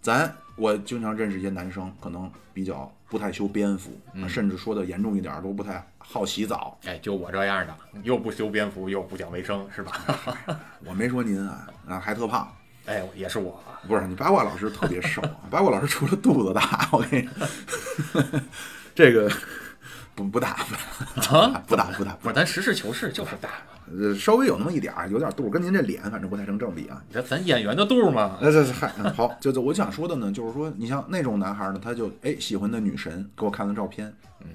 [0.00, 6.76] 咱我经常认识一些男生，可能比较不太修边幅，嗯甚至说的严重一点儿都不太好洗澡。
[6.84, 9.92] 哎，就我这样的，又不修边幅，又不讲卫生，是吧？
[10.84, 12.50] 我没说您啊，啊还特胖。
[12.86, 13.62] 哎，也是我。
[13.86, 17.28] 不是你八卦老师特别瘦，啊八卦老师除了肚子大，我跟你
[18.10, 18.22] 说，
[18.94, 19.30] 这个
[20.14, 23.56] 不不大不大啊，不打不打，不是，咱实事求是就是大嘛。
[23.86, 27.02] 呃稍微有那么一点儿，有点肚，跟您这脸反正不太成正比啊。
[27.08, 34.10] 你这咱演员的肚嘛，呃，这这嗨，嗯好，就就我想说的呢，就是说，你像那种男孩呢，他就哎喜欢的女神，给我看了照片，
[34.40, 34.46] 嗯，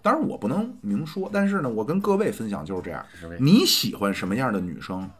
[0.00, 3.04] 当然我不能明说，但是呢，我跟各位分享就是这样
[3.40, 5.10] 你喜欢什么样的女生，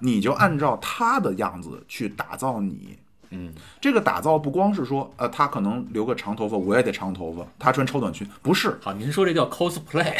[0.00, 2.98] 你就按照她的样子去打造你。
[3.30, 10.16] 嗯，这个打造不光是说，呃，他可能留个长头发，我也得长头发；他穿超短裙，不是，好，您说这叫 cosplay，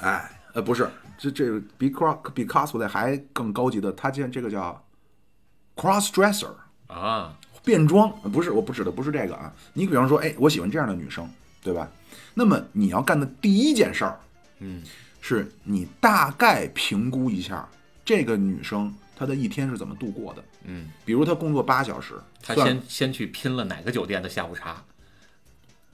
[0.00, 4.82] 哎，呃，不是，这这个比 cos 比 cosplay 还更高级的，他这这个叫
[5.76, 6.50] cross dresser，
[6.86, 9.52] 啊，变装，呃不是，我不指的不是这个啊。
[9.74, 11.28] 你比方说，哎，我喜欢这样的女生，
[11.62, 11.88] 对吧？
[12.32, 14.18] 那么你要干的第一件事儿，
[14.60, 14.82] 嗯，
[15.20, 17.68] 是你大概评估一下
[18.04, 20.42] 这个女生她的一天是怎么度过的。
[20.64, 24.82] 嗯，比如他工作八小时，他先先去拼了哪个酒店的下午茶，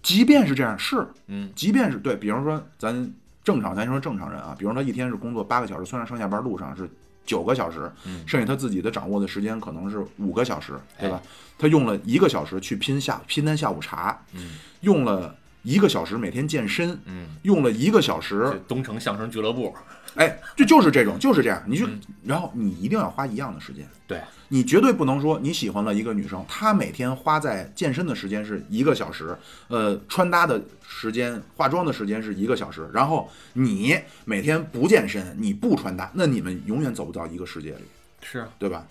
[0.02, 3.12] 即便是这样，是，嗯，即便是对，比方说咱
[3.42, 6.88] 正常，咱说正常人啊，比如说他一天是工作八个小时，虽然上下班路上是
[7.24, 8.22] 九个小时，嗯。
[8.26, 11.22] 剩下他自己的掌握的时间可能是五个小时，对吧？
[11.58, 14.52] 他用了一个小时去拼下拼单下午茶，嗯。
[14.80, 19.74] 用了一个小时每天健身，嗯，用了一个小时，东城相声俱乐部，
[20.16, 23.86] 哎，这就是这种，就是这样，你就嗯然后你一定要花一样的时间。
[24.06, 29.36] 对，你绝对不能说你喜欢了一个女生，她每天花在健身的时间是一个小时，
[29.68, 37.84] 呃，穿搭的时间、化妆的时间是一个小时，然后你每天不健身，你不穿搭，那你们永远走不到一个世界里，
[38.22, 38.86] 是啊，对吧？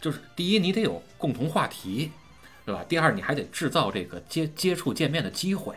[0.00, 2.10] 就是第一你得有共同话题，
[2.64, 2.84] 对吧？
[2.88, 5.74] 第二你还得制造这个接接触见面的机会，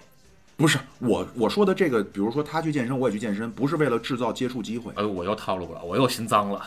[0.64, 6.66] 不是我我说的这个，比如说他去健身，我也去健身，不是为了制造接触机会，哎，我又套路了，我又心脏了，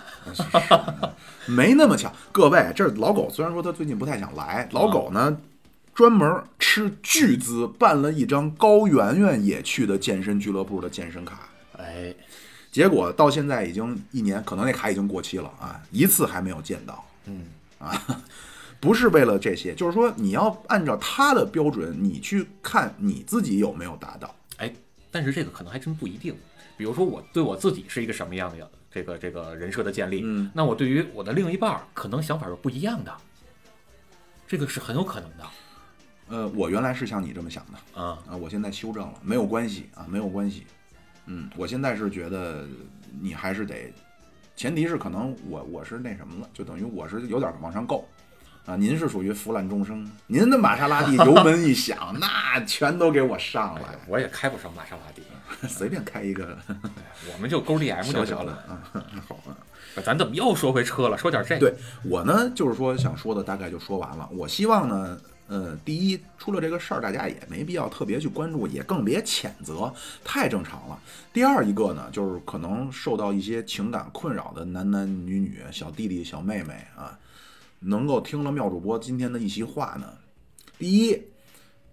[1.47, 2.13] 没那么巧。
[2.31, 5.35] 各位，这老狗虽然说他最近不太想来，老狗呢
[5.95, 11.49] 专门吃巨资办了一张高圆圆也去的健身俱乐部的健身卡。
[11.79, 12.15] 哎，
[12.71, 17.03] 结果到现在已经一年，可能那卡已经过期了啊，一次还没有见到。
[17.25, 17.47] 嗯，
[17.79, 17.99] 啊，
[18.81, 24.35] 不是为了这些，就是说你要按照他的标准，你去看你自己有没有达到。
[24.59, 24.73] 哎，
[25.11, 26.35] 但是这个可能还真不一定。
[26.77, 33.17] 比如说我对我自己是一个什么样的这个这个人设的建立，嗯，那我对于我的另一半可能想法是不一样的，
[34.47, 35.45] 这个是很有可能的
[36.29, 38.19] 呃，我原来是像你这么想的啊。
[38.29, 40.67] 啊，我现在修正了，没有关系啊，没有关系。
[41.27, 42.67] 嗯，我现在是觉得
[43.21, 43.93] 你还是得，
[44.55, 48.07] 前提是可能我我是那什么了，就等于我是有点往上够。
[48.67, 55.23] 啊，您是属于腐烂众生，您的玛莎拉蒂油门一响， 那全都给我上来，我也开不上玛莎拉蒂，
[55.69, 56.59] 随便开一个
[57.33, 58.53] 我们就勾小的就行了。
[58.69, 58.83] 啊，
[59.27, 59.57] 好啊。
[60.05, 61.17] 咱怎么又说回车了？
[61.17, 61.61] 说点这个。
[61.61, 61.75] 对
[62.05, 64.29] 我呢，就是说想说的大概就说完了。
[64.33, 69.91] 我希望呢，呃，第一，出了这个事儿，大家也没必要特别去关注，也更别谴责，
[70.23, 70.99] 太正常了。
[71.33, 77.17] 第二一个呢，就是可能受到一些情感困扰的男男女女、小弟弟、小妹妹啊，
[77.87, 80.13] 能够听了妙主播今天的一席话呢，
[80.77, 81.23] 第一，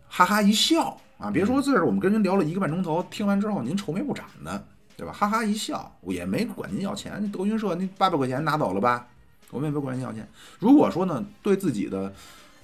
[0.07, 4.67] 哈哈一笑啊，别说这是我们跟您聊了一个半钟头，听完之后您愁眉不展的，
[4.97, 5.13] 对吧？
[5.13, 9.07] 哈哈一笑，我也没管您要钱，德云社那八百块钱拿走了吧，
[9.51, 10.27] 我们也没管您要钱。
[10.59, 12.11] 如果说呢，对自己的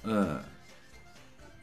[0.02, 0.40] 呃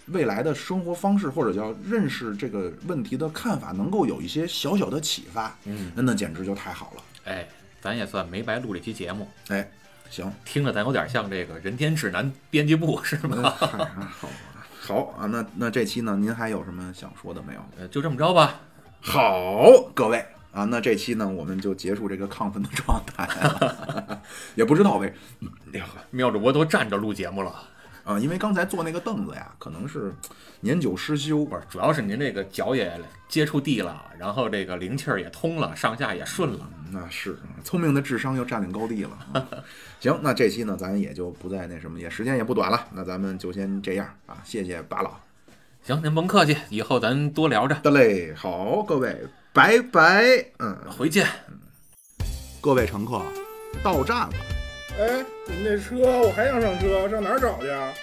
[0.07, 7.03] 未来的生活方式或者叫认识这个问题的看法，能够有一些小小的启发，嗯，那那简直就太好了。
[7.25, 7.45] 哎，
[7.81, 9.69] 咱也算没白录这期节目，哎，
[10.09, 13.49] 行，听着咱有点像这个人间指南编辑部是嗯吗？
[13.59, 14.07] 好啊
[14.79, 17.59] 好啊，那那这期呢，您还有什么想说的没有？
[17.77, 18.59] 呃，就这么着吧。
[19.01, 24.21] 好，各位啊，那这期呢，我们就结束这个亢奋的状态了，
[24.55, 25.13] 也不知道为，
[25.73, 27.53] 哎呀妙主播都站着录节目了，
[28.07, 30.13] 啊，因为刚才坐那个凳子呀，可能是
[30.61, 32.97] 年久失修，不是，主要是您这个脚也
[33.27, 36.69] 接触地了，然后这个灵气儿也通了，上下也顺了。
[36.89, 39.09] 那是聪明的智商又占领高地了。
[39.33, 39.45] 啊
[39.99, 45.11] 行，那这期呢，咱也就不再那什么，也时间也不短了，那咱们就先这样啊，谢谢巴老。
[45.83, 50.23] 行，您甭客气，以后咱多聊着，得嘞，好，各位，拜拜。
[50.59, 51.27] 嗯，回见。
[52.61, 53.21] 各位乘客，
[53.83, 54.33] 到站了，
[54.99, 57.93] 哎，你们这车我还想上车，上哪儿找去啊？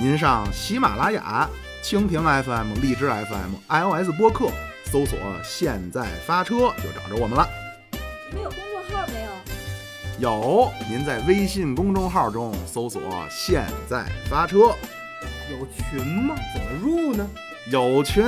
[0.00, 1.46] 您上喜马拉雅、
[1.84, 4.46] 蜻蜓 FM、荔枝 FM、iOS 播客
[4.90, 7.46] 搜索“现在发车”就找着我们了。
[8.30, 10.30] 你们有公众号没有？
[10.30, 14.74] 有，您在微信公众号中搜索“现在发车
[15.50, 16.34] 有群吗？
[16.54, 17.28] 怎么入呢？”，
[17.70, 18.24] 有群，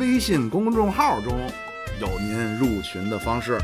[0.00, 1.38] 微信公众号中
[2.00, 3.60] 有您入群的方式，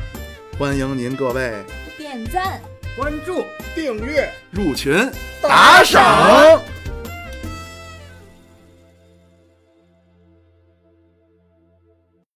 [0.57, 1.65] 欢迎您各位
[1.97, 2.61] 点赞。
[2.99, 3.45] 关注、
[3.77, 4.29] 订阅。
[4.51, 5.09] 入群
[5.41, 6.61] 打赏。